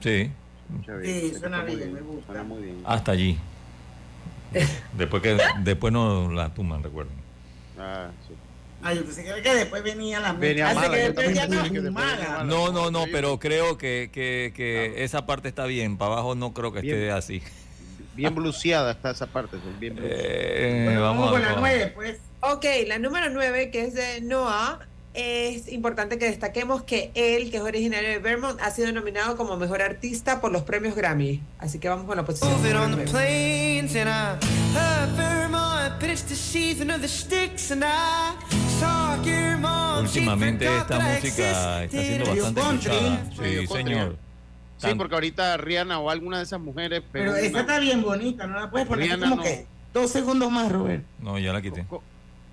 Sí, 0.00 0.30
Está 0.80 0.96
bien. 0.96 1.20
Sí, 1.20 1.34
suena 1.38 1.62
bien, 1.62 1.92
me 1.92 2.00
gusta. 2.00 2.26
Suena 2.26 2.42
muy 2.44 2.62
bien. 2.62 2.82
hasta 2.84 3.12
allí. 3.12 3.38
Después 4.96 5.22
que 5.22 5.36
después 5.60 5.92
no 5.92 6.30
la 6.30 6.54
tumban, 6.54 6.82
recuerden. 6.82 7.14
Ah, 7.78 8.08
sí. 8.28 8.34
Ah, 8.84 8.92
yo 8.92 9.02
pensé 9.04 9.24
que 9.24 9.54
después 9.54 9.82
venía 9.82 10.20
la 10.20 10.32
Venía 10.34 10.74
mala, 10.74 10.90
que 10.90 10.96
después 11.02 11.34
ya 11.34 11.46
no 11.48 11.62
que 11.62 11.70
después 11.70 11.90
mala. 11.92 12.16
venía 12.16 12.30
mala. 12.30 12.44
No, 12.44 12.70
no, 12.70 12.90
no, 12.90 13.04
pero 13.10 13.38
creo 13.38 13.78
que, 13.78 14.10
que, 14.12 14.52
que 14.54 15.02
esa 15.04 15.24
parte 15.26 15.48
está 15.48 15.64
bien. 15.64 15.96
Para 15.96 16.12
abajo 16.12 16.34
no 16.34 16.52
creo 16.52 16.70
que 16.72 16.80
esté 16.80 16.94
Bien. 16.94 17.10
así. 17.12 17.42
Bien 18.14 18.34
bluseada 18.34 18.92
está 18.92 19.10
esa 19.10 19.26
parte. 19.26 19.56
Bien 19.80 19.96
bluseada. 19.96 20.22
Eh, 20.22 20.82
Bueno, 20.84 21.02
vamos 21.02 21.30
con 21.32 21.42
la 21.42 21.56
9, 21.56 21.92
pues. 21.94 22.18
Ok, 22.40 22.64
la 22.86 22.98
número 22.98 23.30
9, 23.30 23.70
que 23.70 23.84
es 23.86 23.94
de 23.94 24.20
Noah, 24.20 24.80
es 25.14 25.68
importante 25.72 26.18
que 26.18 26.26
destaquemos 26.26 26.82
que 26.82 27.10
él, 27.14 27.50
que 27.50 27.56
es 27.56 27.62
originario 27.62 28.08
de 28.10 28.18
Vermont, 28.18 28.60
ha 28.60 28.70
sido 28.70 28.92
nominado 28.92 29.36
como 29.36 29.56
mejor 29.56 29.80
artista 29.80 30.40
por 30.42 30.52
los 30.52 30.62
premios 30.62 30.94
Grammy. 30.94 31.40
Así 31.58 31.78
que 31.78 31.88
vamos 31.88 32.04
con 32.06 32.16
la 32.16 32.24
posición. 32.24 32.52
Últimamente 40.00 40.64
esta 40.76 40.98
música 40.98 41.84
está 41.84 42.02
siendo 42.02 42.26
bastante 42.26 42.60
country. 42.60 42.94
escuchada. 42.94 43.60
Sí, 43.60 43.66
señor. 43.66 44.16
Sí, 44.76 44.88
porque 44.96 45.14
ahorita 45.14 45.56
Rihanna 45.56 45.98
o 45.98 46.10
alguna 46.10 46.38
de 46.38 46.44
esas 46.44 46.60
mujeres. 46.60 47.02
Pero 47.10 47.34
esa 47.36 47.60
está 47.60 47.78
bien 47.78 48.02
bonita, 48.02 48.46
¿no 48.46 48.60
la 48.60 48.70
puedes 48.70 48.86
poner 48.86 49.04
así 49.04 49.14
Rihanna 49.14 49.30
como 49.30 49.36
no. 49.36 49.42
que 49.42 49.66
Dos 49.94 50.10
segundos 50.10 50.50
más, 50.50 50.70
Robert. 50.70 51.04
No, 51.20 51.38
ya 51.38 51.52
la 51.52 51.62
quité. 51.62 51.86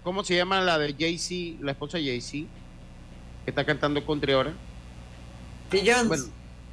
¿Cómo 0.04 0.24
se 0.24 0.36
llama 0.36 0.62
la 0.62 0.78
de 0.78 0.94
Jay-Z, 0.98 1.64
la 1.64 1.72
esposa 1.72 1.98
de 1.98 2.06
Jay-Z? 2.06 2.48
Que 3.46 3.52
está 3.52 3.66
cantando 3.66 4.06
country 4.06 4.34
ahora. 4.34 4.54
Beyoncé. 5.72 6.08
Bueno, 6.08 6.24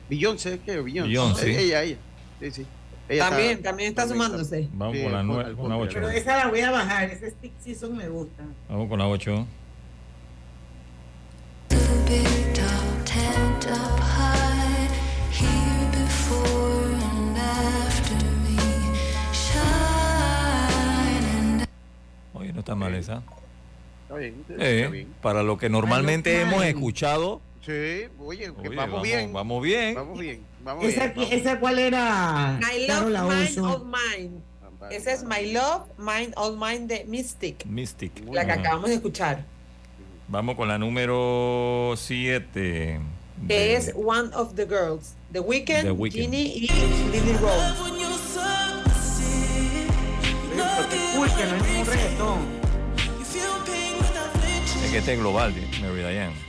Beyoncé, 0.08 0.60
¿qué? 0.64 0.80
Beyoncé. 0.80 1.08
Beyoncé. 1.08 1.60
Ella, 1.60 1.82
ella. 1.82 1.96
Sí, 2.40 2.50
sí. 2.50 2.66
Ella 3.08 3.28
También, 3.30 3.50
está- 3.52 3.62
también 3.70 3.88
está 3.90 4.06
sumándose. 4.08 4.68
Vamos 4.72 4.96
Sí, 4.96 5.02
con 5.02 5.12
la 5.12 5.20
el 5.20 5.26
nueve, 5.26 5.42
country, 5.44 5.60
con 5.62 5.68
la 5.70 5.76
el 5.76 5.82
8. 5.82 5.94
Pero 5.94 6.08
esa 6.10 6.36
la 6.36 6.46
voy 6.48 6.60
a 6.60 6.70
bajar. 6.70 7.10
Ese 7.10 7.30
Stick 7.30 7.52
Season 7.60 7.96
me 7.96 8.08
gusta. 8.08 8.44
Vamos 8.68 8.88
con 8.88 8.98
la 8.98 9.08
8. 9.08 9.46
Oye, 22.34 22.52
no 22.52 22.60
está 22.60 22.74
mal 22.74 22.94
esa. 22.94 23.22
Está 24.02 24.16
bien, 24.16 24.44
Eh, 24.58 24.78
está 24.80 24.90
bien. 24.90 25.08
para 25.20 25.42
lo 25.42 25.58
que 25.58 25.68
normalmente 25.68 26.30
Ay, 26.38 26.44
no, 26.44 26.50
hemos 26.52 26.64
escuchado. 26.64 27.40
Sí, 27.64 28.06
oye, 28.18 28.50
que 28.62 28.68
Oye, 28.68 28.76
vamos, 28.76 29.02
bien. 29.02 29.32
Vamos 29.32 29.62
bien. 29.62 29.94
Vamos 29.94 30.18
bien. 30.18 30.40
Vamos 30.68 30.84
¿Esa, 30.84 31.00
bien. 31.06 31.12
vamos 31.16 31.32
esa 31.32 31.60
cuál 31.60 31.78
era? 31.78 32.60
My 32.60 32.86
Carol 32.86 33.10
Love, 33.14 33.48
Oso. 33.48 33.64
All 33.64 33.84
Mine. 33.86 34.30
Ese 34.90 35.12
es 35.12 35.24
My 35.24 35.50
Love, 35.50 35.86
Mine, 35.96 36.32
All 36.36 36.58
Mine 36.58 36.86
de 36.86 37.04
Mystic. 37.06 37.64
Mystic. 37.64 38.12
La 38.30 38.44
que 38.44 38.52
Ajá. 38.52 38.60
acabamos 38.60 38.90
de 38.90 38.96
escuchar. 38.96 39.46
Vamos 40.28 40.56
con 40.56 40.68
la 40.68 40.76
número 40.76 41.94
7. 41.96 43.00
Que 43.48 43.76
es 43.76 43.94
One 43.96 44.28
of 44.34 44.56
the 44.56 44.66
Girls. 44.66 45.14
The 45.32 45.40
Weeknd, 45.40 45.84
The 45.84 45.90
Weeknd. 45.90 46.20
Ginny 46.20 46.42
y 46.42 46.60
Lily 47.12 47.32
Rose. 47.40 47.74
No 50.54 51.24
es 51.24 51.32
un 51.32 51.86
reggaetón. 51.86 52.38
Es 54.84 54.90
que 54.90 54.98
este 54.98 55.12
es 55.14 55.18
global, 55.18 55.54
de 55.54 55.62
Mary 55.80 56.00
Diane. 56.00 56.47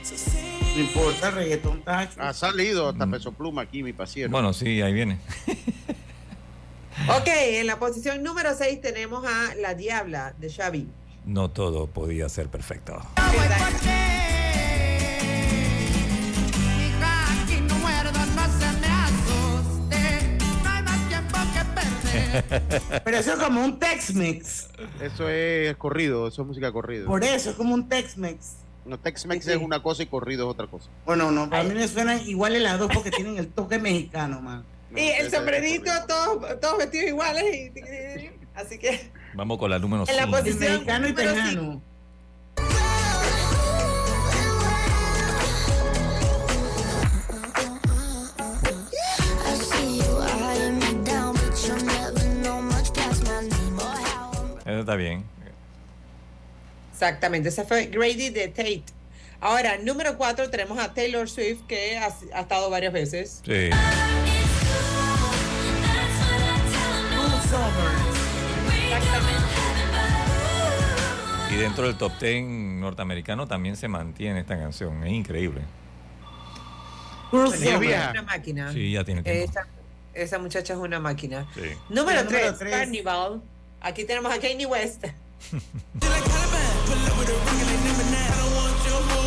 No 0.80 0.86
importa, 0.86 1.28
el 1.28 1.34
reggaetón 1.34 1.82
tacho. 1.82 2.22
Ha 2.22 2.32
salido 2.32 2.88
hasta 2.88 3.06
peso 3.06 3.32
pluma 3.32 3.60
aquí, 3.60 3.82
mi 3.82 3.92
paciente. 3.92 4.32
Bueno, 4.32 4.54
sí, 4.54 4.80
ahí 4.80 4.94
viene. 4.94 5.18
Ok, 7.06 7.26
en 7.26 7.66
la 7.66 7.78
posición 7.78 8.22
número 8.22 8.54
6 8.56 8.80
tenemos 8.80 9.26
a 9.26 9.54
La 9.56 9.74
Diabla 9.74 10.32
de 10.38 10.48
Xavi. 10.48 10.88
No 11.26 11.50
todo 11.50 11.86
podía 11.86 12.30
ser 12.30 12.48
perfecto. 12.48 12.98
Aquí 13.14 13.36
no 17.60 17.74
muerdo, 17.76 18.18
no 18.34 18.44
se 18.58 18.72
me 18.80 18.86
asuste. 18.86 20.38
No 20.62 20.70
hay 20.70 20.82
más 20.82 21.08
tiempo 21.08 21.36
que 21.52 21.62
perder. 21.74 23.02
Pero 23.04 23.16
eso 23.18 23.34
es 23.34 23.38
como 23.38 23.62
un 23.62 23.78
Tex-Mex. 23.78 24.70
Eso 25.02 25.28
es 25.28 25.76
corrido, 25.76 26.26
eso 26.26 26.40
es 26.40 26.48
música 26.48 26.72
corrido. 26.72 27.06
Por 27.06 27.22
eso 27.22 27.50
es 27.50 27.56
como 27.56 27.74
un 27.74 27.86
Tex-Mex. 27.86 28.54
No, 28.84 28.98
Tex-Mex 28.98 29.44
Sí, 29.44 29.52
es 29.52 29.58
una 29.58 29.82
cosa 29.82 30.02
y 30.02 30.06
corrido 30.06 30.46
es 30.48 30.52
otra 30.54 30.66
cosa. 30.66 30.88
Bueno, 31.04 31.30
no, 31.30 31.48
para 31.50 31.64
mí 31.64 31.74
me 31.74 31.86
suenan 31.86 32.20
iguales 32.26 32.62
las 32.62 32.78
dos 32.78 32.90
porque 32.92 33.10
tienen 33.10 33.36
el 33.36 33.48
toque 33.48 33.78
mexicano, 33.78 34.40
man. 34.40 34.64
Y 34.94 35.08
el 35.10 35.30
sombrerito, 35.30 35.90
todos, 36.08 36.60
todos 36.60 36.78
vestidos 36.78 37.08
iguales. 37.08 37.44
y- 37.76 38.30
así 38.54 38.78
que 38.78 39.10
Vamos 39.34 39.58
con 39.58 39.70
la 39.70 39.78
número 39.78 40.04
en 40.08 40.16
la 40.16 40.24
5. 40.24 40.36
posición 40.38 40.72
Mexicano 40.72 41.08
y 41.08 41.12
tejano. 41.12 41.82
Eso 54.66 54.80
está 54.80 54.94
bien. 54.96 55.24
Exactamente, 57.00 57.48
ese 57.48 57.64
fue 57.64 57.86
Grady 57.86 58.28
de 58.28 58.48
Tate. 58.48 58.82
Ahora, 59.40 59.78
número 59.78 60.18
4 60.18 60.50
tenemos 60.50 60.78
a 60.78 60.92
Taylor 60.92 61.30
Swift, 61.30 61.62
que 61.66 61.96
ha, 61.96 62.14
ha 62.34 62.40
estado 62.42 62.68
varias 62.68 62.92
veces. 62.92 63.40
Sí. 63.42 63.70
Y 71.50 71.56
dentro 71.56 71.86
del 71.86 71.96
top 71.96 72.12
10 72.20 72.44
norteamericano 72.80 73.46
también 73.46 73.78
se 73.78 73.88
mantiene 73.88 74.40
esta 74.40 74.58
canción. 74.58 75.02
Es 75.02 75.12
increíble. 75.14 75.62
Vieja. 77.32 78.04
es 78.04 78.10
una 78.10 78.22
máquina. 78.24 78.72
Sí, 78.74 78.92
ya 78.92 79.04
tiene 79.04 79.22
tiempo. 79.22 79.50
Esa, 79.50 79.66
esa 80.12 80.38
muchacha 80.38 80.74
es 80.74 80.78
una 80.78 81.00
máquina. 81.00 81.48
Sí. 81.54 81.62
Número 81.88 82.20
Sí, 82.20 82.24
número 82.26 82.26
3, 82.26 82.58
tres. 82.58 82.70
Carnival. 82.72 83.40
Aquí 83.80 84.04
tenemos 84.04 84.30
a 84.30 84.38
Kanye 84.38 84.66
West. 84.66 85.06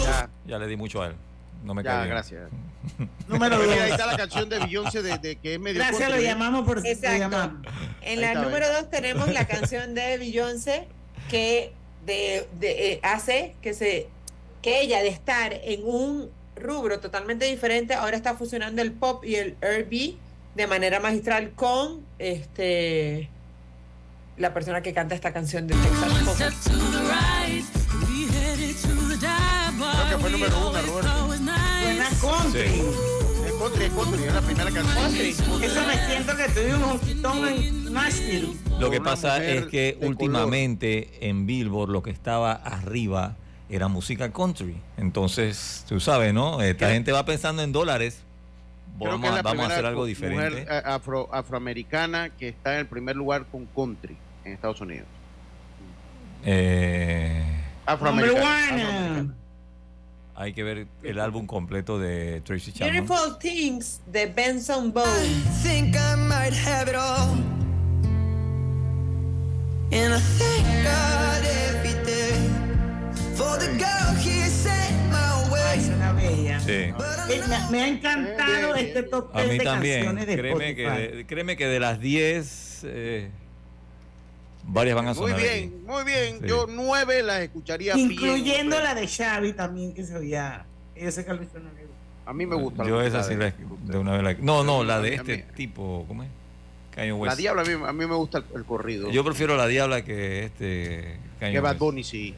Ya, 0.06 0.30
Ya 0.46 0.60
le 0.60 0.68
di 0.68 0.76
mucho 0.76 1.02
a 1.02 1.08
él. 1.08 1.16
No 1.64 1.74
me 1.74 1.84
ya, 1.84 2.06
gracias. 2.06 2.50
Dos. 3.28 3.40
mira, 3.40 3.56
ahí 3.86 3.92
está 3.92 4.06
la 4.06 4.18
canción 4.18 4.50
de 4.50 4.60
Beyoncé 4.60 5.02
de, 5.02 5.18
de 5.18 5.38
que 5.38 5.54
es 5.54 5.60
medio 5.60 5.80
Gracias, 5.80 6.10
lo 6.10 6.20
llamamos 6.20 6.66
por 6.66 6.86
Exacto. 6.86 7.18
llamamos. 7.18 7.66
En 8.02 8.20
la 8.20 8.34
número 8.34 8.68
¿ves? 8.68 8.82
2 8.82 8.90
tenemos 8.90 9.32
la 9.32 9.48
canción 9.48 9.96
de 9.96 10.18
Beyoncé 10.18 10.88
que 11.30 11.74
de, 12.06 12.48
de, 12.60 12.92
eh, 12.92 13.00
hace 13.02 13.56
que 13.62 13.74
se 13.74 14.10
que 14.62 14.82
ella 14.82 15.02
de 15.02 15.08
estar 15.08 15.54
en 15.54 15.86
un 15.86 16.30
rubro 16.56 17.00
totalmente 17.00 17.46
diferente 17.46 17.94
ahora 17.94 18.18
está 18.18 18.36
fusionando 18.36 18.82
el 18.82 18.92
pop 18.92 19.24
y 19.24 19.36
el 19.36 19.56
R&B 19.62 20.16
de 20.56 20.68
manera 20.68 21.00
magistral 21.00 21.52
con 21.52 22.02
este 22.20 23.30
la 24.38 24.54
persona 24.54 24.82
que 24.82 24.94
canta 24.94 25.16
esta 25.16 25.32
canción 25.32 25.68
de 25.68 25.76
Texas 25.76 26.24
Pop. 26.26 26.38
Creo 30.14 30.26
que 30.26 30.30
fue 30.30 30.32
número 30.32 30.70
uno, 30.70 30.80
Roberto. 30.80 31.26
Buena 31.26 32.10
country. 32.22 32.70
Sí. 32.70 32.82
Es 33.48 33.54
country, 33.54 33.86
es 33.86 33.92
country, 33.94 34.24
es 34.26 34.34
la 34.34 34.42
primera 34.42 34.72
canción. 34.72 35.16
Eso 35.64 35.88
me 35.88 36.06
siento 36.06 36.38
que 36.38 36.50
tuvimos 36.50 36.94
un 36.94 37.00
quitón 37.00 37.48
en 37.48 37.94
Nashville. 37.94 38.54
Lo 38.80 38.92
que 38.92 39.02
pasa 39.02 39.44
es 39.44 39.66
que 39.66 39.98
últimamente 40.02 41.28
en 41.28 41.48
Billboard 41.48 41.90
lo 41.90 42.04
que 42.04 42.12
estaba 42.12 42.52
arriba 42.54 43.38
era 43.70 43.88
música 43.88 44.32
country. 44.32 44.76
Entonces, 44.98 45.84
tú 45.90 46.00
sabes, 46.00 46.32
¿no? 46.32 46.62
Esta 46.62 46.92
gente 46.92 47.12
va 47.12 47.26
pensando 47.26 47.64
en 47.64 47.72
dólares. 47.72 48.22
Creo 49.00 49.14
que 49.14 49.18
Vamos, 49.18 49.26
es 49.26 49.32
a, 49.32 49.36
la 49.38 49.42
vamos 49.42 49.52
a 49.52 49.68
primera 49.70 49.74
hacer 49.74 49.86
algo 49.88 50.06
diferente. 50.06 50.62
Mujer 50.62 50.84
afro, 50.86 51.28
afroamericana 51.34 52.30
que 52.30 52.50
está 52.50 52.74
en 52.74 52.82
el 52.82 52.86
primer 52.86 53.16
lugar 53.16 53.46
con 53.52 53.66
country 53.66 54.16
en 54.46 54.54
Estados 54.54 54.80
Unidos. 54.80 55.08
Eh, 56.46 57.44
afroamericana. 57.88 59.34
Hay 60.36 60.54
que 60.54 60.64
ver 60.64 60.88
el 61.04 61.20
álbum 61.20 61.46
completo 61.46 62.00
de 62.00 62.42
Tracy 62.42 62.72
Chapman. 62.72 63.06
Beautiful 63.06 63.38
Things 63.40 64.02
de 64.08 64.26
Benson 64.28 64.92
Boone. 64.92 65.08
Think 65.64 65.96
I 65.96 66.16
might 66.18 66.54
have 66.54 66.90
it 66.90 66.96
all. 66.96 67.38
And 69.92 70.14
I 70.14 70.20
thank 70.20 70.66
God 70.84 71.46
every 71.70 71.94
day 72.04 72.34
for 73.36 73.58
the 73.60 73.68
girl 73.78 74.16
he 74.20 74.42
sent 74.50 75.12
my 75.12 75.20
Ay, 75.20 75.50
way. 75.52 75.78
es 75.80 75.90
una 75.90 76.14
bella. 76.14 76.60
Sí. 76.62 76.72
Eh, 76.72 76.94
Me, 77.48 77.70
me 77.72 77.84
ha 77.84 77.88
encantado 77.88 78.76
este 78.76 79.04
top 79.04 79.30
A 79.36 79.42
10 79.42 79.52
mí 79.52 79.58
de 79.60 79.64
también. 79.64 79.96
canciones 80.06 80.28
de 80.28 80.36
Créeme 80.38 80.70
Spotify. 80.72 81.24
créeme 81.26 81.58
que 81.58 81.68
de 81.68 81.80
las 81.80 82.00
10, 82.00 82.82
eh, 82.86 83.30
varias 84.66 84.96
van 84.96 85.08
a 85.08 85.14
Muy 85.14 85.32
sonar. 85.32 85.38
bien, 85.40 85.54
aquí. 85.54 85.84
muy 85.86 86.04
bien. 86.04 86.40
Sí. 86.42 86.48
Yo 86.48 86.66
nueve 86.70 87.24
las 87.24 87.42
escucharía 87.42 87.96
bien, 87.96 88.12
Incluyendo 88.12 88.80
la 88.80 88.96
de 88.96 89.08
Xavi 89.08 89.54
también, 89.54 89.94
que 89.94 90.04
se 90.04 90.18
oía. 90.18 90.66
Sé 91.10 91.26
que 91.26 91.32
a 91.32 91.34
no 91.34 92.34
mí 92.34 92.46
me 92.46 92.56
gusta. 92.56 92.86
Yo 92.86 93.00
la 93.02 93.08
esa 93.08 93.24
sí 93.24 93.36
de- 93.36 93.52
la 93.52 93.54
de 93.92 93.98
una 93.98 94.14
vez 94.14 94.24
la 94.24 94.34
No, 94.36 94.64
no, 94.64 94.84
la 94.84 95.02
de 95.02 95.16
este 95.16 95.40
tipo, 95.56 96.06
¿cómo 96.08 96.24
es? 96.24 96.30
La 96.96 97.16
West. 97.16 97.38
diabla 97.38 97.64
a 97.64 97.66
mí, 97.66 97.72
a 97.88 97.92
mí 97.92 98.06
me 98.06 98.16
gusta 98.16 98.38
el, 98.38 98.46
el 98.56 98.64
corrido. 98.66 99.10
Yo 99.10 99.24
prefiero 99.24 99.58
la 99.58 99.66
diabla 99.68 100.04
que 100.06 100.46
este 100.46 101.18
Kanye 101.40 101.54
que 101.54 101.60
Bad. 101.60 101.78
Bunny 101.78 102.04
sí. 102.04 102.36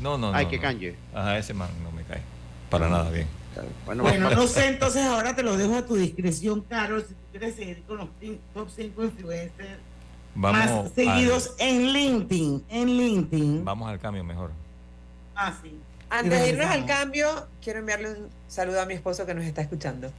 No, 0.00 0.16
no, 0.16 0.32
no. 0.32 0.36
Ay, 0.36 0.46
no. 0.46 0.50
que 0.50 0.58
Kanye. 0.58 0.94
Ajá, 1.14 1.38
ese 1.38 1.52
man 1.54 1.68
no 1.82 1.92
me 1.92 2.02
cae. 2.04 2.22
Para 2.70 2.88
nada 2.88 3.10
bien. 3.10 3.26
Bueno, 3.84 4.04
Bueno, 4.04 4.30
no 4.30 4.46
sé, 4.46 4.66
entonces 4.68 5.02
ahora 5.04 5.34
te 5.36 5.42
lo 5.42 5.56
dejo 5.56 5.76
a 5.76 5.84
tu 5.84 5.96
discreción, 5.96 6.62
Carol, 6.62 7.02
si 7.02 7.14
tú 7.14 7.20
quieres 7.32 7.54
seguir 7.56 7.82
con 7.86 7.98
los 7.98 8.08
top 8.54 8.68
5 8.74 9.04
influencers 9.04 9.78
Vamos, 10.34 10.84
más 10.84 10.92
seguidos 10.94 11.54
en 11.58 11.92
LinkedIn. 11.92 12.64
En 12.68 12.88
LinkedIn. 12.96 13.64
vamos 13.64 13.88
al 13.90 13.98
cambio 13.98 14.22
mejor. 14.24 14.50
Ah, 15.34 15.52
sí. 15.62 15.78
Antes 16.10 16.40
de 16.40 16.48
irnos 16.50 16.66
al 16.66 16.86
cambio, 16.86 17.48
quiero 17.62 17.80
enviarle 17.80 18.10
un 18.10 18.28
saludo 18.48 18.80
a 18.80 18.86
mi 18.86 18.94
esposo 18.94 19.26
que 19.26 19.34
nos 19.34 19.44
está 19.44 19.60
escuchando. 19.60 20.10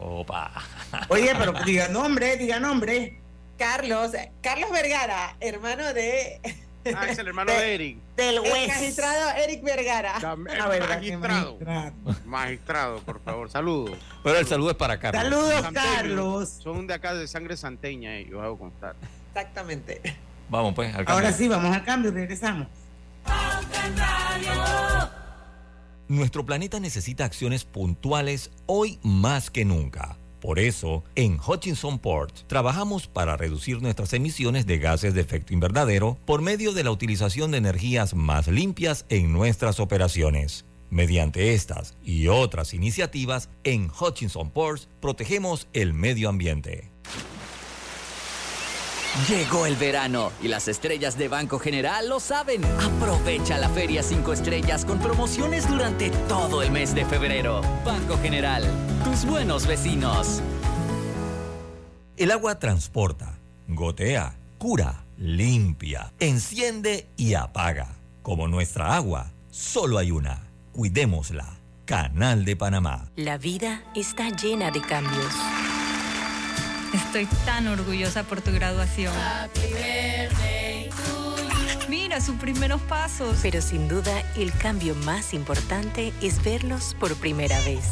Opa. 0.00 0.50
Oye, 1.08 1.32
pero 1.38 1.52
diga 1.64 1.88
nombre, 1.88 2.36
diga 2.36 2.58
nombre. 2.60 3.18
Carlos, 3.58 4.12
Carlos 4.42 4.70
Vergara, 4.70 5.36
hermano 5.40 5.92
de 5.92 6.40
Ah, 6.94 7.06
es 7.08 7.18
el 7.18 7.28
hermano 7.28 7.52
de 7.58 7.74
Eric. 7.74 7.98
Del 8.16 8.36
el 8.36 8.40
West. 8.40 8.68
magistrado 8.68 9.30
Eric 9.36 9.62
Vergara. 9.62 10.18
Dame- 10.20 10.56
La 10.56 10.66
verdad 10.66 10.88
magistrado. 10.96 11.52
magistrado. 11.58 11.92
Magistrado, 12.24 12.98
por 13.00 13.20
favor. 13.22 13.50
Saludos. 13.50 13.98
Pero 14.24 14.38
el 14.38 14.46
saludo 14.46 14.70
es 14.70 14.76
para 14.76 14.98
Carlos. 14.98 15.22
Saludos. 15.22 15.72
Carlos. 15.74 16.48
Son 16.48 16.86
de 16.86 16.94
acá 16.94 17.12
de 17.14 17.28
sangre 17.28 17.56
santeña 17.58 18.16
ellos, 18.16 18.42
hago 18.42 18.58
constar. 18.58 18.94
Exactamente. 19.30 20.00
Vamos 20.48 20.74
pues, 20.74 20.88
al 20.88 21.04
cambio. 21.04 21.14
Ahora 21.14 21.32
sí, 21.32 21.48
vamos 21.48 21.74
al 21.74 21.84
cambio, 21.84 22.10
regresamos. 22.10 22.66
Nuestro 26.08 26.44
planeta 26.44 26.80
necesita 26.80 27.24
acciones 27.24 27.64
puntuales 27.64 28.50
hoy 28.66 28.98
más 29.02 29.50
que 29.50 29.64
nunca. 29.64 30.16
Por 30.40 30.58
eso, 30.58 31.04
en 31.14 31.38
Hutchinson 31.38 31.98
Port 31.98 32.34
trabajamos 32.46 33.06
para 33.06 33.36
reducir 33.36 33.82
nuestras 33.82 34.12
emisiones 34.14 34.66
de 34.66 34.78
gases 34.78 35.14
de 35.14 35.20
efecto 35.20 35.52
invernadero 35.52 36.18
por 36.24 36.40
medio 36.40 36.72
de 36.72 36.82
la 36.82 36.90
utilización 36.90 37.50
de 37.50 37.58
energías 37.58 38.14
más 38.14 38.48
limpias 38.48 39.04
en 39.10 39.32
nuestras 39.32 39.78
operaciones. 39.78 40.64
Mediante 40.88 41.54
estas 41.54 41.96
y 42.02 42.26
otras 42.26 42.74
iniciativas, 42.74 43.48
en 43.62 43.90
Hutchinson 43.90 44.50
Ports 44.50 44.88
protegemos 45.00 45.68
el 45.74 45.92
medio 45.92 46.28
ambiente. 46.28 46.90
Llegó 49.28 49.66
el 49.66 49.74
verano 49.74 50.30
y 50.40 50.46
las 50.46 50.68
estrellas 50.68 51.18
de 51.18 51.26
Banco 51.26 51.58
General 51.58 52.08
lo 52.08 52.20
saben. 52.20 52.64
Aprovecha 52.64 53.58
la 53.58 53.68
Feria 53.68 54.02
5 54.02 54.32
Estrellas 54.32 54.84
con 54.84 55.00
promociones 55.00 55.68
durante 55.68 56.10
todo 56.28 56.62
el 56.62 56.70
mes 56.70 56.94
de 56.94 57.04
febrero. 57.04 57.60
Banco 57.84 58.16
General, 58.18 58.62
tus 59.04 59.24
buenos 59.24 59.66
vecinos. 59.66 60.40
El 62.16 62.30
agua 62.30 62.60
transporta, 62.60 63.36
gotea, 63.66 64.36
cura, 64.58 65.04
limpia, 65.18 66.12
enciende 66.20 67.08
y 67.16 67.34
apaga. 67.34 67.88
Como 68.22 68.46
nuestra 68.46 68.94
agua, 68.94 69.32
solo 69.50 69.98
hay 69.98 70.12
una. 70.12 70.44
Cuidémosla. 70.72 71.56
Canal 71.84 72.44
de 72.44 72.54
Panamá. 72.54 73.10
La 73.16 73.36
vida 73.36 73.82
está 73.96 74.30
llena 74.30 74.70
de 74.70 74.80
cambios. 74.80 75.34
Estoy 76.92 77.26
tan 77.44 77.68
orgullosa 77.68 78.24
por 78.24 78.40
tu 78.40 78.50
graduación. 78.52 79.14
Mira 81.88 82.20
sus 82.20 82.36
primeros 82.36 82.80
pasos. 82.82 83.38
Pero 83.42 83.60
sin 83.60 83.88
duda, 83.88 84.22
el 84.36 84.52
cambio 84.52 84.94
más 84.94 85.32
importante 85.34 86.12
es 86.20 86.42
verlos 86.42 86.96
por 86.98 87.14
primera 87.16 87.58
vez. 87.60 87.84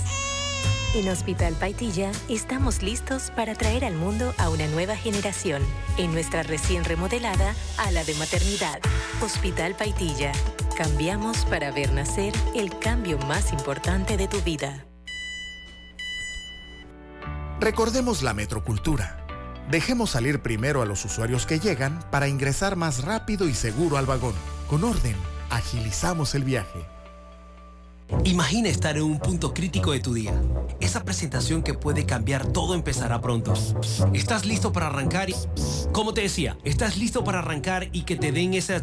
En 0.94 1.08
Hospital 1.08 1.54
Paitilla 1.54 2.10
estamos 2.28 2.82
listos 2.82 3.30
para 3.36 3.54
traer 3.54 3.84
al 3.84 3.94
mundo 3.94 4.34
a 4.38 4.48
una 4.48 4.66
nueva 4.68 4.96
generación 4.96 5.62
en 5.98 6.12
nuestra 6.12 6.42
recién 6.42 6.84
remodelada 6.84 7.54
ala 7.76 8.04
de 8.04 8.14
maternidad. 8.14 8.80
Hospital 9.22 9.74
Paitilla. 9.74 10.32
Cambiamos 10.76 11.44
para 11.44 11.70
ver 11.72 11.92
nacer 11.92 12.32
el 12.54 12.76
cambio 12.78 13.18
más 13.18 13.52
importante 13.52 14.16
de 14.16 14.28
tu 14.28 14.40
vida. 14.40 14.86
Recordemos 17.60 18.22
la 18.22 18.34
metrocultura. 18.34 19.26
Dejemos 19.68 20.10
salir 20.10 20.40
primero 20.40 20.80
a 20.80 20.86
los 20.86 21.04
usuarios 21.04 21.44
que 21.44 21.58
llegan 21.58 21.98
para 22.10 22.28
ingresar 22.28 22.76
más 22.76 23.04
rápido 23.04 23.48
y 23.48 23.54
seguro 23.54 23.96
al 23.96 24.06
vagón. 24.06 24.34
Con 24.70 24.84
orden, 24.84 25.16
agilizamos 25.50 26.36
el 26.36 26.44
viaje. 26.44 26.86
Imagina 28.24 28.68
estar 28.68 28.96
en 28.96 29.02
un 29.02 29.18
punto 29.18 29.52
crítico 29.52 29.90
de 29.90 29.98
tu 29.98 30.14
día. 30.14 30.40
Esa 30.80 31.04
presentación 31.04 31.62
que 31.62 31.74
puede 31.74 32.06
cambiar 32.06 32.46
todo 32.46 32.74
empezará 32.74 33.20
pronto. 33.20 33.52
¿Estás 34.14 34.46
listo 34.46 34.72
para 34.72 34.86
arrancar? 34.86 35.28
Como 35.92 36.14
te 36.14 36.22
decía, 36.22 36.56
¿estás 36.64 36.96
listo 36.96 37.24
para 37.24 37.40
arrancar 37.40 37.88
y 37.92 38.02
que 38.02 38.14
te 38.16 38.30
den 38.30 38.54
esa... 38.54 38.80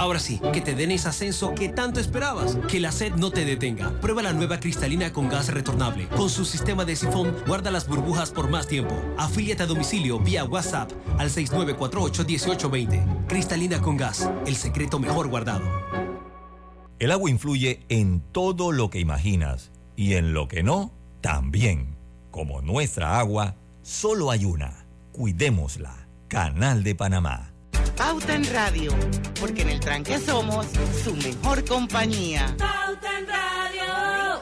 Ahora 0.00 0.18
sí, 0.18 0.40
que 0.54 0.62
te 0.62 0.74
den 0.74 0.92
ese 0.92 1.10
ascenso 1.10 1.54
que 1.54 1.68
tanto 1.68 2.00
esperabas. 2.00 2.56
Que 2.68 2.80
la 2.80 2.90
sed 2.90 3.16
no 3.16 3.30
te 3.30 3.44
detenga. 3.44 3.90
Prueba 4.00 4.22
la 4.22 4.32
nueva 4.32 4.58
cristalina 4.58 5.12
con 5.12 5.28
gas 5.28 5.52
retornable. 5.52 6.08
Con 6.08 6.30
su 6.30 6.46
sistema 6.46 6.86
de 6.86 6.96
sifón, 6.96 7.36
guarda 7.46 7.70
las 7.70 7.86
burbujas 7.86 8.30
por 8.30 8.48
más 8.48 8.66
tiempo. 8.66 8.98
Afíliate 9.18 9.64
a 9.64 9.66
domicilio 9.66 10.18
vía 10.18 10.44
WhatsApp 10.44 10.90
al 11.18 11.28
6948-1820. 11.28 13.26
Cristalina 13.26 13.82
con 13.82 13.98
gas, 13.98 14.30
el 14.46 14.56
secreto 14.56 14.98
mejor 14.98 15.28
guardado. 15.28 15.66
El 16.98 17.10
agua 17.10 17.28
influye 17.28 17.84
en 17.90 18.22
todo 18.32 18.72
lo 18.72 18.88
que 18.88 19.00
imaginas 19.00 19.70
y 19.96 20.14
en 20.14 20.32
lo 20.32 20.48
que 20.48 20.62
no, 20.62 20.94
también. 21.20 21.94
Como 22.30 22.62
nuestra 22.62 23.18
agua, 23.18 23.56
solo 23.82 24.30
hay 24.30 24.46
una. 24.46 24.86
Cuidémosla. 25.12 26.08
Canal 26.28 26.84
de 26.84 26.94
Panamá. 26.94 27.49
Pauta 28.10 28.34
en 28.34 28.44
Radio, 28.52 28.90
porque 29.38 29.62
en 29.62 29.68
el 29.68 29.78
tranque 29.78 30.18
somos 30.18 30.66
su 31.04 31.14
mejor 31.14 31.64
compañía. 31.64 32.56
Pauta 32.58 33.18
en 33.20 33.26
Radio. 33.28 34.40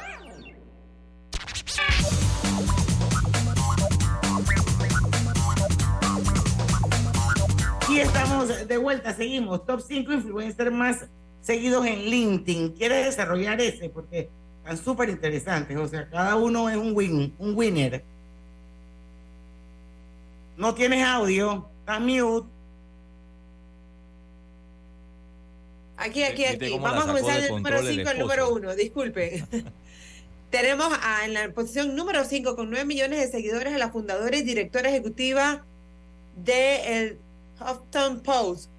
Y 7.91 7.99
estamos 7.99 8.67
de 8.67 8.79
vuelta, 8.79 9.15
seguimos. 9.15 9.67
Top 9.67 9.83
5 9.87 10.15
influencers 10.15 10.73
más 10.73 11.05
seguidos 11.43 11.85
en 11.85 12.07
LinkedIn. 12.07 12.71
¿Quieres 12.71 13.05
desarrollar 13.05 13.61
ese? 13.61 13.91
Porque 13.91 14.31
están 14.61 14.79
súper 14.79 15.11
interesantes. 15.11 15.77
O 15.77 15.87
sea, 15.87 16.09
cada 16.09 16.37
uno 16.37 16.71
es 16.71 16.77
un 16.79 16.97
win, 16.97 17.35
un 17.39 17.55
winner. 17.55 18.03
No 20.57 20.75
tienes 20.75 21.07
audio, 21.07 21.69
está 21.81 22.01
mute. 22.01 22.58
Aquí, 25.99 26.23
aquí, 26.23 26.45
aquí. 26.45 26.79
Vamos 26.79 27.05
a 27.05 27.07
comenzar 27.09 27.37
de 27.37 27.43
del 27.43 27.51
número 27.51 27.77
control 27.77 27.87
el 27.89 27.97
5 27.97 28.09
al 28.11 28.17
esposo. 28.17 28.37
número 28.45 28.55
1. 28.55 28.75
Disculpen. 28.77 29.49
Tenemos 30.51 30.89
a- 31.03 31.25
en 31.27 31.35
la 31.35 31.51
posición 31.53 31.95
número 31.95 32.25
5 32.25 32.57
con 32.57 32.71
9 32.71 32.85
millones 32.87 33.19
de 33.21 33.29
seguidores 33.31 33.75
a 33.75 33.79
la 33.79 33.91
fundadora 33.91 34.37
y 34.37 34.43
directora 34.43 34.89
ejecutiva 34.89 35.65
de 36.37 36.99
el 37.03 37.19
Huffington 37.61 38.21
Post 38.21 38.71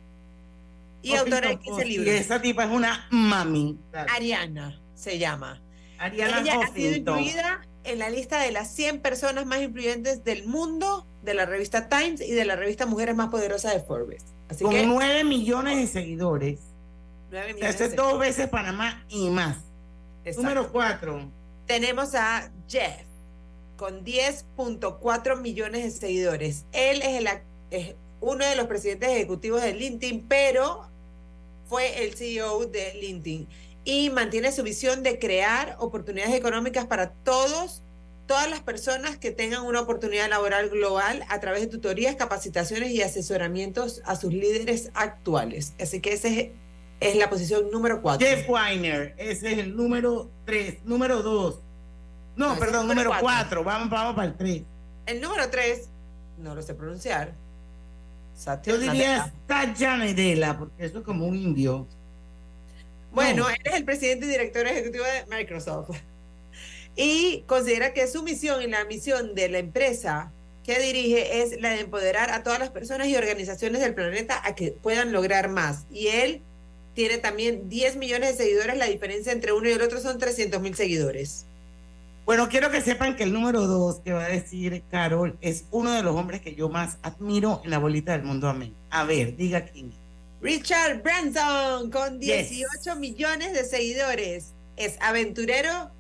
y 1.01 1.15
autora 1.15 1.49
de 1.49 1.59
15 1.59 1.85
Y 1.85 1.89
libros. 1.89 2.15
esa 2.15 2.41
tipa 2.41 2.63
es 2.65 2.71
una 2.71 3.07
mami. 3.11 3.77
Ariana 3.93 4.81
se 4.95 5.19
llama. 5.19 5.61
Ariana 5.99 6.39
Ella 6.41 6.53
ha 6.53 6.73
sido 6.73 6.89
Huffington. 6.89 7.19
incluida 7.19 7.61
en 7.83 7.99
la 7.99 8.09
lista 8.09 8.41
de 8.41 8.51
las 8.51 8.73
100 8.73 9.01
personas 9.01 9.45
más 9.45 9.61
influyentes 9.61 10.23
del 10.23 10.45
mundo 10.47 11.05
de 11.23 11.33
la 11.33 11.45
revista 11.45 11.87
Times 11.89 12.21
y 12.21 12.31
de 12.31 12.45
la 12.45 12.55
revista 12.55 12.85
Mujeres 12.85 13.15
Más 13.15 13.29
Poderosas 13.29 13.73
de 13.73 13.81
Forbes. 13.81 14.23
Así 14.49 14.63
Con 14.63 14.73
que 14.73 14.85
9 14.87 15.23
millones 15.23 15.77
de 15.77 15.87
seguidores. 15.87 16.59
9 17.31 17.47
Se 17.47 17.53
millones 17.53 17.75
hace 17.75 17.89
de 17.89 17.95
dos 17.95 18.19
veces 18.19 18.47
Panamá 18.49 19.05
y 19.09 19.29
más. 19.29 19.57
Exacto. 20.23 20.41
Número 20.41 20.71
4. 20.71 21.31
Tenemos 21.65 22.15
a 22.15 22.51
Jeff 22.67 23.03
con 23.77 24.03
10.4 24.03 25.39
millones 25.39 25.83
de 25.83 25.91
seguidores. 25.91 26.65
Él 26.71 27.01
es, 27.01 27.19
el, 27.19 27.29
es 27.71 27.95
uno 28.19 28.45
de 28.45 28.55
los 28.55 28.67
presidentes 28.67 29.09
ejecutivos 29.09 29.61
de 29.61 29.73
LinkedIn, 29.73 30.25
pero 30.27 30.89
fue 31.67 32.03
el 32.03 32.15
CEO 32.15 32.65
de 32.65 32.93
LinkedIn 32.95 33.47
y 33.85 34.09
mantiene 34.09 34.51
su 34.51 34.63
visión 34.63 35.03
de 35.03 35.19
crear 35.19 35.75
oportunidades 35.79 36.35
económicas 36.35 36.85
para 36.87 37.11
todos, 37.11 37.81
todas 38.27 38.49
las 38.49 38.59
personas 38.61 39.17
que 39.17 39.31
tengan 39.31 39.65
una 39.65 39.81
oportunidad 39.81 40.29
laboral 40.29 40.69
global 40.69 41.23
a 41.29 41.39
través 41.39 41.61
de 41.61 41.67
tutorías, 41.67 42.15
capacitaciones 42.15 42.91
y 42.91 43.01
asesoramientos 43.01 44.01
a 44.05 44.15
sus 44.15 44.33
líderes 44.33 44.91
actuales. 44.93 45.73
Así 45.79 46.01
que 46.01 46.13
esa 46.13 46.27
es, 46.27 46.49
es 46.99 47.15
la 47.15 47.29
posición 47.29 47.71
número 47.71 48.01
4. 48.01 48.25
Jeff 48.25 48.49
Weiner, 48.49 49.13
ese 49.17 49.53
es 49.53 49.59
el 49.59 49.75
número 49.75 50.29
3. 50.45 50.83
Número 50.85 51.21
2. 51.21 51.59
No, 52.35 52.53
No, 52.53 52.59
perdón, 52.59 52.87
número 52.87 53.09
número 53.09 53.21
4. 53.21 53.63
Vamos, 53.63 53.89
vamos 53.89 54.15
para 54.15 54.27
el 54.27 54.35
3. 54.37 54.63
El 55.05 55.21
número 55.21 55.49
3, 55.49 55.89
no 56.39 56.55
lo 56.55 56.61
sé 56.61 56.73
pronunciar. 56.73 57.33
Satya 58.35 58.73
Yo 58.73 58.79
diría. 58.79 59.33
Satya 59.47 59.97
Nadella, 59.97 60.57
porque 60.57 60.85
eso 60.85 60.99
es 60.99 61.03
como 61.03 61.25
un 61.25 61.35
indio. 61.35 61.87
Bueno, 63.11 63.43
No. 63.43 63.49
él 63.49 63.57
es 63.63 63.73
el 63.73 63.85
presidente 63.85 64.25
y 64.25 64.29
director 64.29 64.65
ejecutivo 64.67 65.03
de 65.03 65.35
Microsoft. 65.35 65.89
Y 66.95 67.43
considera 67.47 67.93
que 67.93 68.07
su 68.07 68.23
misión 68.23 68.61
y 68.61 68.67
la 68.67 68.83
misión 68.85 69.33
de 69.35 69.49
la 69.49 69.59
empresa 69.59 70.31
que 70.63 70.79
dirige 70.79 71.41
es 71.41 71.59
la 71.61 71.69
de 71.71 71.79
empoderar 71.81 72.29
a 72.31 72.43
todas 72.43 72.59
las 72.59 72.69
personas 72.69 73.07
y 73.07 73.15
organizaciones 73.15 73.81
del 73.81 73.95
planeta 73.95 74.41
a 74.45 74.53
que 74.53 74.71
puedan 74.71 75.11
lograr 75.11 75.49
más. 75.49 75.85
Y 75.91 76.07
él 76.07 76.41
tiene 76.93 77.17
también 77.17 77.69
10 77.69 77.97
millones 77.97 78.37
de 78.37 78.43
seguidores. 78.43 78.77
La 78.77 78.85
diferencia 78.85 79.31
entre 79.31 79.53
uno 79.53 79.69
y 79.69 79.73
el 79.73 79.81
otro 79.81 79.99
son 79.99 80.17
300 80.17 80.61
mil 80.61 80.75
seguidores. 80.75 81.45
Bueno, 82.25 82.47
quiero 82.47 82.69
que 82.69 82.81
sepan 82.81 83.15
que 83.15 83.23
el 83.23 83.33
número 83.33 83.65
2 83.65 84.01
que 84.01 84.13
va 84.13 84.25
a 84.25 84.29
decir 84.29 84.83
Carol 84.91 85.35
es 85.41 85.65
uno 85.71 85.91
de 85.91 86.03
los 86.03 86.15
hombres 86.15 86.41
que 86.41 86.53
yo 86.53 86.69
más 86.69 86.97
admiro 87.01 87.61
en 87.63 87.71
la 87.71 87.79
bolita 87.79 88.11
del 88.11 88.23
mundo. 88.23 88.47
Amén. 88.47 88.73
A 88.91 89.03
ver, 89.03 89.35
diga 89.35 89.65
quién. 89.65 89.91
Richard 90.41 91.01
Branson 91.01 91.89
con 91.89 92.19
Yes. 92.19 92.49
18 92.51 92.95
millones 92.97 93.53
de 93.53 93.65
seguidores. 93.65 94.53
Es 94.77 94.95
aventurero, 95.01 95.91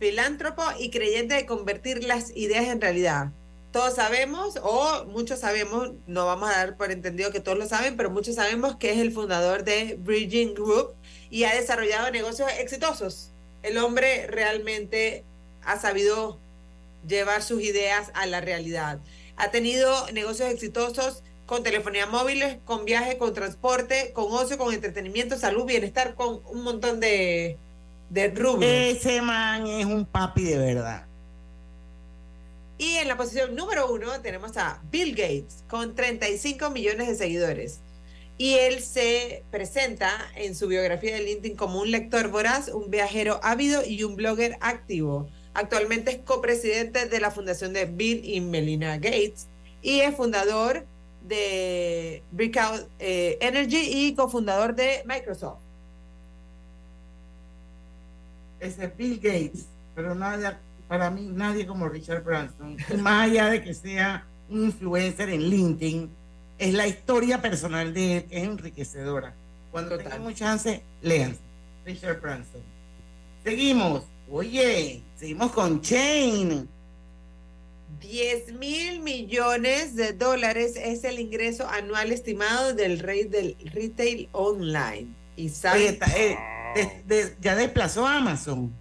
filántropo 0.00 0.62
y 0.78 0.90
creyente 0.90 1.34
de 1.34 1.46
convertir 1.46 2.02
las 2.02 2.34
ideas 2.34 2.66
en 2.68 2.80
realidad. 2.80 3.30
Todos 3.70 3.94
sabemos, 3.94 4.58
o 4.62 5.04
muchos 5.06 5.40
sabemos, 5.40 5.90
no 6.06 6.24
vamos 6.24 6.48
a 6.48 6.52
dar 6.56 6.76
por 6.76 6.90
entendido 6.90 7.30
que 7.30 7.40
todos 7.40 7.58
lo 7.58 7.66
saben, 7.66 7.96
pero 7.96 8.10
muchos 8.10 8.36
sabemos 8.36 8.76
que 8.76 8.92
es 8.92 8.98
el 8.98 9.12
fundador 9.12 9.62
de 9.62 9.96
Bridging 9.98 10.54
Group 10.54 10.94
y 11.28 11.44
ha 11.44 11.54
desarrollado 11.54 12.10
negocios 12.10 12.48
exitosos. 12.58 13.30
El 13.62 13.76
hombre 13.76 14.26
realmente 14.26 15.24
ha 15.62 15.78
sabido 15.78 16.38
llevar 17.06 17.42
sus 17.42 17.60
ideas 17.62 18.10
a 18.14 18.26
la 18.26 18.40
realidad. 18.40 19.00
Ha 19.36 19.50
tenido 19.50 20.10
negocios 20.12 20.50
exitosos 20.50 21.22
con 21.44 21.62
telefonía 21.62 22.06
móviles, 22.06 22.58
con 22.64 22.84
viaje, 22.84 23.18
con 23.18 23.34
transporte, 23.34 24.12
con 24.12 24.32
ocio, 24.32 24.58
con 24.58 24.72
entretenimiento, 24.72 25.38
salud, 25.38 25.64
bienestar, 25.64 26.14
con 26.14 26.40
un 26.46 26.62
montón 26.62 27.00
de, 27.00 27.58
de 28.10 28.28
rubros. 28.28 28.64
Ese 28.64 29.20
man 29.22 29.66
es 29.66 29.86
un 29.86 30.06
papi 30.06 30.44
de 30.44 30.58
verdad. 30.58 31.07
Y 32.78 32.94
en 32.94 33.08
la 33.08 33.16
posición 33.16 33.56
número 33.56 33.92
uno 33.92 34.20
tenemos 34.20 34.56
a 34.56 34.80
Bill 34.90 35.10
Gates 35.10 35.64
con 35.68 35.96
35 35.96 36.70
millones 36.70 37.08
de 37.08 37.16
seguidores. 37.16 37.80
Y 38.38 38.54
él 38.54 38.80
se 38.80 39.42
presenta 39.50 40.12
en 40.36 40.54
su 40.54 40.68
biografía 40.68 41.14
de 41.16 41.24
LinkedIn 41.24 41.56
como 41.56 41.80
un 41.80 41.90
lector 41.90 42.28
voraz, 42.28 42.68
un 42.68 42.88
viajero 42.88 43.40
ávido 43.42 43.84
y 43.84 44.04
un 44.04 44.14
blogger 44.14 44.56
activo. 44.60 45.28
Actualmente 45.54 46.12
es 46.12 46.18
copresidente 46.18 47.06
de 47.06 47.20
la 47.20 47.32
fundación 47.32 47.72
de 47.72 47.86
Bill 47.86 48.20
y 48.24 48.40
Melina 48.40 48.96
Gates 48.98 49.48
y 49.82 50.00
es 50.00 50.14
fundador 50.14 50.86
de 51.22 52.22
Breakout 52.30 52.88
eh, 53.00 53.38
Energy 53.40 53.90
y 53.90 54.14
cofundador 54.14 54.76
de 54.76 55.02
Microsoft. 55.04 55.58
Ese 58.60 58.84
es 58.84 58.96
Bill 58.96 59.18
Gates, 59.20 59.66
pero 59.96 60.14
nada, 60.14 60.60
para 60.88 61.10
mí 61.10 61.28
nadie 61.32 61.66
como 61.66 61.88
Richard 61.88 62.24
Branson. 62.24 62.76
Y 62.92 62.96
más 62.96 63.28
allá 63.30 63.48
de 63.48 63.62
que 63.62 63.74
sea 63.74 64.26
un 64.48 64.64
influencer 64.64 65.28
en 65.28 65.42
LinkedIn, 65.50 66.10
es 66.58 66.74
la 66.74 66.86
historia 66.88 67.40
personal 67.40 67.92
de 67.94 68.16
él, 68.18 68.24
que 68.24 68.38
es 68.38 68.44
enriquecedora. 68.44 69.34
Cuando 69.70 69.96
tengan 69.98 70.22
un 70.22 70.34
chance, 70.34 70.82
lean 71.02 71.36
Richard 71.84 72.20
Branson. 72.20 72.62
Seguimos. 73.44 74.04
Oye, 74.30 75.02
seguimos 75.16 75.52
con 75.52 75.80
Chain. 75.80 76.68
10 78.00 78.52
mil 78.54 79.00
millones 79.00 79.96
de 79.96 80.12
dólares 80.12 80.74
es 80.76 81.04
el 81.04 81.18
ingreso 81.18 81.68
anual 81.68 82.12
estimado 82.12 82.74
del 82.74 82.98
rey 82.98 83.24
del 83.24 83.56
retail 83.72 84.28
online. 84.32 85.08
Y 85.36 85.48
sabe, 85.48 85.78
Oye, 85.78 85.88
está- 85.90 86.06
eh, 86.16 86.36
de- 86.74 87.02
de- 87.14 87.36
ya 87.40 87.56
desplazó 87.56 88.06
a 88.06 88.16
Amazon. 88.18 88.72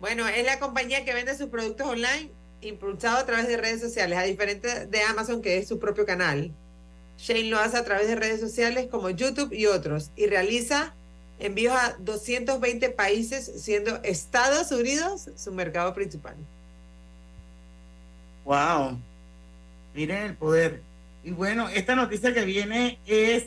Bueno, 0.00 0.26
es 0.28 0.44
la 0.44 0.58
compañía 0.58 1.04
que 1.04 1.14
vende 1.14 1.36
sus 1.36 1.48
productos 1.48 1.86
online 1.86 2.30
impulsado 2.60 3.18
a 3.18 3.26
través 3.26 3.46
de 3.48 3.56
redes 3.56 3.80
sociales, 3.80 4.18
a 4.18 4.22
diferencia 4.22 4.86
de 4.86 5.02
Amazon, 5.02 5.42
que 5.42 5.58
es 5.58 5.68
su 5.68 5.78
propio 5.78 6.06
canal. 6.06 6.50
Shane 7.18 7.50
lo 7.50 7.58
hace 7.58 7.76
a 7.76 7.84
través 7.84 8.08
de 8.08 8.16
redes 8.16 8.40
sociales 8.40 8.88
como 8.90 9.10
YouTube 9.10 9.52
y 9.52 9.66
otros 9.66 10.10
y 10.16 10.26
realiza 10.26 10.94
envíos 11.38 11.74
a 11.74 11.96
220 11.98 12.90
países, 12.90 13.50
siendo 13.62 14.02
Estados 14.02 14.72
Unidos 14.72 15.30
su 15.36 15.52
mercado 15.52 15.94
principal. 15.94 16.36
Wow. 18.44 18.98
Miren 19.94 20.22
el 20.22 20.34
poder. 20.34 20.82
Y 21.22 21.30
bueno, 21.30 21.68
esta 21.68 21.94
noticia 21.94 22.34
que 22.34 22.44
viene 22.44 22.98
es 23.06 23.46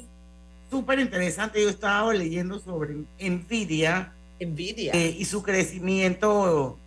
súper 0.70 1.00
interesante. 1.00 1.62
Yo 1.62 1.70
estaba 1.70 2.14
leyendo 2.14 2.60
sobre 2.60 2.96
Nvidia. 3.20 4.14
Nvidia. 4.40 4.94
eh, 4.94 5.16
y 5.18 5.26
su 5.26 5.44
crecimiento 5.44 6.78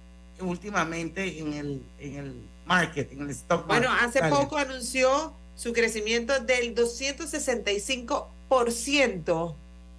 últimamente 0.40 1.38
en 1.38 1.52
el, 1.52 1.82
en 1.98 2.16
el 2.16 2.34
market, 2.64 3.12
en 3.12 3.20
el 3.22 3.30
stock 3.30 3.66
market. 3.66 3.88
Bueno, 3.88 3.92
hace 4.00 4.20
Dale. 4.20 4.34
poco 4.34 4.56
anunció 4.56 5.34
su 5.56 5.72
crecimiento 5.72 6.38
del 6.40 6.74
265% 6.74 9.54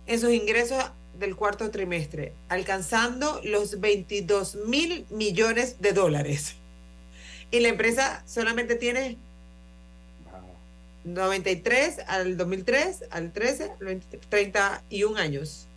en 0.08 0.20
sus 0.20 0.32
ingresos 0.32 0.84
del 1.20 1.36
cuarto 1.36 1.70
trimestre, 1.70 2.34
alcanzando 2.50 3.42
los 3.44 3.80
22 3.80 4.56
mil 4.66 5.06
millones 5.10 5.76
de 5.80 5.94
dólares. 5.94 6.56
Y 7.52 7.60
la 7.60 7.68
empresa 7.68 8.24
solamente 8.26 8.74
tiene 8.76 9.18
93 11.04 12.00
al 12.08 12.38
2003, 12.38 13.06
al 13.12 13.34
13, 13.34 13.72
al 13.72 13.86
23, 13.86 14.22
31 14.30 15.18
años. 15.18 15.68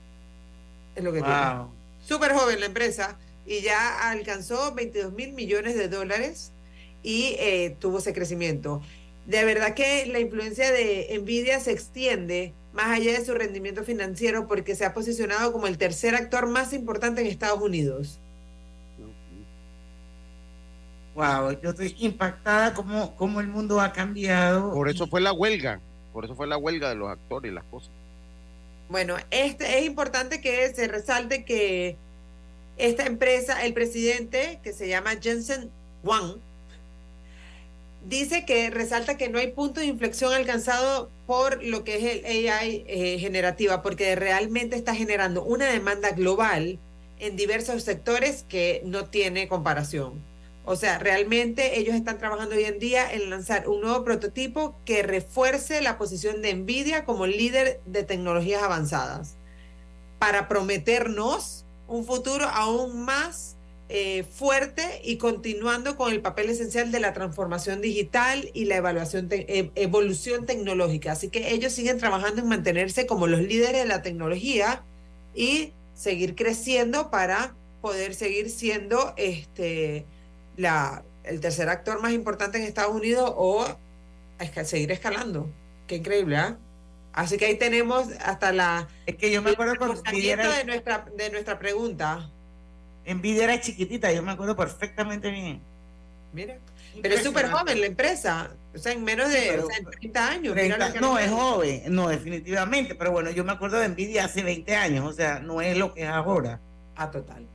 Es 0.95 1.03
lo 1.05 1.12
que 1.12 1.20
Wow. 1.20 1.28
tiene. 1.28 1.64
Súper 2.05 2.32
joven 2.32 2.61
la 2.61 2.66
empresa 2.66 3.18
y 3.47 3.61
ya 3.61 4.11
alcanzó 4.11 4.74
22 4.74 5.12
mil 5.12 5.32
millones 5.32 5.76
de 5.76 5.88
dólares 5.88 6.53
y 7.03 7.36
eh, 7.38 7.76
tuvo 7.78 7.99
ese 7.99 8.12
crecimiento. 8.12 8.82
De 9.26 9.45
verdad 9.45 9.74
que 9.74 10.07
la 10.07 10.20
influencia 10.20 10.70
de 10.70 11.18
Nvidia 11.20 11.59
se 11.61 11.72
extiende 11.72 12.53
más 12.72 12.86
allá 12.86 13.18
de 13.18 13.24
su 13.24 13.32
rendimiento 13.34 13.84
financiero 13.84 14.47
porque 14.49 14.74
se 14.74 14.84
ha 14.84 14.92
posicionado 14.92 15.53
como 15.53 15.66
el 15.66 15.78
tercer 15.78 16.14
actor 16.14 16.47
más 16.47 16.72
importante 16.72 17.20
en 17.22 17.28
Estados 17.28 17.61
Unidos. 17.61 18.18
Wow, 21.14 21.53
yo 21.62 21.70
estoy 21.70 21.95
impactada 22.01 22.74
como, 22.74 23.14
como 23.14 23.40
el 23.40 23.47
mundo 23.47 23.80
ha 23.80 23.92
cambiado. 23.92 24.72
Por 24.72 24.88
eso 24.88 25.07
fue 25.07 25.20
la 25.20 25.32
huelga, 25.32 25.80
por 26.12 26.24
eso 26.24 26.34
fue 26.34 26.47
la 26.49 26.57
huelga 26.57 26.88
de 26.88 26.97
los 26.97 27.09
actores 27.09 27.53
y 27.53 27.55
las 27.55 27.64
cosas. 27.64 27.92
Bueno, 28.89 29.16
este 29.30 29.78
es 29.78 29.87
importante 29.87 30.41
que 30.41 30.72
se 30.74 30.89
resalte 30.89 31.45
que 31.45 31.97
esta 32.76 33.07
empresa, 33.07 33.64
el 33.64 33.72
presidente, 33.72 34.61
que 34.62 34.72
se 34.72 34.89
llama 34.89 35.12
Jensen 35.20 35.70
Wang, 36.03 36.37
dice 38.07 38.45
que 38.45 38.70
resalta 38.70 39.16
que 39.16 39.28
no 39.28 39.39
hay 39.39 39.53
punto 39.53 39.80
de 39.80 39.87
inflexión 39.87 40.32
alcanzado 40.32 41.11
por 41.26 41.62
lo 41.62 41.85
que 41.85 41.97
es 41.97 42.24
el 42.24 42.49
AI 42.49 42.85
eh, 42.87 43.18
generativa, 43.18 43.82
porque 43.82 44.14
realmente 44.16 44.76
está 44.76 44.95
generando 44.95 45.43
una 45.43 45.66
demanda 45.66 46.11
global 46.11 46.78
en 47.18 47.37
diversos 47.37 47.82
sectores 47.82 48.45
que 48.49 48.82
no 48.85 49.07
tiene 49.07 49.49
comparación. 49.49 50.20
O 50.67 50.77
sea, 50.77 50.99
realmente 50.99 51.79
ellos 51.79 51.95
están 51.95 52.19
trabajando 52.19 52.57
hoy 52.57 52.65
en 52.65 52.79
día 52.79 53.12
en 53.12 53.29
lanzar 53.29 53.69
un 53.69 53.83
nuevo 53.83 54.03
prototipo 54.03 54.77
que 54.87 55.03
refuerce 55.03 55.83
la 55.83 55.99
posición 55.99 56.41
de 56.41 56.55
Nvidia 56.55 57.05
como 57.05 57.27
líder 57.27 57.81
de 57.85 58.03
tecnologías 58.03 58.62
avanzadas 58.62 59.35
para 60.19 60.49
prometernos 60.49 61.67
un 61.87 62.07
futuro 62.07 62.47
aún 62.49 63.03
más 63.05 63.57
eh, 63.91 64.25
fuerte 64.25 65.03
y 65.05 65.19
continuando 65.19 65.97
con 65.97 66.11
el 66.11 66.23
papel 66.23 66.49
esencial 66.49 66.91
de 66.91 67.01
la 67.01 67.12
transformación 67.12 67.83
digital 67.83 68.51
y 68.55 68.65
la 68.65 68.77
evaluación 68.77 69.29
te- 69.29 69.59
e- 69.59 69.71
evolución 69.75 70.47
tecnológica. 70.47 71.12
Así 71.12 71.29
que 71.29 71.53
ellos 71.53 71.75
siguen 71.75 71.99
trabajando 71.99 72.41
en 72.41 72.49
mantenerse 72.49 73.07
como 73.07 73.27
los 73.27 73.43
líderes 73.43 73.83
de 73.83 73.87
la 73.87 74.01
tecnología 74.01 74.83
y 75.35 75.73
seguir 75.95 76.35
creciendo 76.35 77.11
para 77.11 77.55
poder 77.83 78.15
seguir 78.15 78.49
siendo 78.49 79.12
este 79.19 80.07
la, 80.57 81.02
el 81.24 81.40
tercer 81.40 81.68
actor 81.68 82.00
más 82.02 82.12
importante 82.12 82.59
en 82.59 82.64
Estados 82.64 82.94
Unidos 82.94 83.32
o 83.36 83.66
esca- 84.38 84.64
seguir 84.64 84.90
escalando. 84.92 85.48
Qué 85.86 85.96
increíble, 85.96 86.36
¿ah? 86.36 86.57
Así 87.12 87.36
que 87.36 87.46
ahí 87.46 87.57
tenemos 87.57 88.09
hasta 88.24 88.52
la 88.52 88.88
Es 89.07 89.16
que 89.16 89.30
yo 89.30 89.40
me 89.42 89.50
acuerdo 89.50 89.76
cuando 89.76 90.00
era, 90.12 90.48
de 90.57 90.64
nuestra 90.64 91.05
de 91.16 91.30
nuestra 91.30 91.59
pregunta. 91.59 92.28
Nvidia 93.07 93.44
era 93.44 93.61
chiquitita, 93.61 94.11
yo 94.12 94.22
me 94.22 94.32
acuerdo 94.32 94.57
perfectamente 94.57 95.30
bien. 95.30 95.61
Mira, 96.32 96.57
pero 97.00 97.14
es 97.14 97.22
súper 97.22 97.50
joven 97.50 97.80
la 97.80 97.86
empresa, 97.86 98.50
o 98.74 98.78
sea, 98.78 98.92
en 98.92 99.05
menos 99.05 99.28
de 99.30 99.38
Sí, 99.40 99.46
pero- 99.50 99.66
o 99.66 99.68
sea, 99.68 99.76
en 99.78 99.84
30 99.84 100.28
años. 100.30 100.55
mira 100.57 100.76
30 100.76 100.88
lo 100.88 100.92
que 100.94 101.00
no, 101.00 101.18
es 101.18 101.30
joven, 101.30 101.82
no, 101.88 102.09
definitivamente, 102.09 102.94
pero 102.96 103.12
bueno, 103.12 103.30
yo 103.30 103.44
me 103.44 103.52
acuerdo 103.52 103.78
de 103.78 103.88
Nvidia 103.90 104.24
hace 104.24 104.42
20 104.42 104.74
años, 104.74 105.07
o 105.09 105.12
sea, 105.12 105.38
no 105.38 105.61
es 105.61 105.76
lo 105.76 105.94
que 105.94 106.02
es 106.02 106.09
ahora. 106.09 106.59
Ah, 106.96 107.11
total. 107.11 107.46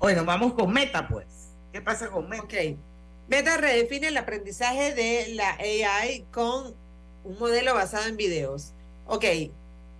Bueno, 0.00 0.24
vamos 0.24 0.54
con 0.54 0.72
Meta, 0.72 1.06
pues. 1.06 1.26
¿Qué 1.74 1.80
pasa 1.82 2.08
con 2.08 2.28
Meta? 2.28 2.44
Ok. 2.44 2.54
Meta 3.26 3.56
redefine 3.56 4.06
el 4.06 4.16
aprendizaje 4.16 4.94
de 4.94 5.34
la 5.34 5.56
AI 5.58 6.24
con 6.32 6.72
un 7.24 7.38
modelo 7.40 7.74
basado 7.74 8.06
en 8.06 8.16
videos. 8.16 8.74
Ok. 9.08 9.24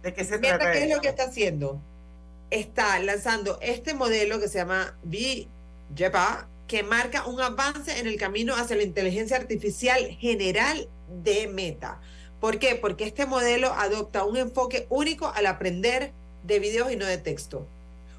¿De 0.04 0.14
qué 0.14 0.24
se 0.24 0.38
Meta, 0.38 0.58
trata 0.58 0.72
¿qué 0.72 0.84
es 0.84 0.94
lo 0.94 1.00
que 1.00 1.08
está 1.08 1.24
haciendo? 1.24 1.80
Está 2.50 3.00
lanzando 3.00 3.58
este 3.60 3.92
modelo 3.92 4.38
que 4.38 4.46
se 4.46 4.58
llama 4.58 4.96
VJPA, 5.02 6.46
que 6.68 6.84
marca 6.84 7.26
un 7.26 7.40
avance 7.40 7.98
en 7.98 8.06
el 8.06 8.18
camino 8.18 8.54
hacia 8.54 8.76
la 8.76 8.84
inteligencia 8.84 9.36
artificial 9.36 10.00
general 10.20 10.88
de 11.24 11.48
Meta. 11.48 12.00
¿Por 12.38 12.60
qué? 12.60 12.76
Porque 12.76 13.02
este 13.02 13.26
modelo 13.26 13.72
adopta 13.72 14.22
un 14.22 14.36
enfoque 14.36 14.86
único 14.90 15.26
al 15.26 15.46
aprender 15.46 16.12
de 16.44 16.60
videos 16.60 16.92
y 16.92 16.96
no 16.96 17.04
de 17.04 17.18
texto. 17.18 17.66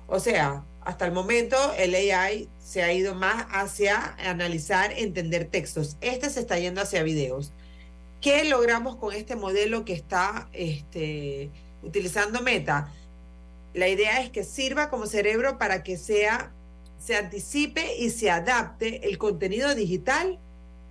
O 0.08 0.20
sea, 0.20 0.66
hasta 0.86 1.06
el 1.08 1.12
momento 1.12 1.58
el 1.78 1.96
AI 1.96 2.48
se 2.64 2.84
ha 2.84 2.94
ido 2.94 3.16
más 3.16 3.48
hacia 3.50 4.16
analizar, 4.20 4.94
entender 4.94 5.46
textos. 5.46 5.98
Este 6.00 6.30
se 6.30 6.40
está 6.40 6.60
yendo 6.60 6.82
hacia 6.82 7.02
videos. 7.04 7.52
¿Qué 8.22 8.46
logramos 8.46 8.96
con 8.96 9.14
este 9.14 9.36
modelo 9.36 9.84
que 9.84 9.94
está 9.94 10.48
este, 10.54 11.50
utilizando 11.82 12.42
Meta? 12.42 12.92
La 13.74 13.88
idea 13.88 14.22
es 14.22 14.30
que 14.30 14.44
sirva 14.44 14.90
como 14.90 15.08
cerebro 15.08 15.58
para 15.58 15.84
que 15.84 15.98
sea, 15.98 16.52
se 17.00 17.16
anticipe 17.16 17.98
y 17.98 18.12
se 18.12 18.30
adapte 18.30 19.08
el 19.10 19.18
contenido 19.18 19.74
digital 19.74 20.40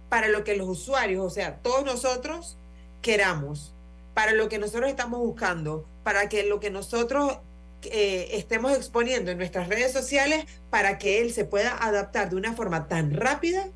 para 0.08 0.28
lo 0.28 0.44
que 0.44 0.56
los 0.56 0.68
usuarios, 0.68 1.24
o 1.24 1.30
sea, 1.30 1.56
todos 1.56 1.84
nosotros 1.84 2.56
queramos, 3.00 3.72
para 4.12 4.32
lo 4.32 4.48
que 4.48 4.58
nosotros 4.58 4.90
estamos 4.90 5.20
buscando, 5.20 5.86
para 6.02 6.28
que 6.28 6.44
lo 6.44 6.60
que 6.60 6.70
nosotros 6.70 7.38
eh, 7.86 8.28
estemos 8.32 8.72
exponiendo 8.76 9.30
en 9.30 9.38
nuestras 9.38 9.68
redes 9.68 9.92
sociales, 9.92 10.44
para 10.70 10.98
que 10.98 11.20
él 11.20 11.32
se 11.32 11.44
pueda 11.44 11.76
adaptar 11.76 12.30
de 12.30 12.36
una 12.36 12.52
forma 12.54 12.88
tan 12.88 13.12
rápida 13.12 13.68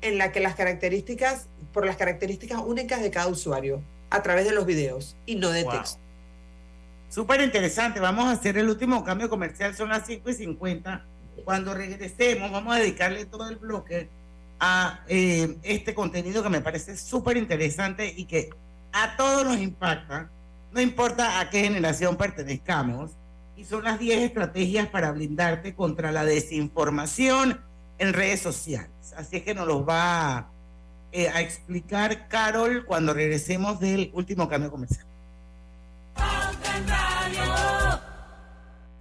en 0.00 0.18
la 0.18 0.32
que 0.32 0.40
las 0.40 0.54
características 0.54 1.48
por 1.72 1.86
las 1.86 1.96
características 1.96 2.60
únicas 2.64 3.02
de 3.02 3.10
cada 3.10 3.26
usuario 3.28 3.82
a 4.10 4.22
través 4.22 4.44
de 4.44 4.52
los 4.52 4.64
videos 4.66 5.16
y 5.26 5.36
no 5.36 5.50
de 5.50 5.64
Wow. 5.64 5.72
texto. 5.72 5.98
Súper 7.08 7.40
interesante. 7.40 8.00
Vamos 8.00 8.26
a 8.26 8.32
hacer 8.32 8.58
el 8.58 8.68
último 8.68 9.04
cambio 9.04 9.28
comercial. 9.28 9.74
Son 9.76 9.88
las 9.88 10.06
5 10.06 10.30
y 10.30 10.34
50. 10.34 11.04
Cuando 11.44 11.74
regresemos, 11.74 12.50
vamos 12.50 12.74
a 12.76 12.78
dedicarle 12.78 13.24
todo 13.26 13.48
el 13.48 13.56
bloque 13.56 14.08
a 14.60 15.00
eh, 15.08 15.56
este 15.62 15.94
contenido 15.94 16.42
que 16.42 16.48
me 16.48 16.60
parece 16.60 16.96
súper 16.96 17.36
interesante 17.36 18.12
y 18.16 18.24
que 18.24 18.50
a 18.92 19.16
todos 19.16 19.44
nos 19.44 19.58
impacta. 19.58 20.30
No 20.72 20.80
importa 20.80 21.40
a 21.40 21.50
qué 21.50 21.60
generación 21.60 22.16
pertenezcamos. 22.16 23.12
Y 23.56 23.64
son 23.64 23.84
las 23.84 23.98
10 23.98 24.22
estrategias 24.22 24.88
para 24.88 25.12
blindarte 25.12 25.74
contra 25.74 26.12
la 26.12 26.24
desinformación 26.24 27.60
en 27.98 28.12
redes 28.12 28.40
sociales. 28.40 28.90
Así 29.16 29.36
es 29.36 29.42
que 29.42 29.54
nos 29.54 29.66
los 29.66 29.88
va 29.88 30.50
eh, 31.12 31.28
a 31.28 31.40
explicar 31.40 32.28
Carol 32.28 32.84
cuando 32.84 33.14
regresemos 33.14 33.78
del 33.78 34.10
último 34.14 34.48
cambio 34.48 34.70
comercial. 34.70 35.06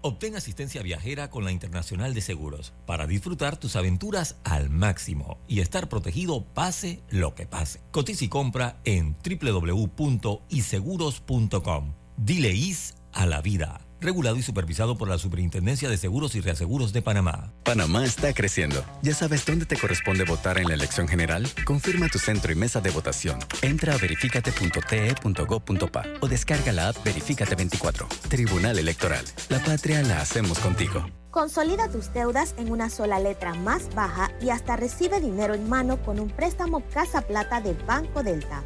Obtén 0.06 0.36
asistencia 0.36 0.84
viajera 0.84 1.30
con 1.30 1.46
la 1.46 1.54
Internacional 1.54 2.14
de 2.14 2.20
Seguros 2.20 2.74
para 2.86 3.08
disfrutar 3.08 3.56
tus 3.56 3.78
aventuras 3.78 4.36
al 4.44 4.70
máximo 4.70 5.38
y 5.48 5.62
estar 5.62 5.88
protegido 5.88 6.44
pase 6.44 7.00
lo 7.10 7.36
que 7.36 7.48
pase. 7.48 7.80
Cotiza 7.92 8.26
y 8.26 8.28
compra 8.28 8.82
en 8.84 9.16
www.iseguros.com. 9.24 11.94
Dile 12.18 12.52
IS 12.52 12.96
a 13.14 13.26
la 13.26 13.42
vida. 13.42 13.83
Regulado 14.04 14.36
y 14.36 14.44
supervisado 14.44 14.98
por 14.98 15.08
la 15.08 15.18
Superintendencia 15.18 15.88
de 15.88 15.96
Seguros 15.96 16.36
y 16.36 16.42
Reaseguros 16.42 16.92
de 16.92 17.02
Panamá. 17.02 17.54
Panamá 17.64 18.04
está 18.04 18.34
creciendo. 18.34 18.84
¿Ya 19.02 19.14
sabes 19.14 19.46
dónde 19.46 19.66
te 19.66 19.78
corresponde 19.78 20.26
votar 20.26 20.58
en 20.58 20.68
la 20.68 20.74
elección 20.74 21.08
general? 21.08 21.48
Confirma 21.64 22.10
tu 22.10 22.20
centro 22.20 22.52
y 22.52 22.56
mesa 22.56 22.82
de 22.82 22.92
votación. 22.92 23.40
Entra 23.62 23.94
a 23.94 23.98
verificate.te.gov.pa 23.98 26.04
o 26.20 26.28
descarga 26.28 26.74
la 26.74 26.90
app 26.90 27.02
Verificate 27.06 27.56
24. 27.56 28.06
Tribunal 28.28 28.78
Electoral. 28.78 29.24
La 29.48 29.64
patria 29.64 30.02
la 30.02 30.20
hacemos 30.20 30.60
contigo. 30.60 31.06
Consolida 31.32 31.90
tus 31.90 32.12
deudas 32.14 32.56
en 32.58 32.72
una 32.72 32.90
sola 32.90 33.20
letra 33.20 33.54
más 33.54 33.96
baja 33.96 34.34
y 34.42 34.50
hasta 34.50 34.76
recibe 34.76 35.22
dinero 35.22 35.54
en 35.54 35.70
mano 35.70 36.04
con 36.04 36.20
un 36.20 36.30
préstamo 36.30 36.84
Casa 36.94 37.22
Plata 37.22 37.62
de 37.62 37.72
Banco 37.74 38.22
Delta. 38.22 38.66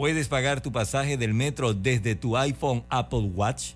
puedes 0.00 0.28
pagar 0.28 0.62
tu 0.62 0.72
pasaje 0.72 1.18
del 1.18 1.34
metro 1.34 1.74
desde 1.74 2.14
tu 2.14 2.34
iPhone 2.34 2.86
Apple 2.88 3.30
Watch? 3.34 3.72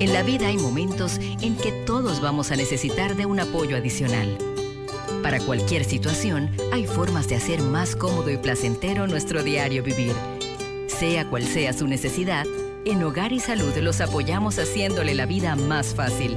En 0.00 0.12
la 0.12 0.24
vida 0.24 0.48
hay 0.48 0.56
momentos 0.56 1.20
en 1.40 1.56
que 1.56 1.70
todos 1.86 2.20
vamos 2.20 2.50
a 2.50 2.56
necesitar 2.56 3.14
de 3.14 3.24
un 3.24 3.38
apoyo 3.38 3.76
adicional. 3.76 4.36
Para 5.22 5.38
cualquier 5.38 5.84
situación, 5.84 6.50
hay 6.72 6.88
formas 6.88 7.28
de 7.28 7.36
hacer 7.36 7.62
más 7.62 7.94
cómodo 7.94 8.30
y 8.30 8.36
placentero 8.36 9.06
nuestro 9.06 9.44
diario 9.44 9.84
vivir. 9.84 10.16
Sea 10.88 11.30
cual 11.30 11.44
sea 11.44 11.72
su 11.72 11.86
necesidad, 11.86 12.46
en 12.84 13.00
Hogar 13.04 13.32
y 13.32 13.38
Salud 13.38 13.76
los 13.76 14.00
apoyamos 14.00 14.58
haciéndole 14.58 15.14
la 15.14 15.26
vida 15.26 15.54
más 15.54 15.94
fácil, 15.94 16.36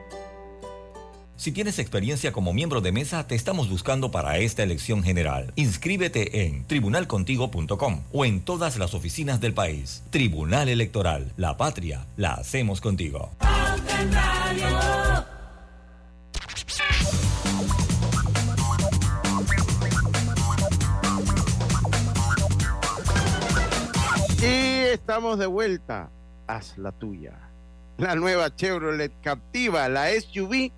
Si 1.41 1.51
tienes 1.51 1.79
experiencia 1.79 2.31
como 2.31 2.53
miembro 2.53 2.81
de 2.81 2.91
mesa, 2.91 3.25
te 3.25 3.33
estamos 3.33 3.67
buscando 3.67 4.11
para 4.11 4.37
esta 4.37 4.61
elección 4.61 5.01
general. 5.01 5.51
Inscríbete 5.55 6.45
en 6.45 6.67
tribunalcontigo.com 6.67 8.03
o 8.11 8.25
en 8.25 8.41
todas 8.41 8.77
las 8.77 8.93
oficinas 8.93 9.41
del 9.41 9.55
país. 9.55 10.03
Tribunal 10.11 10.69
Electoral, 10.69 11.33
la 11.37 11.57
patria, 11.57 12.05
la 12.15 12.33
hacemos 12.33 12.79
contigo. 12.79 13.31
Y 24.37 24.93
estamos 24.93 25.39
de 25.39 25.47
vuelta. 25.47 26.11
Haz 26.45 26.77
la 26.77 26.91
tuya. 26.91 27.33
La 27.97 28.13
nueva 28.13 28.55
Chevrolet 28.55 29.11
Captiva, 29.23 29.89
la 29.89 30.07
SUV 30.11 30.71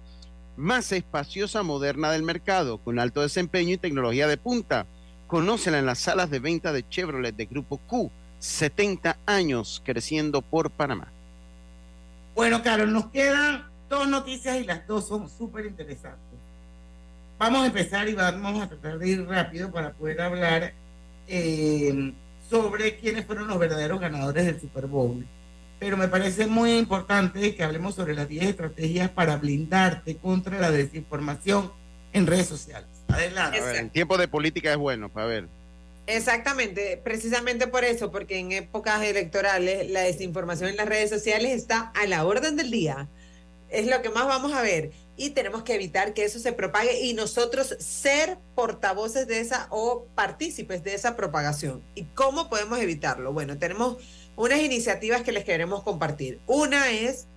más 0.58 0.92
espaciosa, 0.92 1.64
moderna 1.64 2.12
del 2.12 2.24
mercado, 2.24 2.78
con 2.78 3.00
alto 3.00 3.22
desempeño 3.22 3.74
y 3.74 3.78
tecnología 3.78 4.28
de 4.28 4.38
punta. 4.38 4.86
Conócela 5.28 5.80
en 5.80 5.86
las 5.86 6.00
salas 6.00 6.30
de 6.30 6.40
venta 6.40 6.74
de 6.74 6.88
Chevrolet 6.88 7.36
de 7.36 7.46
Grupo 7.46 7.78
Q. 7.88 8.12
70 8.40 9.18
años 9.26 9.82
creciendo 9.86 10.42
por 10.42 10.70
Panamá. 10.70 11.08
Bueno, 12.36 12.62
Carol, 12.62 12.92
nos 12.92 13.08
quedan 13.08 13.64
dos 13.90 14.08
noticias 14.08 14.60
y 14.60 14.66
las 14.66 14.86
dos 14.86 15.08
son 15.08 15.30
súper 15.30 15.66
interesantes. 15.66 16.20
Vamos 17.40 17.64
a 17.64 17.68
empezar 17.68 18.08
y 18.10 18.14
vamos 18.14 18.62
a 18.62 18.68
tratar 18.68 19.00
de 19.00 19.10
ir 19.10 19.26
rápido 19.26 19.72
para 19.72 19.92
poder 19.92 20.22
hablar 20.22 20.74
eh, 21.28 22.14
sobre 22.50 22.98
quiénes 22.98 23.26
fueron 23.26 23.48
los 23.48 23.58
verdaderos 23.58 24.00
ganadores 24.00 24.46
del 24.46 24.60
Super 24.60 24.88
Bowl. 24.88 25.26
Pero 25.84 25.98
me 25.98 26.08
parece 26.08 26.48
muy 26.48 26.78
importante 26.78 27.56
que 27.56 27.62
hablemos 27.62 27.96
sobre 27.96 28.16
las 28.16 28.30
10 28.30 28.46
estrategias 28.46 29.10
para 29.10 29.36
blindarte 29.36 30.16
contra 30.16 30.58
la 30.58 30.72
desinformación 30.72 31.74
en 32.14 32.26
redes 32.26 32.48
sociales. 32.48 32.88
Adelante. 33.10 33.60
A 33.60 33.66
ver, 33.66 33.76
en 33.76 33.90
tiempo 33.90 34.18
de 34.18 34.30
política 34.30 34.72
es 34.72 34.78
bueno, 34.78 35.10
para 35.10 35.26
ver. 35.26 35.50
Exactamente, 36.08 37.02
precisamente 37.04 37.68
por 37.68 37.84
eso, 37.84 38.12
porque 38.12 38.40
en 38.40 38.54
épocas 38.54 39.04
electorales 39.04 39.92
la 39.92 40.00
desinformación 40.00 40.70
en 40.70 40.78
las 40.78 40.88
redes 40.88 41.10
sociales 41.10 41.52
está 41.52 41.92
a 41.94 42.08
la 42.08 42.24
orden 42.24 42.56
del 42.56 42.72
día. 42.72 43.10
Es 43.70 43.86
lo 43.86 44.02
que 44.02 44.10
más 44.10 44.26
vamos 44.26 44.54
a 44.54 44.62
ver 44.62 44.94
y 45.18 45.32
tenemos 45.32 45.64
que 45.64 45.76
evitar 45.76 46.14
que 46.14 46.24
eso 46.24 46.40
se 46.40 46.54
propague 46.54 47.02
y 47.02 47.14
nosotros 47.14 47.76
ser 47.80 48.38
portavoces 48.56 49.28
de 49.28 49.42
esa 49.42 49.68
o 49.70 50.06
partícipes 50.16 50.82
de 50.86 50.94
esa 50.94 51.18
propagación. 51.18 51.84
¿Y 51.94 52.04
cómo 52.04 52.50
podemos 52.50 52.80
evitarlo? 52.80 53.34
Bueno, 53.34 53.58
tenemos 53.58 53.98
unas 54.36 54.60
iniciativas 54.60 55.22
que 55.22 55.32
les 55.32 55.44
queremos 55.44 55.84
compartir. 55.84 56.40
Una 56.48 56.92
es, 56.92 57.28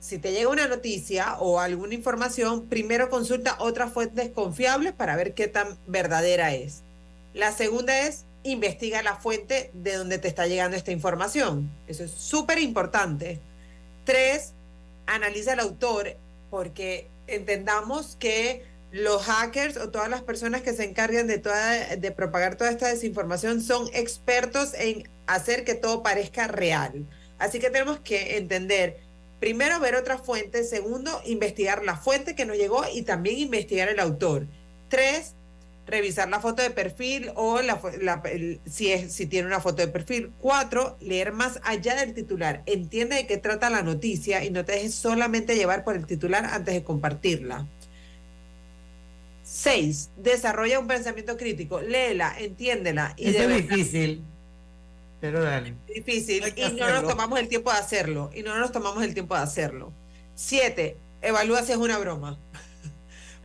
si 0.00 0.18
te 0.18 0.32
llega 0.32 0.50
una 0.50 0.68
noticia 0.68 1.36
o 1.38 1.60
alguna 1.60 1.94
información, 1.94 2.66
primero 2.66 3.10
consulta 3.10 3.56
otras 3.58 3.92
fuentes 3.92 4.30
confiables 4.30 4.92
para 4.92 5.16
ver 5.16 5.34
qué 5.34 5.48
tan 5.48 5.78
verdadera 5.86 6.54
es. 6.54 6.82
La 7.34 7.52
segunda 7.52 8.06
es 8.06 8.24
investiga 8.44 9.02
la 9.02 9.16
fuente 9.16 9.70
de 9.72 9.94
donde 9.94 10.18
te 10.18 10.28
está 10.28 10.46
llegando 10.46 10.76
esta 10.76 10.92
información. 10.92 11.70
Eso 11.86 12.04
es 12.04 12.10
súper 12.10 12.58
importante. 12.58 13.38
Tres, 14.04 14.52
analiza 15.06 15.52
el 15.52 15.60
autor 15.60 16.16
porque 16.50 17.08
entendamos 17.26 18.16
que 18.18 18.64
los 18.90 19.22
hackers 19.22 19.76
o 19.78 19.90
todas 19.90 20.10
las 20.10 20.22
personas 20.22 20.62
que 20.62 20.74
se 20.74 20.84
encargan 20.84 21.26
de, 21.26 21.38
toda, 21.38 21.96
de 21.96 22.10
propagar 22.10 22.56
toda 22.56 22.70
esta 22.70 22.88
desinformación 22.88 23.62
son 23.62 23.88
expertos 23.94 24.74
en 24.74 25.08
hacer 25.26 25.64
que 25.64 25.74
todo 25.74 26.02
parezca 26.02 26.48
real. 26.48 27.06
Así 27.38 27.58
que 27.58 27.70
tenemos 27.70 28.00
que 28.00 28.36
entender, 28.36 28.98
primero, 29.40 29.80
ver 29.80 29.96
otras 29.96 30.20
fuentes, 30.22 30.70
segundo, 30.70 31.20
investigar 31.26 31.84
la 31.84 31.96
fuente 31.96 32.34
que 32.34 32.44
nos 32.44 32.56
llegó 32.56 32.84
y 32.92 33.02
también 33.02 33.38
investigar 33.38 33.88
el 33.88 33.98
autor. 34.00 34.46
Tres, 34.88 35.34
revisar 35.86 36.28
la 36.28 36.38
foto 36.38 36.62
de 36.62 36.70
perfil 36.70 37.32
o 37.34 37.60
la, 37.60 37.80
fo- 37.80 37.96
la- 38.00 38.22
el- 38.30 38.60
si, 38.70 38.92
es, 38.92 39.12
si 39.12 39.26
tiene 39.26 39.48
una 39.48 39.58
foto 39.60 39.82
de 39.82 39.88
perfil. 39.88 40.30
Cuatro, 40.40 40.96
leer 41.00 41.32
más 41.32 41.58
allá 41.64 41.96
del 41.96 42.14
titular. 42.14 42.62
Entiende 42.66 43.16
de 43.16 43.26
qué 43.26 43.36
trata 43.38 43.68
la 43.70 43.82
noticia 43.82 44.44
y 44.44 44.50
no 44.50 44.64
te 44.64 44.72
dejes 44.72 44.94
solamente 44.94 45.56
llevar 45.56 45.82
por 45.82 45.96
el 45.96 46.06
titular 46.06 46.44
antes 46.44 46.74
de 46.74 46.84
compartirla. 46.84 47.66
Seis, 49.44 50.10
desarrolla 50.16 50.78
un 50.78 50.86
pensamiento 50.86 51.36
crítico. 51.36 51.80
Léela, 51.80 52.34
entiéndela. 52.38 53.14
Y 53.16 53.30
Eso 53.30 53.48
de 53.48 53.56
es 53.56 53.68
difícil. 53.68 54.22
Pero 55.22 55.40
dale. 55.40 55.76
difícil 55.86 56.52
y 56.56 56.72
no 56.72 56.90
nos 56.90 57.06
tomamos 57.06 57.38
el 57.38 57.46
tiempo 57.46 57.70
de 57.70 57.78
hacerlo. 57.78 58.30
Y 58.34 58.42
no 58.42 58.58
nos 58.58 58.72
tomamos 58.72 59.04
el 59.04 59.14
tiempo 59.14 59.36
de 59.36 59.42
hacerlo. 59.42 59.92
Siete, 60.34 60.96
evalúa 61.20 61.62
si 61.62 61.70
es 61.70 61.78
una 61.78 61.96
broma. 61.96 62.40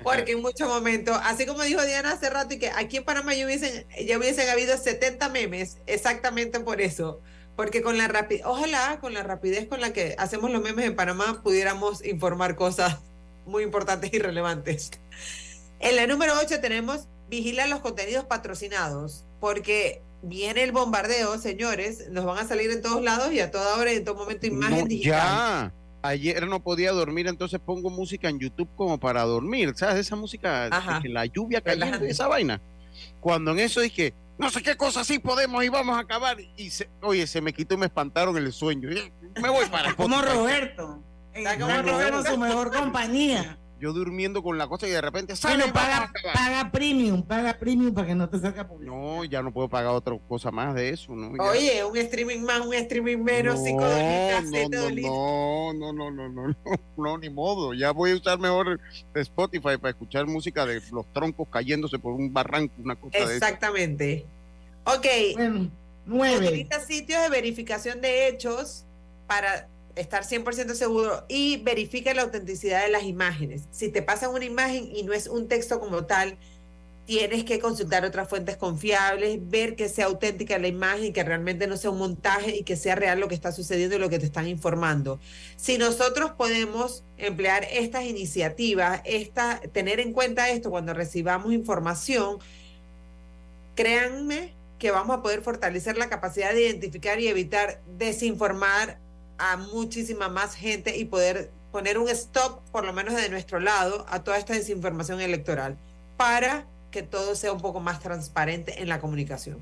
Porque 0.03 0.31
en 0.31 0.41
muchos 0.41 0.67
momentos, 0.67 1.15
así 1.23 1.45
como 1.45 1.61
dijo 1.61 1.85
Diana 1.85 2.13
hace 2.13 2.31
rato, 2.31 2.55
y 2.55 2.57
que 2.57 2.71
aquí 2.71 2.97
en 2.97 3.03
Panamá 3.03 3.35
ya 3.35 3.45
hubiesen, 3.45 3.85
ya 4.07 4.17
hubiesen 4.17 4.49
habido 4.49 4.75
70 4.75 5.29
memes, 5.29 5.77
exactamente 5.85 6.59
por 6.61 6.81
eso. 6.81 7.21
Porque 7.55 7.83
con 7.83 7.95
la 7.99 8.07
rapidez, 8.07 8.41
ojalá 8.43 8.97
con 8.99 9.13
la 9.13 9.21
rapidez 9.21 9.67
con 9.67 9.79
la 9.79 9.93
que 9.93 10.15
hacemos 10.17 10.49
los 10.49 10.63
memes 10.63 10.83
en 10.83 10.95
Panamá 10.95 11.43
pudiéramos 11.43 12.03
informar 12.03 12.55
cosas 12.55 12.97
muy 13.45 13.61
importantes 13.61 14.11
y 14.11 14.17
relevantes. 14.17 14.89
En 15.79 15.95
la 15.95 16.07
número 16.07 16.33
8 16.41 16.59
tenemos 16.59 17.07
vigila 17.29 17.67
los 17.67 17.81
contenidos 17.81 18.25
patrocinados, 18.25 19.25
porque 19.39 20.01
viene 20.21 20.63
el 20.63 20.71
bombardeo, 20.71 21.37
señores, 21.37 22.09
nos 22.09 22.25
van 22.25 22.39
a 22.39 22.47
salir 22.47 22.71
en 22.71 22.81
todos 22.81 23.01
lados 23.03 23.31
y 23.31 23.39
a 23.39 23.51
toda 23.51 23.77
hora 23.77 23.93
y 23.93 23.97
en 23.97 24.05
todo 24.05 24.15
momento 24.15 24.47
imagen 24.47 24.79
No, 24.79 24.85
digital. 24.85 25.11
ya. 25.11 25.73
Ayer 26.03 26.47
no 26.47 26.61
podía 26.61 26.91
dormir, 26.91 27.27
entonces 27.27 27.59
pongo 27.59 27.89
música 27.89 28.29
en 28.29 28.39
YouTube 28.39 28.69
como 28.75 28.97
para 28.99 29.23
dormir, 29.23 29.73
¿sabes? 29.75 29.97
Esa 29.97 30.15
música, 30.15 30.67
Ajá. 30.67 31.01
la 31.05 31.25
lluvia 31.25 31.59
cayendo, 31.61 31.85
Relajante. 31.85 32.11
esa 32.11 32.27
vaina. 32.27 32.61
Cuando 33.19 33.51
en 33.51 33.59
eso 33.59 33.81
dije, 33.81 34.13
no 34.37 34.49
sé 34.49 34.61
qué 34.61 34.77
cosa 34.77 35.03
sí 35.03 35.19
podemos 35.19 35.63
y 35.63 35.69
vamos 35.69 35.97
a 35.97 36.01
acabar. 36.01 36.37
Y 36.55 36.69
se- 36.69 36.89
oye, 37.01 37.25
se 37.27 37.41
me 37.41 37.51
quitó 37.51 37.73
y 37.73 37.77
me 37.77 37.87
espantaron 37.87 38.37
el 38.37 38.53
sueño. 38.53 38.89
Me 39.41 39.49
voy 39.49 39.65
para 39.67 39.93
Como. 39.95 40.21
Roberto. 40.21 41.01
Está 41.33 41.57
como 41.59 41.69
Está 41.69 41.81
Roberto. 41.83 42.23
su 42.31 42.37
mejor 42.37 42.71
compañía. 42.73 43.57
Yo 43.79 43.93
durmiendo 43.93 44.41
con 44.41 44.57
la 44.57 44.67
cosa 44.67 44.87
y 44.87 44.91
de 44.91 45.01
repente 45.01 45.35
sale. 45.35 45.57
Bueno, 45.57 45.71
paga, 45.73 46.11
paga 46.33 46.71
premium, 46.71 47.21
paga 47.21 47.53
premium 47.59 47.93
para 47.93 48.07
que 48.07 48.15
no 48.15 48.27
te 48.27 48.39
salga 48.39 48.67
publicidad. 48.67 48.95
No, 48.95 49.23
ya 49.23 49.43
no 49.43 49.53
puedo 49.53 49.69
pagar 49.69 49.91
otra 49.93 50.17
cosa 50.27 50.49
más 50.49 50.73
de 50.73 50.89
eso, 50.89 51.13
¿no? 51.13 51.35
Ya- 51.37 51.43
Oye, 51.51 51.83
un 51.85 51.95
streaming 51.97 52.39
más, 52.39 52.61
un 52.61 52.73
streaming 52.73 53.17
menos, 53.17 53.59
no, 53.59 53.65
cinco 53.65 53.81
dolitas, 53.87 54.43
no, 54.45 54.49
siete 54.49 54.77
no, 55.01 55.73
no, 55.73 55.93
no, 55.93 55.93
no, 55.93 56.11
no, 56.11 56.29
no, 56.29 56.47
no, 56.47 56.55
no, 56.97 57.17
ni 57.19 57.29
modo. 57.29 57.73
Ya 57.75 57.91
voy 57.91 58.11
a 58.11 58.15
usar 58.15 58.39
mejor 58.39 58.79
Spotify 59.13 59.77
para 59.77 59.89
escuchar 59.91 60.25
música 60.25 60.65
de 60.65 60.81
los 60.91 61.05
troncos 61.13 61.47
cayéndose 61.51 61.99
por 61.99 62.13
un 62.13 62.33
barranco, 62.33 62.73
una 62.83 62.95
cosa 62.95 63.17
de 63.19 63.23
esa. 63.25 63.33
Exactamente. 63.35 64.25
Ok. 64.85 65.05
Bueno, 65.35 65.69
nueve. 66.07 66.47
Utiliza 66.47 66.79
sitios 66.79 67.21
de 67.21 67.29
verificación 67.29 68.01
de 68.01 68.27
hechos 68.27 68.85
para 69.27 69.67
estar 69.97 70.23
100% 70.23 70.73
seguro 70.73 71.25
y 71.27 71.57
verifica 71.57 72.13
la 72.13 72.23
autenticidad 72.23 72.83
de 72.83 72.91
las 72.91 73.03
imágenes. 73.03 73.63
Si 73.71 73.89
te 73.89 74.01
pasan 74.01 74.31
una 74.33 74.45
imagen 74.45 74.89
y 74.95 75.03
no 75.03 75.13
es 75.13 75.27
un 75.27 75.47
texto 75.47 75.79
como 75.79 76.05
tal, 76.05 76.37
tienes 77.07 77.45
que 77.45 77.59
consultar 77.59 78.03
otras 78.03 78.27
fuentes 78.27 78.57
confiables, 78.57 79.39
ver 79.49 79.77
que 79.77 79.87
sea 79.87 80.07
auténtica 80.07 80.59
la 80.59 80.67
imagen, 80.67 81.13
que 81.13 81.23
realmente 81.23 81.65
no 81.65 81.77
sea 81.77 81.89
un 81.89 81.99
montaje 81.99 82.57
y 82.57 82.63
que 82.63 82.75
sea 82.75 82.95
real 82.95 83.21
lo 83.21 83.29
que 83.29 83.35
está 83.35 83.53
sucediendo 83.53 83.95
y 83.95 83.99
lo 83.99 84.09
que 84.09 84.19
te 84.19 84.25
están 84.25 84.45
informando. 84.45 85.17
Si 85.55 85.77
nosotros 85.77 86.31
podemos 86.31 87.05
emplear 87.17 87.65
estas 87.71 88.03
iniciativas, 88.03 89.01
esta, 89.05 89.61
tener 89.71 90.01
en 90.01 90.11
cuenta 90.11 90.49
esto 90.49 90.69
cuando 90.69 90.93
recibamos 90.93 91.53
información, 91.53 92.39
créanme 93.75 94.53
que 94.77 94.91
vamos 94.91 95.17
a 95.17 95.21
poder 95.21 95.41
fortalecer 95.41 95.97
la 95.97 96.09
capacidad 96.09 96.53
de 96.53 96.67
identificar 96.67 97.21
y 97.21 97.29
evitar 97.29 97.81
desinformar 97.97 98.99
a 99.37 99.57
muchísima 99.57 100.29
más 100.29 100.55
gente 100.55 100.97
y 100.97 101.05
poder 101.05 101.51
poner 101.71 101.97
un 101.97 102.09
stop, 102.09 102.61
por 102.71 102.85
lo 102.85 102.93
menos 102.93 103.15
de 103.15 103.29
nuestro 103.29 103.59
lado, 103.59 104.05
a 104.09 104.23
toda 104.23 104.37
esta 104.37 104.53
desinformación 104.53 105.21
electoral 105.21 105.77
para 106.15 106.65
que 106.91 107.03
todo 107.03 107.35
sea 107.35 107.51
un 107.51 107.61
poco 107.61 107.79
más 107.79 107.99
transparente 107.99 108.81
en 108.81 108.89
la 108.89 108.99
comunicación. 108.99 109.59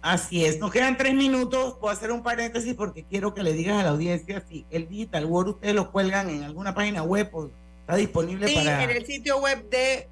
Así 0.00 0.44
es, 0.44 0.60
nos 0.60 0.70
quedan 0.70 0.96
tres 0.96 1.12
minutos. 1.14 1.76
Voy 1.80 1.90
a 1.90 1.92
hacer 1.92 2.12
un 2.12 2.22
paréntesis 2.22 2.74
porque 2.74 3.04
quiero 3.04 3.34
que 3.34 3.42
le 3.42 3.52
digas 3.52 3.80
a 3.80 3.82
la 3.82 3.90
audiencia 3.90 4.42
si 4.48 4.64
el 4.70 4.88
Digital 4.88 5.26
World 5.26 5.54
ustedes 5.56 5.74
lo 5.74 5.90
cuelgan 5.90 6.30
en 6.30 6.44
alguna 6.44 6.72
página 6.74 7.02
web 7.02 7.28
o 7.32 7.50
está 7.80 7.96
disponible 7.96 8.46
Sí, 8.46 8.54
para. 8.54 8.84
en 8.84 8.90
el 8.90 9.04
sitio 9.04 9.38
web 9.40 9.68
de 9.68 10.08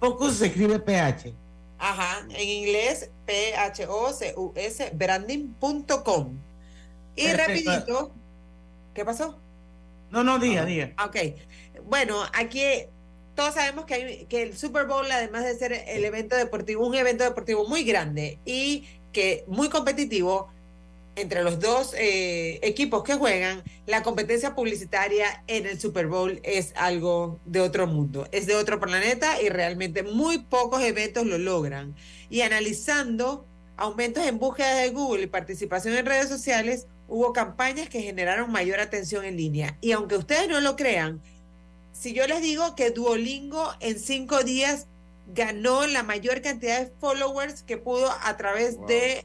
Focus 0.00 0.34
se 0.34 0.46
escribe 0.46 0.80
PH. 0.80 1.32
Ajá, 1.84 2.24
en 2.30 2.48
inglés, 2.48 3.10
P-H-O-C-U-S, 3.26 4.92
branding.com. 4.94 6.38
Y 7.16 7.24
Perfecto. 7.24 7.70
rapidito, 7.72 8.14
¿qué 8.94 9.04
pasó? 9.04 9.36
No, 10.12 10.22
no, 10.22 10.38
diga, 10.38 10.64
diga. 10.64 10.92
Ok, 11.04 11.16
bueno, 11.84 12.22
aquí 12.34 12.62
todos 13.34 13.54
sabemos 13.54 13.84
que, 13.84 13.94
hay, 13.94 14.26
que 14.26 14.44
el 14.44 14.56
Super 14.56 14.86
Bowl, 14.86 15.10
además 15.10 15.42
de 15.42 15.56
ser 15.56 15.72
el 15.72 16.04
evento 16.04 16.36
deportivo, 16.36 16.86
un 16.86 16.94
evento 16.94 17.24
deportivo 17.24 17.66
muy 17.66 17.82
grande 17.82 18.38
y 18.44 18.86
que 19.12 19.42
muy 19.48 19.68
competitivo, 19.68 20.52
entre 21.16 21.42
los 21.42 21.60
dos 21.60 21.94
eh, 21.94 22.58
equipos 22.62 23.02
que 23.02 23.14
juegan, 23.14 23.62
la 23.86 24.02
competencia 24.02 24.54
publicitaria 24.54 25.44
en 25.46 25.66
el 25.66 25.78
Super 25.78 26.06
Bowl 26.06 26.40
es 26.42 26.72
algo 26.76 27.38
de 27.44 27.60
otro 27.60 27.86
mundo, 27.86 28.26
es 28.32 28.46
de 28.46 28.54
otro 28.54 28.80
planeta 28.80 29.40
y 29.42 29.48
realmente 29.48 30.02
muy 30.02 30.38
pocos 30.38 30.82
eventos 30.82 31.26
lo 31.26 31.38
logran. 31.38 31.94
Y 32.30 32.40
analizando 32.40 33.46
aumentos 33.76 34.24
en 34.26 34.38
búsqueda 34.38 34.76
de 34.76 34.90
Google 34.90 35.24
y 35.24 35.26
participación 35.26 35.94
en 35.96 36.06
redes 36.06 36.28
sociales, 36.28 36.86
hubo 37.08 37.32
campañas 37.32 37.88
que 37.88 38.00
generaron 38.00 38.50
mayor 38.50 38.80
atención 38.80 39.24
en 39.24 39.36
línea. 39.36 39.76
Y 39.82 39.92
aunque 39.92 40.16
ustedes 40.16 40.48
no 40.48 40.60
lo 40.60 40.76
crean, 40.76 41.20
si 41.92 42.14
yo 42.14 42.26
les 42.26 42.40
digo 42.40 42.74
que 42.74 42.90
Duolingo 42.90 43.70
en 43.80 43.98
cinco 43.98 44.42
días 44.42 44.86
ganó 45.34 45.86
la 45.86 46.02
mayor 46.02 46.40
cantidad 46.40 46.80
de 46.80 46.92
followers 47.00 47.62
que 47.62 47.76
pudo 47.76 48.10
a 48.22 48.36
través 48.36 48.78
de 48.86 49.24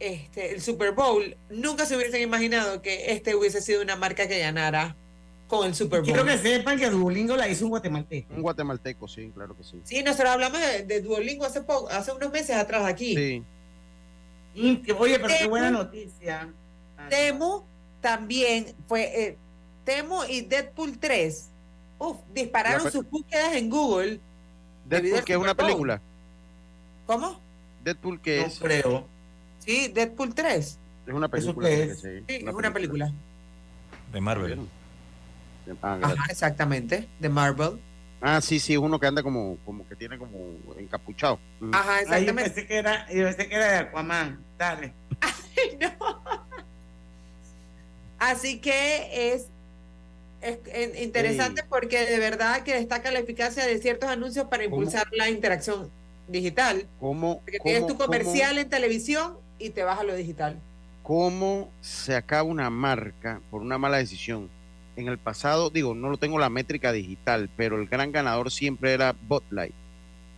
este, 0.00 0.54
el 0.54 0.60
Super 0.60 0.92
Bowl, 0.92 1.36
nunca 1.50 1.86
se 1.86 1.96
hubiesen 1.96 2.22
imaginado 2.22 2.82
que 2.82 3.12
este 3.12 3.34
hubiese 3.34 3.60
sido 3.60 3.82
una 3.82 3.96
marca 3.96 4.28
que 4.28 4.38
ganara 4.38 4.96
con 5.48 5.66
el 5.66 5.74
Super 5.74 6.00
Bowl. 6.00 6.08
Quiero 6.08 6.24
que 6.24 6.38
sepan 6.38 6.78
que 6.78 6.88
Duolingo 6.90 7.36
la 7.36 7.48
hizo 7.48 7.64
un 7.64 7.70
guatemalteco. 7.70 8.34
Un 8.34 8.42
guatemalteco, 8.42 9.08
sí, 9.08 9.30
claro 9.34 9.56
que 9.56 9.64
sí. 9.64 9.80
Sí, 9.84 10.02
nosotros 10.02 10.30
hablamos 10.30 10.60
de, 10.60 10.84
de 10.84 11.00
Duolingo 11.00 11.44
hace 11.44 11.62
poco, 11.62 11.88
hace 11.88 12.12
unos 12.12 12.30
meses 12.30 12.56
atrás 12.56 12.84
aquí. 12.84 13.14
Sí. 13.16 13.42
Y 14.54 14.82
Oye, 14.98 15.18
pero 15.18 15.34
qué 15.38 15.46
buena 15.46 15.70
noticia. 15.70 16.52
Temu 17.08 17.62
también 18.00 18.74
fue 18.86 19.02
eh, 19.02 19.36
Temu 19.84 20.24
y 20.28 20.42
Deadpool 20.42 20.98
3. 20.98 21.50
Uf, 21.98 22.16
dispararon 22.32 22.84
La 22.84 22.90
sus 22.90 23.08
búsquedas 23.08 23.54
en 23.54 23.70
Google. 23.70 24.20
Deadpool, 24.84 25.24
que 25.24 25.32
es 25.32 25.38
una 25.38 25.54
película. 25.54 26.00
¿Cómo? 27.06 27.40
Deadpool, 27.82 28.20
que 28.20 28.40
No 28.40 28.46
es, 28.46 28.58
creo. 28.58 29.06
Sí, 29.68 29.88
Deadpool 29.88 30.34
3. 30.34 30.78
es 31.06 31.12
una 31.12 31.28
película. 31.28 31.68
sí, 31.68 31.74
es? 31.74 32.00
sí, 32.00 32.08
Sí, 32.26 32.34
es 32.36 32.54
una 32.54 32.72
película. 32.72 33.12
De 34.10 34.18
Marvel. 34.18 34.60
Ah, 35.82 35.98
Ajá, 36.02 36.24
exactamente, 36.30 37.06
de 37.20 37.28
Marvel. 37.28 37.78
Ah, 38.22 38.40
sí, 38.40 38.58
sí, 38.60 38.78
uno 38.78 38.98
que 38.98 39.06
anda 39.06 39.22
como, 39.22 39.58
como 39.66 39.86
que 39.86 39.94
tiene 39.94 40.16
como 40.16 40.38
encapuchado. 40.78 41.38
Mm. 41.60 41.74
Ajá, 41.74 41.82
Ah, 41.92 41.96
yo 41.98 42.02
exactamente. 42.04 42.50
pensé 42.50 42.66
que 42.66 42.76
era, 42.78 43.06
yo 43.12 43.24
pensé 43.24 43.46
que 43.46 43.54
era 43.56 43.70
de 43.72 43.76
Aquaman. 43.76 44.42
Dale. 44.56 44.94
No. 45.80 46.22
Así 48.18 48.58
que 48.60 49.34
es, 49.34 49.48
es, 50.40 51.02
interesante 51.02 51.62
porque 51.68 52.06
de 52.06 52.18
verdad 52.18 52.62
que 52.62 52.74
destaca 52.74 53.10
la 53.10 53.18
eficacia 53.18 53.66
de 53.66 53.76
ciertos 53.78 54.08
anuncios 54.08 54.46
para 54.46 54.64
impulsar 54.64 55.06
la 55.12 55.28
interacción 55.28 55.90
digital. 56.26 56.86
¿Cómo, 57.00 57.40
Porque 57.40 57.58
tienes 57.60 57.82
cómo- 57.82 57.92
tu 57.92 57.98
comercial 58.04 58.50
cómo- 58.52 58.60
en 58.62 58.68
televisión 58.70 59.36
y 59.58 59.70
te 59.70 59.82
vas 59.82 60.04
lo 60.04 60.14
digital. 60.14 60.58
cómo 61.02 61.70
se 61.80 62.14
acaba 62.14 62.42
una 62.42 62.70
marca 62.70 63.40
por 63.50 63.62
una 63.62 63.78
mala 63.78 63.98
decisión? 63.98 64.48
En 64.96 65.08
el 65.08 65.18
pasado, 65.18 65.70
digo, 65.70 65.94
no 65.94 66.10
lo 66.10 66.16
tengo 66.16 66.38
la 66.38 66.50
métrica 66.50 66.92
digital, 66.92 67.48
pero 67.56 67.80
el 67.80 67.86
gran 67.86 68.10
ganador 68.12 68.50
siempre 68.50 68.92
era 68.92 69.14
Botlight. 69.28 69.74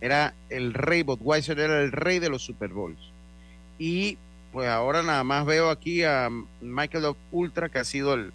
Era 0.01 0.33
el 0.49 0.73
rey, 0.73 1.03
Budweiser 1.03 1.59
era 1.59 1.81
el 1.81 1.91
rey 1.91 2.19
de 2.19 2.29
los 2.29 2.43
Super 2.43 2.69
Bowls. 2.69 2.99
Y 3.79 4.17
pues 4.51 4.69
ahora 4.69 5.01
nada 5.01 5.23
más 5.23 5.45
veo 5.45 5.69
aquí 5.69 6.03
a 6.03 6.29
Michael 6.61 7.15
Ultra, 7.31 7.69
que 7.69 7.79
ha 7.79 7.83
sido 7.83 8.13
el, 8.13 8.31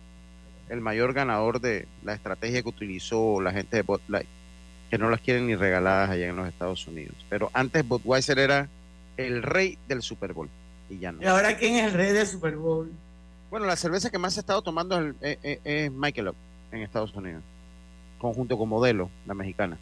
el 0.69 0.81
mayor 0.81 1.13
ganador 1.13 1.61
de 1.61 1.87
la 2.05 2.15
estrategia 2.15 2.63
que 2.63 2.69
utilizó 2.69 3.41
la 3.41 3.53
gente 3.53 3.77
de 3.77 3.83
Botlight, 3.83 4.29
que 4.91 4.99
no 4.99 5.11
las 5.11 5.21
quieren 5.21 5.47
ni 5.47 5.55
regaladas 5.55 6.11
allá 6.11 6.29
en 6.29 6.37
los 6.37 6.49
Estados 6.49 6.87
Unidos. 6.87 7.15
Pero 7.29 7.51
antes 7.53 7.87
Budweiser 7.87 8.39
era 8.39 8.69
el 9.17 9.43
rey 9.43 9.79
del 9.89 10.03
Super 10.03 10.33
Bowl 10.33 10.51
y 10.91 10.99
ya 10.99 11.13
no. 11.13 11.23
¿Y 11.23 11.27
ahora 11.27 11.57
quién 11.57 11.77
es 11.77 11.87
el 11.87 11.93
rey 11.93 12.13
del 12.13 12.27
Super 12.27 12.57
Bowl? 12.57 12.91
Bueno, 13.51 13.67
la 13.67 13.77
cerveza 13.77 14.11
que 14.11 14.19
más 14.19 14.35
se 14.35 14.41
ha 14.41 14.43
estado 14.43 14.63
tomando 14.63 14.97
es, 14.99 15.03
el- 15.05 15.17
es- 15.21 15.39
es- 15.43 15.59
es 15.65 15.93
Michelob. 15.93 16.35
en 16.73 16.83
Estados 16.83 17.15
Unidos, 17.15 17.43
conjunto 18.19 18.59
con 18.59 18.69
Modelo, 18.69 19.09
la 19.27 19.35
mexicana. 19.35 19.79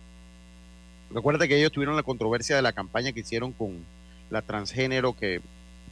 Recuerda 1.11 1.47
que 1.49 1.57
ellos 1.59 1.73
tuvieron 1.73 1.97
la 1.97 2.03
controversia 2.03 2.57
de 2.57 2.63
la 2.63 2.73
campaña 2.73 3.13
que 3.13 3.21
hicieron 3.21 3.53
con 3.53 3.85
la 4.31 4.43
transgénero 4.43 5.13
que 5.15 5.41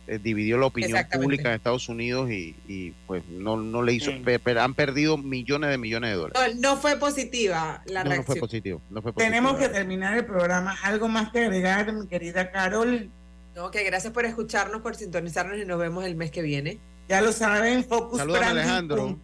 eh, 0.08 0.18
dividió 0.18 0.58
la 0.58 0.66
opinión 0.66 0.98
pública 1.12 1.48
en 1.50 1.54
Estados 1.54 1.88
Unidos 1.88 2.28
y, 2.30 2.56
y, 2.66 2.90
pues 3.06 3.24
no, 3.28 3.56
no 3.56 3.82
le 3.82 3.92
hizo, 3.92 4.10
Sí. 4.10 4.18
pe- 4.24 4.40
pero 4.40 4.60
han 4.62 4.74
perdido 4.74 5.16
millones 5.16 5.70
de 5.70 5.78
millones 5.78 6.10
de 6.10 6.16
dólares. 6.16 6.56
No, 6.58 6.74
no 6.74 6.76
fue 6.76 6.96
positiva 6.96 7.82
la 7.86 8.02
No, 8.02 8.10
no 8.10 8.16
fue 8.16 8.16
reacción. 8.16 8.38
positivo, 8.40 8.82
no 8.90 9.00
fue 9.00 9.12
positivo. 9.12 9.30
Tenemos 9.36 9.56
que 9.58 9.68
terminar 9.68 10.18
el 10.18 10.24
programa. 10.26 10.76
¿Algo 10.82 11.06
más 11.08 11.30
que 11.30 11.38
agregar, 11.44 11.92
mi 11.92 12.06
querida 12.08 12.50
Carol? 12.50 13.10
No, 13.54 13.70
que 13.70 13.84
gracias 13.84 14.12
por 14.12 14.24
escucharnos, 14.24 14.80
por 14.80 14.94
sintonizarnos 14.94 15.58
y 15.58 15.64
nos 15.64 15.78
vemos 15.78 16.04
el 16.04 16.14
mes 16.14 16.30
que 16.30 16.42
viene. 16.42 16.78
Ya 17.08 17.20
lo 17.20 17.32
saben, 17.32 17.84
Focus 17.84 18.24
Branding 18.24 18.42
Alejandro. 18.42 19.18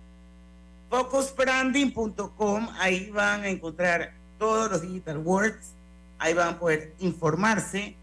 Focusbranding.com, 0.90 2.68
ahí 2.78 3.10
van 3.10 3.42
a 3.42 3.48
encontrar 3.48 4.12
todos 4.38 4.70
los 4.70 4.82
digital 4.82 5.18
words, 5.18 5.72
ahí 6.18 6.34
van 6.34 6.54
a 6.54 6.58
poder 6.58 6.94
informarse 7.00 7.94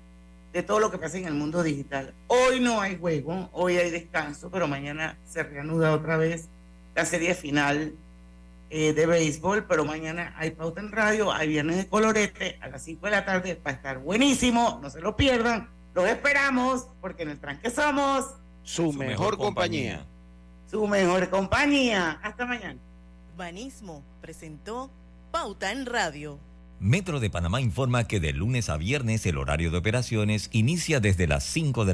de 0.53 0.63
todo 0.63 0.79
lo 0.79 0.91
que 0.91 0.97
pasa 0.97 1.17
en 1.17 1.25
el 1.25 1.33
mundo 1.33 1.63
digital. 1.63 2.13
Hoy 2.27 2.59
no 2.59 2.81
hay 2.81 2.97
juego, 2.97 3.49
hoy 3.51 3.77
hay 3.77 3.89
descanso, 3.91 4.49
pero 4.49 4.67
mañana 4.67 5.17
se 5.27 5.43
reanuda 5.43 5.93
otra 5.93 6.17
vez 6.17 6.47
la 6.95 7.05
serie 7.05 7.33
final 7.35 7.93
eh, 8.69 8.93
de 8.93 9.05
béisbol, 9.05 9.65
pero 9.65 9.83
mañana 9.83 10.33
hay 10.37 10.51
pauta 10.51 10.79
en 10.79 10.91
radio, 10.91 11.31
hay 11.31 11.49
viernes 11.49 11.77
de 11.77 11.87
colorete 11.87 12.57
a 12.61 12.69
las 12.69 12.83
5 12.83 13.05
de 13.05 13.11
la 13.11 13.25
tarde, 13.25 13.59
va 13.65 13.71
a 13.71 13.73
estar 13.73 13.99
buenísimo, 13.99 14.79
no 14.81 14.89
se 14.89 15.01
lo 15.01 15.15
pierdan, 15.15 15.69
los 15.95 16.05
esperamos, 16.07 16.87
porque 17.01 17.23
en 17.23 17.29
el 17.29 17.39
tranque 17.39 17.69
somos 17.71 18.25
Su, 18.63 18.93
mejor, 18.93 19.37
compañía. 19.37 20.05
su 20.69 20.85
mejor 20.87 21.29
compañía. 21.29 22.19
Hasta 22.21 22.45
mañana. 22.45 22.79
Banismo 23.37 24.03
presentó 24.21 24.91
Pauta 25.31 25.71
en 25.71 25.85
Radio. 25.85 26.39
Metro 26.79 27.19
de 27.21 27.29
Panamá 27.29 27.61
informa 27.61 28.05
que 28.05 28.19
de 28.19 28.33
lunes 28.33 28.69
a 28.69 28.75
viernes 28.75 29.25
el 29.25 29.37
horario 29.37 29.71
de 29.71 29.77
operaciones 29.77 30.49
inicia 30.51 30.99
desde 30.99 31.25
las 31.27 31.43
5 31.45 31.85
de 31.85 31.93